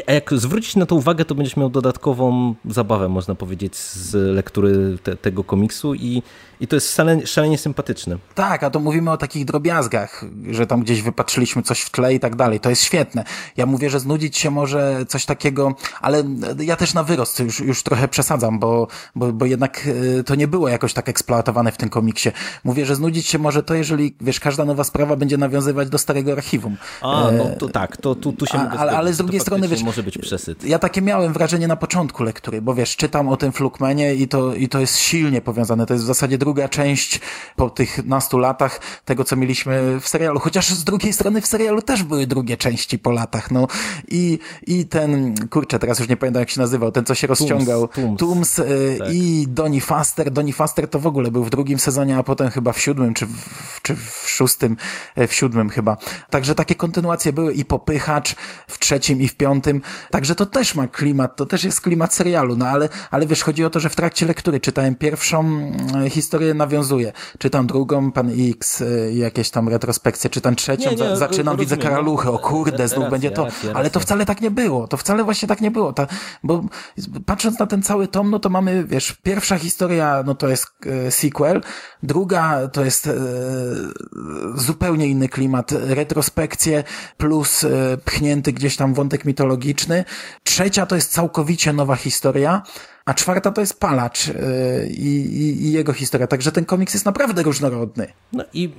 a 0.06 0.12
jak 0.12 0.34
zwrócić 0.34 0.76
na 0.76 0.86
to 0.86 0.94
uwagę, 0.94 1.24
to 1.24 1.34
będziesz 1.34 1.56
miał 1.56 1.70
dodatkową 1.70 2.54
zabawę, 2.68 3.08
można 3.08 3.34
powiedzieć, 3.34 3.76
z 3.76 4.14
lektury 4.14 4.98
te, 5.02 5.16
tego 5.16 5.44
komiksu 5.44 5.94
i, 5.94 6.22
i 6.62 6.66
to 6.66 6.77
jest 6.77 6.94
szalenie, 6.94 7.27
szalenie 7.27 7.59
sympatyczne. 7.59 8.18
Tak, 8.35 8.62
a 8.62 8.70
to 8.70 8.81
mówimy 8.81 9.11
o 9.11 9.16
takich 9.16 9.44
drobiazgach, 9.44 10.25
że 10.51 10.66
tam 10.66 10.81
gdzieś 10.81 11.03
wypatrzyliśmy 11.03 11.62
coś 11.62 11.81
w 11.81 11.90
tle 11.90 12.14
i 12.14 12.20
tak 12.20 12.37
dalej. 12.37 12.61
To 12.61 12.70
jest 12.70 12.83
świetne. 12.83 13.25
Ja 13.57 13.66
mówię, 13.66 13.90
że 13.90 14.01
znudzić 14.01 14.37
się 14.38 14.51
może 14.51 15.05
coś 15.09 15.25
takiego, 15.27 15.75
ale 16.01 16.25
ja 16.59 16.77
też 16.77 16.94
na 16.94 17.03
wyrost 17.03 17.40
już, 17.40 17.61
już 17.61 17.83
trochę 17.83 18.09
przesadzam, 18.09 18.59
bo, 18.59 18.88
bo, 19.14 19.33
bo 19.33 19.46
jednak 19.46 19.88
e, 20.20 20.22
to 20.25 20.35
nie 20.35 20.48
było 20.48 20.68
jakoś 20.68 20.92
tak 20.92 21.09
eksploatowane 21.09 21.72
w 21.72 21.77
tym 21.77 21.88
komiksie. 21.88 22.31
Mówię, 22.64 22.87
że 22.87 22.96
znudzić 22.96 23.27
się 23.27 23.38
może 23.38 23.62
to, 23.62 23.75
jeżeli, 23.75 24.16
wiesz, 24.20 24.40
każda 24.40 24.64
nowa 24.64 24.85
sprawa 24.85 25.16
będzie 25.16 25.38
nawiązywać 25.38 25.88
do 25.88 25.98
starego 25.98 26.33
archiwum. 26.33 26.77
A, 27.01 27.31
no 27.38 27.44
to 27.59 27.68
tak, 27.68 27.96
to 27.96 28.14
tu, 28.14 28.33
tu 28.33 28.46
się 28.46 28.59
a, 28.59 28.70
ale, 28.70 28.92
ale 28.92 29.12
z 29.12 29.16
drugiej 29.16 29.40
strony, 29.40 29.68
wiesz, 29.68 29.83
może 29.83 30.03
być 30.03 30.18
przesyt. 30.18 30.64
Ja 30.64 30.79
takie 30.79 31.03
miałem 31.03 31.33
wrażenie 31.33 31.68
na 31.68 31.77
początku 31.77 32.22
lektury, 32.22 32.62
bo 32.62 32.75
wiesz, 32.75 32.96
czytam 32.96 33.29
o 33.29 33.37
tym 33.37 33.53
Flukmenie 33.53 34.14
i 34.14 34.29
to, 34.29 34.55
i 34.55 34.68
to 34.68 34.81
jest 34.81 34.98
silnie 34.98 35.40
powiązane. 35.40 35.87
To 35.87 35.94
jest 35.94 36.05
w 36.05 36.07
zasadzie 36.07 36.38
drugi 36.38 36.51
druga 36.52 36.68
część 36.68 37.20
po 37.56 37.70
tych 37.70 38.04
nastu 38.06 38.38
latach 38.38 38.80
tego, 39.04 39.24
co 39.24 39.36
mieliśmy 39.36 40.00
w 40.00 40.08
serialu. 40.08 40.40
Chociaż 40.40 40.70
z 40.70 40.84
drugiej 40.84 41.12
strony 41.12 41.40
w 41.40 41.46
serialu 41.46 41.82
też 41.82 42.02
były 42.02 42.26
drugie 42.26 42.56
części 42.56 42.98
po 42.98 43.10
latach, 43.10 43.50
no. 43.50 43.68
I, 44.08 44.38
i 44.66 44.86
ten, 44.86 45.34
kurczę, 45.48 45.78
teraz 45.78 45.98
już 45.98 46.08
nie 46.08 46.16
pamiętam 46.16 46.40
jak 46.40 46.50
się 46.50 46.60
nazywał, 46.60 46.92
ten, 46.92 47.04
co 47.04 47.14
się 47.14 47.26
rozciągał. 47.26 47.88
Tooms, 47.88 48.18
Tooms 48.18 48.58
y, 48.58 48.96
tak. 48.98 49.08
i 49.12 49.44
Donny 49.48 49.80
Faster. 49.80 50.30
Donny 50.30 50.52
Faster 50.52 50.88
to 50.88 50.98
w 50.98 51.06
ogóle 51.06 51.30
był 51.30 51.44
w 51.44 51.50
drugim 51.50 51.78
sezonie, 51.78 52.16
a 52.16 52.22
potem 52.22 52.50
chyba 52.50 52.72
w 52.72 52.80
siódmym, 52.80 53.14
czy 53.14 53.26
w, 53.26 53.80
czy 53.82 53.96
w 53.96 54.24
szóstym, 54.26 54.76
e, 55.14 55.26
w 55.26 55.34
siódmym 55.34 55.70
chyba. 55.70 55.96
Także 56.30 56.54
takie 56.54 56.74
kontynuacje 56.74 57.32
były 57.32 57.52
i 57.52 57.64
Popychacz 57.64 58.34
w 58.68 58.78
trzecim 58.78 59.20
i 59.20 59.28
w 59.28 59.34
piątym. 59.34 59.82
Także 60.10 60.34
to 60.34 60.46
też 60.46 60.74
ma 60.74 60.88
klimat, 60.88 61.36
to 61.36 61.46
też 61.46 61.64
jest 61.64 61.80
klimat 61.80 62.14
serialu, 62.14 62.56
no 62.56 62.66
ale, 62.66 62.88
ale 63.10 63.26
wiesz, 63.26 63.42
chodzi 63.42 63.64
o 63.64 63.70
to, 63.70 63.80
że 63.80 63.88
w 63.88 63.96
trakcie 63.96 64.26
lektury 64.26 64.61
czytałem 64.61 64.94
pierwszą 64.94 65.40
mm, 65.40 66.11
historię, 66.43 66.55
nawiązuję. 66.55 67.12
Czytam 67.38 67.66
drugą, 67.66 68.12
Pan 68.12 68.30
X, 68.51 68.80
y, 68.80 69.12
jakieś 69.14 69.51
tam 69.51 69.68
retrospekcje, 69.68 70.30
czytam 70.30 70.57
trzecią, 70.57 70.90
nie, 70.90 70.97
nie, 70.97 71.16
zaczynam, 71.16 71.57
widzę 71.57 71.76
karaluchy, 71.76 72.30
o 72.30 72.38
kurde, 72.38 72.88
znów 72.88 73.11
będzie 73.11 73.30
to. 73.30 73.47
Ale 73.74 73.90
to 73.90 74.01
wcale 74.01 74.26
tak 74.26 74.40
nie 74.40 74.51
było, 74.51 74.88
to 74.88 74.97
wcale 74.97 75.24
właśnie 75.24 75.49
tak 75.49 75.61
nie 75.61 75.70
było, 75.70 75.93
ta, 75.93 76.07
bo 76.43 76.64
patrząc 77.26 77.59
na 77.59 77.66
ten 77.66 77.82
cały 77.82 78.09
tom, 78.09 78.30
no 78.30 78.38
to 78.38 78.49
mamy, 78.49 78.84
wiesz, 78.84 79.12
pierwsza 79.22 79.59
historia, 79.59 80.22
no 80.26 80.34
to 80.34 80.49
jest 80.49 80.66
e, 80.86 81.11
sequel, 81.11 81.61
druga 82.03 82.68
to 82.68 82.84
jest 82.84 83.07
e, 83.07 83.14
zupełnie 84.55 85.07
inny 85.07 85.28
klimat, 85.28 85.72
retrospekcje 85.72 86.84
plus 87.16 87.64
e, 87.64 87.68
pchnięty 88.05 88.53
gdzieś 88.53 88.76
tam 88.76 88.95
wątek 88.95 89.24
mitologiczny, 89.24 90.05
trzecia 90.43 90.86
to 90.86 90.95
jest 90.95 91.12
całkowicie 91.12 91.72
nowa 91.72 91.97
historia, 91.97 92.62
a 93.05 93.14
czwarta 93.14 93.50
to 93.50 93.61
jest 93.61 93.80
Palacz 93.80 94.26
yy, 94.26 94.34
i, 94.88 95.66
i, 95.66 95.72
jego 95.72 95.92
historia. 95.92 96.26
Także 96.26 96.53
ten 96.53 96.64
komiks 96.64 96.94
jest 96.94 97.07
naprawdę 97.07 97.42
różnorodny. 97.42 98.07
No 98.32 98.44
i 98.53 98.70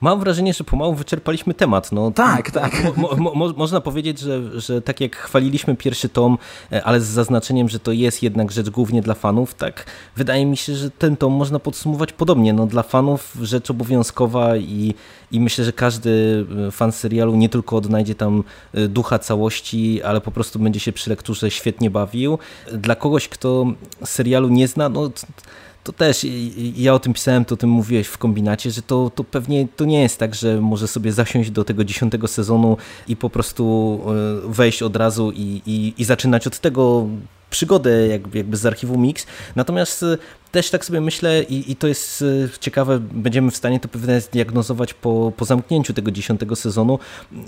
mam 0.00 0.20
wrażenie, 0.20 0.54
że 0.54 0.64
pomału 0.64 0.94
wyczerpaliśmy 0.94 1.54
temat. 1.54 1.92
No, 1.92 2.10
tak, 2.10 2.50
tak. 2.50 2.96
Mo, 2.96 3.16
mo, 3.16 3.34
mo, 3.34 3.52
można 3.56 3.80
powiedzieć, 3.80 4.18
że, 4.18 4.60
że 4.60 4.82
tak 4.82 5.00
jak 5.00 5.16
chwaliliśmy 5.16 5.76
pierwszy 5.76 6.08
tom, 6.08 6.38
e, 6.72 6.84
ale 6.84 7.00
z 7.00 7.04
zaznaczeniem, 7.04 7.68
że 7.68 7.78
to 7.78 7.92
jest 7.92 8.22
jednak 8.22 8.52
rzecz 8.52 8.70
głównie 8.70 9.02
dla 9.02 9.14
fanów, 9.14 9.54
tak 9.54 9.86
wydaje 10.16 10.46
mi 10.46 10.56
się, 10.56 10.74
że 10.74 10.90
ten 10.90 11.16
tom 11.16 11.32
można 11.32 11.58
podsumować 11.58 12.12
podobnie. 12.12 12.52
No, 12.52 12.66
dla 12.66 12.82
fanów 12.82 13.36
rzecz 13.42 13.70
obowiązkowa 13.70 14.56
i, 14.56 14.94
i 15.32 15.40
myślę, 15.40 15.64
że 15.64 15.72
każdy 15.72 16.46
e, 16.68 16.70
fan 16.70 16.92
serialu 16.92 17.36
nie 17.36 17.48
tylko 17.48 17.76
odnajdzie 17.76 18.14
tam 18.14 18.44
e, 18.74 18.88
ducha 18.88 19.18
całości, 19.18 20.02
ale 20.02 20.20
po 20.20 20.30
prostu 20.30 20.58
będzie 20.58 20.80
się 20.80 20.92
przy 20.92 21.10
lekturze 21.10 21.50
świetnie 21.50 21.90
bawił. 21.90 22.38
Dla 22.72 22.94
kogoś, 22.94 23.28
kto 23.28 23.59
serialu 24.04 24.48
nie 24.48 24.68
zna, 24.68 24.88
no 24.88 25.10
to 25.84 25.92
też 25.92 26.26
ja 26.76 26.94
o 26.94 26.98
tym 26.98 27.12
pisałem, 27.12 27.44
to 27.44 27.54
o 27.54 27.58
tym 27.58 27.70
mówiłeś 27.70 28.06
w 28.06 28.18
kombinacie, 28.18 28.70
że 28.70 28.82
to, 28.82 29.10
to 29.14 29.24
pewnie 29.24 29.68
to 29.76 29.84
nie 29.84 30.02
jest 30.02 30.18
tak, 30.18 30.34
że 30.34 30.60
może 30.60 30.88
sobie 30.88 31.12
zasiąść 31.12 31.50
do 31.50 31.64
tego 31.64 31.84
dziesiątego 31.84 32.28
sezonu 32.28 32.76
i 33.08 33.16
po 33.16 33.30
prostu 33.30 34.00
e, 34.46 34.52
wejść 34.52 34.82
od 34.82 34.96
razu 34.96 35.32
i, 35.34 35.62
i, 35.66 35.94
i 35.98 36.04
zaczynać 36.04 36.46
od 36.46 36.58
tego 36.58 37.06
przygodę 37.50 38.08
jakby, 38.08 38.38
jakby 38.38 38.56
z 38.56 38.66
archiwum 38.66 39.02
Mix. 39.02 39.26
Natomiast 39.56 40.04
też 40.52 40.70
tak 40.70 40.84
sobie 40.84 41.00
myślę 41.00 41.42
i, 41.42 41.72
i 41.72 41.76
to 41.76 41.86
jest 41.86 42.22
e, 42.22 42.58
ciekawe, 42.60 43.00
będziemy 43.00 43.50
w 43.50 43.56
stanie 43.56 43.80
to 43.80 43.88
pewnie 43.88 44.20
zdiagnozować 44.20 44.94
po, 44.94 45.32
po 45.36 45.44
zamknięciu 45.44 45.92
tego 45.94 46.10
dziesiątego 46.10 46.56
sezonu, 46.56 46.98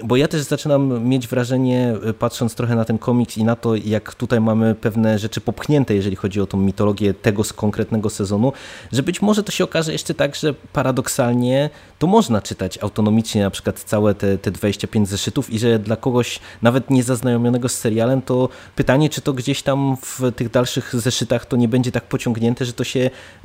bo 0.05 0.17
ja 0.17 0.29
też 0.29 0.43
zaczynam 0.43 1.05
mieć 1.05 1.29
wrażenie, 1.29 1.95
e, 2.05 2.15
patrząc 2.15 2.55
trochę 2.55 2.77
na 2.77 2.85
ten 2.85 2.99
komiks 2.99 3.39
i 3.39 3.45
na 3.45 3.57
to, 3.57 3.77
jak 3.77 4.15
tutaj 4.15 4.41
mamy 4.41 4.75
pewne 4.75 5.19
rzeczy 5.19 5.41
popchnięte, 5.41 5.95
jeżeli 5.95 6.17
chodzi 6.17 6.41
o 6.41 6.47
tą 6.47 6.59
mitologię 6.59 7.15
tego 7.15 7.43
konkretnego 7.57 8.11
sezonu, 8.11 8.53
że 8.93 9.03
być 9.03 9.23
może 9.23 9.43
to 9.43 9.53
się 9.53 9.65
okaże 9.65 9.93
jeszcze 9.93 10.15
tak, 10.15 10.35
że 10.35 10.55
paradoksalnie 10.73 11.71
to 11.99 12.07
można 12.07 12.43
czytać 12.43 12.79
autonomicznie 12.83 13.43
na 13.43 13.51
przykład 13.51 13.81
całe 13.81 14.15
te, 14.15 14.39
te 14.39 14.51
25 14.51 15.09
zeszytów 15.09 15.51
i 15.51 15.59
że 15.59 15.79
dla 15.79 15.97
kogoś 15.97 16.41
nawet 16.63 16.91
niezaznajomionego 16.91 17.69
z 17.69 17.75
serialem 17.75 18.23
to 18.23 18.49
pytanie, 18.77 19.11
czy 19.11 19.21
to 19.21 19.33
gdzieś 19.33 19.63
tam 19.63 19.97
w 19.97 20.33
tych 20.37 20.51
dalszych 20.51 20.95
zeszytach 20.95 21.47
to 21.47 21.57
nie 21.57 21.69
będzie 21.69 21.93
tak 21.93 22.05
pociągnięte, 22.05 22.65
że 22.65 22.73
to 22.73 22.85
się 22.85 22.92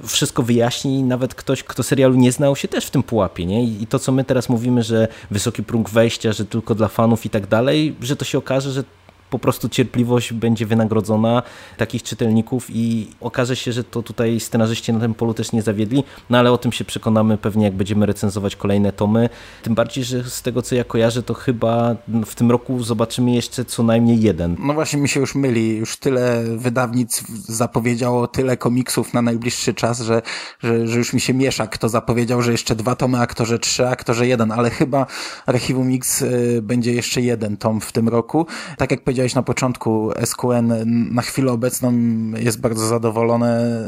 wszystko 0.03 0.43
wyjaśni 0.43 0.99
i 0.99 1.03
nawet 1.03 1.35
ktoś, 1.35 1.63
kto 1.63 1.83
serialu 1.83 2.15
nie 2.15 2.31
znał 2.31 2.55
się 2.55 2.67
też 2.67 2.85
w 2.85 2.91
tym 2.91 3.03
pułapie, 3.03 3.45
nie? 3.45 3.63
I 3.63 3.87
to, 3.87 3.99
co 3.99 4.11
my 4.11 4.23
teraz 4.23 4.49
mówimy, 4.49 4.83
że 4.83 5.07
wysoki 5.31 5.63
próg 5.63 5.89
wejścia, 5.89 6.33
że 6.33 6.45
tylko 6.45 6.75
dla 6.75 6.87
fanów 6.87 7.25
i 7.25 7.29
tak 7.29 7.47
dalej, 7.47 7.95
że 8.01 8.15
to 8.15 8.25
się 8.25 8.37
okaże, 8.37 8.71
że 8.71 8.83
po 9.29 9.39
prostu 9.39 9.69
cierpliwość 9.69 10.33
będzie 10.33 10.65
wynagrodzona 10.65 11.43
takich 11.77 12.03
czytelników 12.03 12.67
i 12.69 13.07
okaże 13.21 13.55
się, 13.55 13.71
że 13.71 13.83
to 13.83 14.03
tutaj 14.03 14.39
scenarzyści 14.39 14.93
na 14.93 14.99
tym 14.99 15.13
polu 15.13 15.33
też 15.33 15.51
nie 15.51 15.61
zawiedli, 15.61 16.03
no 16.29 16.37
ale 16.37 16.51
o 16.51 16.57
tym 16.57 16.71
się 16.71 16.85
przekonamy 16.85 17.37
pewnie 17.37 17.65
jak 17.65 17.73
będziemy 17.73 18.05
recenzować 18.05 18.55
kolejne 18.55 18.91
tomy, 18.91 19.29
tym 19.63 19.75
bardziej, 19.75 20.03
że 20.03 20.23
z 20.23 20.41
tego 20.41 20.61
co 20.61 20.75
ja 20.75 20.83
kojarzę, 20.83 21.23
to 21.23 21.33
chyba 21.33 21.95
w 22.25 22.35
tym 22.35 22.51
roku 22.51 22.83
zobaczymy 22.83 23.31
jeszcze 23.31 23.65
co 23.65 23.83
najmniej 23.83 24.21
jeden. 24.21 24.55
No 24.59 24.73
właśnie 24.73 25.01
mi 25.01 25.09
się 25.09 25.19
już 25.19 25.35
myli, 25.35 25.77
już 25.77 25.97
tyle 25.97 26.43
wydawnictw 26.57 27.29
zapowiedziało 27.47 28.27
tyle 28.27 28.57
komiksów 28.57 29.13
na 29.13 29.21
najbliższy 29.21 29.73
czas, 29.73 30.01
że, 30.01 30.21
że, 30.59 30.87
że 30.87 30.97
już 30.97 31.13
mi 31.13 31.21
się 31.21 31.33
miesza, 31.33 31.67
kto 31.67 31.89
zapowiedział, 31.89 32.41
że 32.41 32.51
jeszcze 32.51 32.75
dwa 32.75 32.95
tomy, 32.95 33.19
a 33.19 33.27
kto, 33.27 33.45
że 33.45 33.59
trzy, 33.59 33.87
a 33.87 33.95
kto, 33.95 34.13
że 34.13 34.27
jeden, 34.27 34.51
ale 34.51 34.69
chyba 34.69 35.05
Archiwum 35.45 35.87
Mix 35.87 36.21
y, 36.21 36.59
będzie 36.63 36.93
jeszcze 36.93 37.21
jeden 37.21 37.57
tom 37.57 37.81
w 37.81 37.91
tym 37.91 38.09
roku. 38.09 38.47
Tak 38.77 38.91
jak 38.91 39.03
powiedziałem 39.03 39.16
powiedziałeś 39.17 39.35
na 39.35 39.43
początku, 39.43 40.11
SQN 40.25 40.73
na 41.13 41.21
chwilę 41.21 41.51
obecną 41.51 41.93
jest 42.39 42.61
bardzo 42.61 42.87
zadowolone 42.87 43.79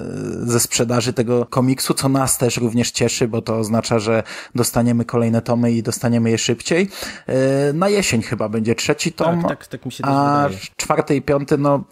ze 0.43 0.59
sprzedaży 0.59 1.13
tego 1.13 1.45
komiksu, 1.45 1.93
co 1.93 2.09
nas 2.09 2.37
też 2.37 2.57
również 2.57 2.91
cieszy, 2.91 3.27
bo 3.27 3.41
to 3.41 3.57
oznacza, 3.57 3.99
że 3.99 4.23
dostaniemy 4.55 5.05
kolejne 5.05 5.41
tomy 5.41 5.71
i 5.71 5.83
dostaniemy 5.83 6.31
je 6.31 6.37
szybciej. 6.37 6.89
E, 7.27 7.73
na 7.73 7.89
jesień 7.89 8.21
chyba 8.21 8.49
będzie 8.49 8.75
trzeci 8.75 9.11
tom, 9.11 9.41
tak, 9.41 9.49
tak, 9.49 9.67
tak 9.67 9.85
mi 9.85 9.91
się 9.91 10.05
a 10.05 10.43
wydaje. 10.43 10.61
czwarty 10.75 11.15
i 11.15 11.21
piąty 11.21 11.57
no, 11.57 11.83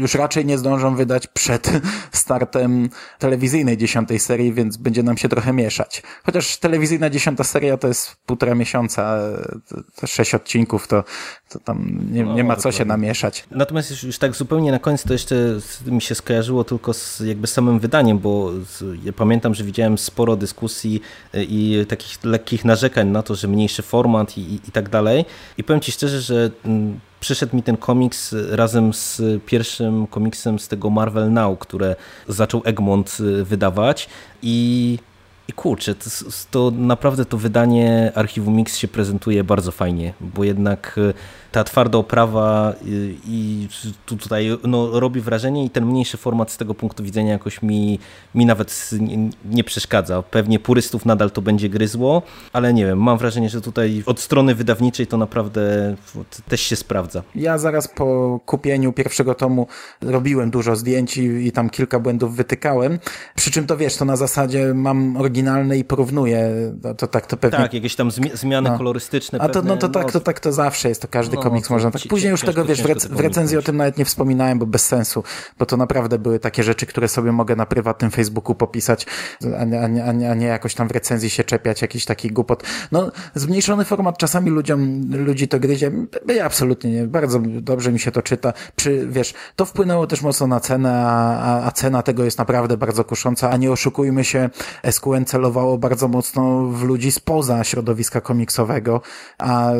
już 0.00 0.14
raczej 0.14 0.46
nie 0.46 0.58
zdążą 0.58 0.96
wydać 0.96 1.26
przed 1.26 1.70
startem 2.12 2.88
telewizyjnej 3.18 3.76
dziesiątej 3.76 4.18
serii, 4.18 4.52
więc 4.52 4.76
będzie 4.76 5.02
nam 5.02 5.16
się 5.16 5.28
trochę 5.28 5.52
mieszać. 5.52 6.02
Chociaż 6.24 6.56
telewizyjna 6.56 7.10
dziesiąta 7.10 7.44
seria 7.44 7.76
to 7.76 7.88
jest 7.88 8.16
półtora 8.26 8.54
miesiąca, 8.54 9.18
sześć 10.06 10.34
odcinków, 10.34 10.88
to, 10.88 11.04
to 11.48 11.58
tam 11.58 11.98
nie, 12.10 12.22
nie 12.22 12.44
ma 12.44 12.56
co 12.56 12.72
się 12.72 12.79
się 12.80 12.84
namieszać. 12.84 13.44
Natomiast 13.50 13.90
już, 13.90 14.02
już, 14.02 14.18
tak 14.18 14.36
zupełnie 14.36 14.72
na 14.72 14.78
koniec 14.78 15.02
to 15.02 15.12
jeszcze 15.12 15.34
mi 15.86 16.02
się 16.02 16.14
skojarzyło 16.14 16.64
tylko 16.64 16.94
z 16.94 17.20
jakby 17.20 17.46
samym 17.46 17.80
wydaniem, 17.80 18.18
bo 18.18 18.52
ja 19.04 19.12
pamiętam, 19.12 19.54
że 19.54 19.64
widziałem 19.64 19.98
sporo 19.98 20.36
dyskusji 20.36 21.00
y, 21.34 21.46
i 21.48 21.86
takich 21.86 22.24
lekkich 22.24 22.64
narzekań 22.64 23.08
na 23.08 23.22
to, 23.22 23.34
że 23.34 23.48
mniejszy 23.48 23.82
format 23.82 24.38
i, 24.38 24.40
i, 24.40 24.54
i 24.54 24.72
tak 24.72 24.88
dalej. 24.88 25.24
I 25.58 25.64
powiem 25.64 25.80
Ci 25.80 25.92
szczerze, 25.92 26.20
że 26.20 26.50
mm, 26.64 27.00
przyszedł 27.20 27.56
mi 27.56 27.62
ten 27.62 27.76
komiks 27.76 28.34
razem 28.50 28.94
z 28.94 29.22
pierwszym 29.46 30.06
komiksem 30.06 30.58
z 30.58 30.68
tego 30.68 30.90
Marvel 30.90 31.32
Now, 31.32 31.58
które 31.58 31.96
zaczął 32.28 32.62
Egmont 32.64 33.18
y, 33.20 33.44
wydawać 33.44 34.08
i 34.42 34.98
i 35.48 35.52
kurczę, 35.52 35.94
to, 35.94 36.10
to, 36.50 36.70
naprawdę 36.70 37.24
to 37.24 37.36
wydanie 37.36 38.12
Archiwum 38.14 38.56
Mix 38.56 38.76
się 38.76 38.88
prezentuje 38.88 39.44
bardzo 39.44 39.72
fajnie, 39.72 40.12
bo 40.20 40.44
jednak 40.44 41.00
ta 41.52 41.64
twarda 41.64 41.98
oprawa 41.98 42.74
y, 42.86 43.14
i 43.26 43.68
tutaj 44.06 44.58
no, 44.64 45.00
robi 45.00 45.20
wrażenie 45.20 45.64
i 45.64 45.70
ten 45.70 45.86
mniejszy 45.86 46.16
format 46.16 46.50
z 46.50 46.56
tego 46.56 46.74
punktu 46.74 47.04
widzenia 47.04 47.32
jakoś 47.32 47.62
mi, 47.62 47.98
mi 48.34 48.46
nawet 48.46 48.90
nie, 49.44 49.64
przeszkadza. 49.64 50.22
Pewnie 50.22 50.58
purystów 50.58 51.06
nadal 51.06 51.30
to 51.30 51.42
będzie 51.42 51.68
gryzło, 51.68 52.22
ale 52.52 52.74
nie 52.74 52.86
wiem, 52.86 53.02
mam 53.02 53.18
wrażenie, 53.18 53.48
że 53.48 53.60
tutaj 53.60 54.02
od 54.06 54.20
strony 54.20 54.54
wydawniczej 54.54 55.06
to 55.06 55.16
naprawdę 55.16 55.94
też 56.48 56.60
się 56.60 56.76
sprawdza. 56.76 57.22
Ja 57.34 57.58
zaraz 57.58 57.88
po 57.88 58.40
kupieniu 58.46 58.92
pierwszego 58.92 59.34
tomu 59.34 59.66
robiłem 60.00 60.50
dużo 60.50 60.76
zdjęć 60.76 61.16
i, 61.16 61.46
i 61.46 61.52
tam 61.52 61.70
kilka 61.70 61.98
błędów 61.98 62.36
wytykałem, 62.36 62.98
przy 63.34 63.50
czym 63.50 63.66
to 63.66 63.76
wiesz, 63.76 63.96
to 63.96 64.04
na 64.04 64.16
zasadzie 64.16 64.74
mam 64.74 65.16
oryginalne 65.16 65.78
i 65.78 65.84
porównuję, 65.84 66.50
to, 66.82 66.94
to 66.94 67.06
tak 67.06 67.26
to 67.26 67.36
pewnie... 67.36 67.58
Tak, 67.58 67.74
jakieś 67.74 67.96
tam 67.96 68.10
zmiany 68.34 68.70
no. 68.70 68.78
kolorystyczne. 68.78 69.38
A 69.40 69.48
to, 69.48 69.62
no 69.62 69.76
to 69.76 69.88
tak, 69.88 70.06
no. 70.06 70.12
to 70.12 70.20
tak 70.20 70.40
to 70.40 70.52
zawsze 70.52 70.88
jest, 70.88 71.02
to 71.02 71.08
każdy 71.08 71.36
no, 71.36 71.39
komiks 71.40 71.70
można 71.70 71.90
tak. 71.90 72.02
Później 72.08 72.30
już 72.30 72.40
tego, 72.40 72.64
wiesz, 72.64 72.82
w, 73.10 73.20
recenzji 73.20 73.58
o 73.58 73.62
tym 73.62 73.76
nawet 73.76 73.98
nie 73.98 74.04
wspominałem, 74.04 74.58
bo 74.58 74.66
bez 74.66 74.86
sensu, 74.86 75.24
bo 75.58 75.66
to 75.66 75.76
naprawdę 75.76 76.18
były 76.18 76.38
takie 76.38 76.62
rzeczy, 76.62 76.86
które 76.86 77.08
sobie 77.08 77.32
mogę 77.32 77.56
na 77.56 77.66
prywatnym 77.66 78.10
Facebooku 78.10 78.54
popisać, 78.54 79.06
a 79.58 79.64
nie, 79.64 79.82
a 80.04 80.12
nie, 80.12 80.30
a 80.30 80.34
nie 80.34 80.46
jakoś 80.46 80.74
tam 80.74 80.88
w 80.88 80.90
recenzji 80.90 81.30
się 81.30 81.44
czepiać, 81.44 81.82
jakiś 81.82 82.04
taki 82.04 82.30
głupot. 82.30 82.62
No, 82.92 83.12
zmniejszony 83.34 83.84
format 83.84 84.18
czasami 84.18 84.50
ludziom, 84.50 85.10
ludzi 85.10 85.48
to 85.48 85.60
gryzie. 85.60 85.90
Ja 86.34 86.44
absolutnie 86.44 86.90
nie, 86.90 87.06
bardzo 87.06 87.40
dobrze 87.44 87.92
mi 87.92 87.98
się 87.98 88.10
to 88.10 88.22
czyta. 88.22 88.52
Przy, 88.76 89.06
wiesz, 89.10 89.34
to 89.56 89.64
wpłynęło 89.64 90.06
też 90.06 90.22
mocno 90.22 90.46
na 90.46 90.60
cenę, 90.60 91.06
a, 91.06 91.66
a 91.66 91.70
cena 91.70 92.02
tego 92.02 92.24
jest 92.24 92.38
naprawdę 92.38 92.76
bardzo 92.76 93.04
kusząca, 93.04 93.50
a 93.50 93.56
nie 93.56 93.72
oszukujmy 93.72 94.24
się, 94.24 94.50
SQN 94.90 95.24
celowało 95.24 95.78
bardzo 95.78 96.08
mocno 96.08 96.66
w 96.66 96.82
ludzi 96.82 97.12
spoza 97.12 97.64
środowiska 97.64 98.20
komiksowego, 98.20 99.00
a, 99.38 99.48
a, 99.48 99.72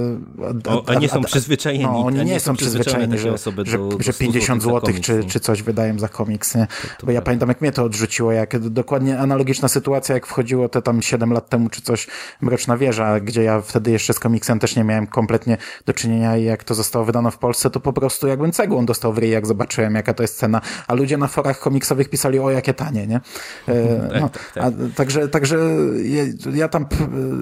a, 0.70 0.92
a 0.92 0.94
nie 0.94 1.08
są 1.08 1.20
przyzwyczajeni 1.20 1.49
przyzwyczajeni. 1.50 1.84
No, 1.84 2.06
oni 2.06 2.18
nie, 2.18 2.24
nie 2.24 2.40
są 2.40 2.56
przyzwyczajeni, 2.56 3.18
że, 3.18 3.38
że, 3.64 3.78
że 3.98 4.12
50 4.12 4.62
zł 4.62 4.94
czy, 5.00 5.24
czy 5.24 5.40
coś 5.40 5.62
wydają 5.62 5.98
za 5.98 6.08
komiks. 6.08 6.54
Nie? 6.54 6.66
Bo 7.02 7.12
ja 7.12 7.22
pamiętam, 7.22 7.48
jak 7.48 7.60
mnie 7.60 7.72
to 7.72 7.84
odrzuciło, 7.84 8.32
jak 8.32 8.58
dokładnie 8.58 9.18
analogiczna 9.18 9.68
sytuacja, 9.68 10.14
jak 10.14 10.26
wchodziło 10.26 10.68
te 10.68 10.82
tam 10.82 11.02
7 11.02 11.32
lat 11.32 11.48
temu 11.48 11.68
czy 11.68 11.82
coś 11.82 12.06
Mroczna 12.40 12.76
Wieża, 12.76 13.20
gdzie 13.20 13.42
ja 13.42 13.60
wtedy 13.60 13.90
jeszcze 13.90 14.12
z 14.12 14.18
komiksem 14.18 14.58
też 14.58 14.76
nie 14.76 14.84
miałem 14.84 15.06
kompletnie 15.06 15.56
do 15.86 15.92
czynienia 15.92 16.36
i 16.36 16.44
jak 16.44 16.64
to 16.64 16.74
zostało 16.74 17.04
wydano 17.04 17.30
w 17.30 17.38
Polsce, 17.38 17.70
to 17.70 17.80
po 17.80 17.92
prostu 17.92 18.26
jakbym 18.26 18.52
cegłą 18.52 18.86
dostał 18.86 19.12
w 19.12 19.18
ryj, 19.18 19.30
jak 19.30 19.46
zobaczyłem, 19.46 19.94
jaka 19.94 20.14
to 20.14 20.22
jest 20.22 20.38
cena. 20.38 20.60
A 20.88 20.94
ludzie 20.94 21.16
na 21.16 21.26
forach 21.26 21.60
komiksowych 21.60 22.08
pisali, 22.08 22.38
o 22.38 22.50
jakie 22.50 22.74
tanie, 22.74 23.06
nie? 23.06 23.20
E, 23.68 24.08
tak, 24.10 24.20
no, 24.20 24.28
tak, 24.28 24.52
tak. 24.54 24.64
A, 24.64 24.96
także 24.96 25.28
także 25.28 25.58
ja, 26.04 26.22
ja 26.54 26.68
tam 26.68 26.86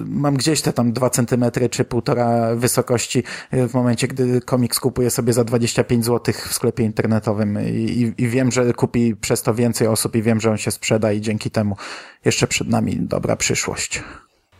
mam 0.05 0.37
gdzieś 0.37 0.61
te 0.61 0.73
tam 0.73 0.93
dwa 0.93 1.09
centymetry 1.09 1.69
czy 1.69 1.85
półtora 1.85 2.55
wysokości 2.55 3.23
w 3.51 3.73
momencie, 3.73 3.98
gdy 4.07 4.41
komiks 4.41 4.79
kupuję 4.79 5.09
sobie 5.09 5.33
za 5.33 5.43
25 5.43 6.05
zł 6.05 6.33
w 6.33 6.53
sklepie 6.53 6.83
internetowym 6.83 7.57
i, 7.73 8.13
i, 8.17 8.27
wiem, 8.27 8.51
że 8.51 8.73
kupi 8.73 9.15
przez 9.15 9.41
to 9.41 9.53
więcej 9.53 9.87
osób 9.87 10.15
i 10.15 10.21
wiem, 10.21 10.41
że 10.41 10.51
on 10.51 10.57
się 10.57 10.71
sprzeda 10.71 11.11
i 11.11 11.21
dzięki 11.21 11.51
temu 11.51 11.75
jeszcze 12.25 12.47
przed 12.47 12.67
nami 12.67 12.97
dobra 12.99 13.35
przyszłość. 13.35 14.03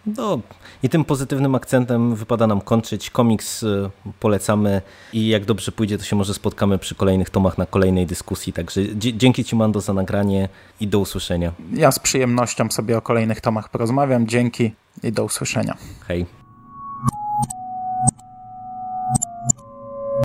No 0.06 0.40
i 0.84 0.90
tym 0.90 1.06
pozytywnym 1.06 1.56
akcentem 1.56 2.16
wypada 2.16 2.48
nam 2.48 2.62
kończyć. 2.62 3.10
Komiks 3.10 3.64
y, 3.64 3.90
polecamy 4.20 4.82
i 5.14 5.28
jak 5.28 5.46
dobrze 5.46 5.72
pójdzie, 5.72 5.98
to 5.98 6.04
się 6.04 6.16
może 6.16 6.34
spotkamy 6.34 6.78
przy 6.78 6.96
kolejnych 6.96 7.30
tomach 7.30 7.58
na 7.58 7.66
kolejnej 7.66 8.06
dyskusji. 8.06 8.54
Także 8.54 8.82
dzięki 8.96 9.44
Ci 9.44 9.56
Mando 9.56 9.82
za 9.82 9.94
nagranie 9.94 10.50
i 10.80 10.88
do 10.88 11.00
usłyszenia. 11.00 11.52
Ja 11.74 11.92
z 11.92 12.00
przyjemnością 12.00 12.72
sobie 12.72 12.98
o 12.98 13.02
kolejnych 13.02 13.42
tomach 13.42 13.70
porozmawiam. 13.70 14.28
Dzięki 14.28 14.72
i 15.04 15.12
do 15.12 15.24
usłyszenia. 15.24 15.78
Hej. 16.08 16.39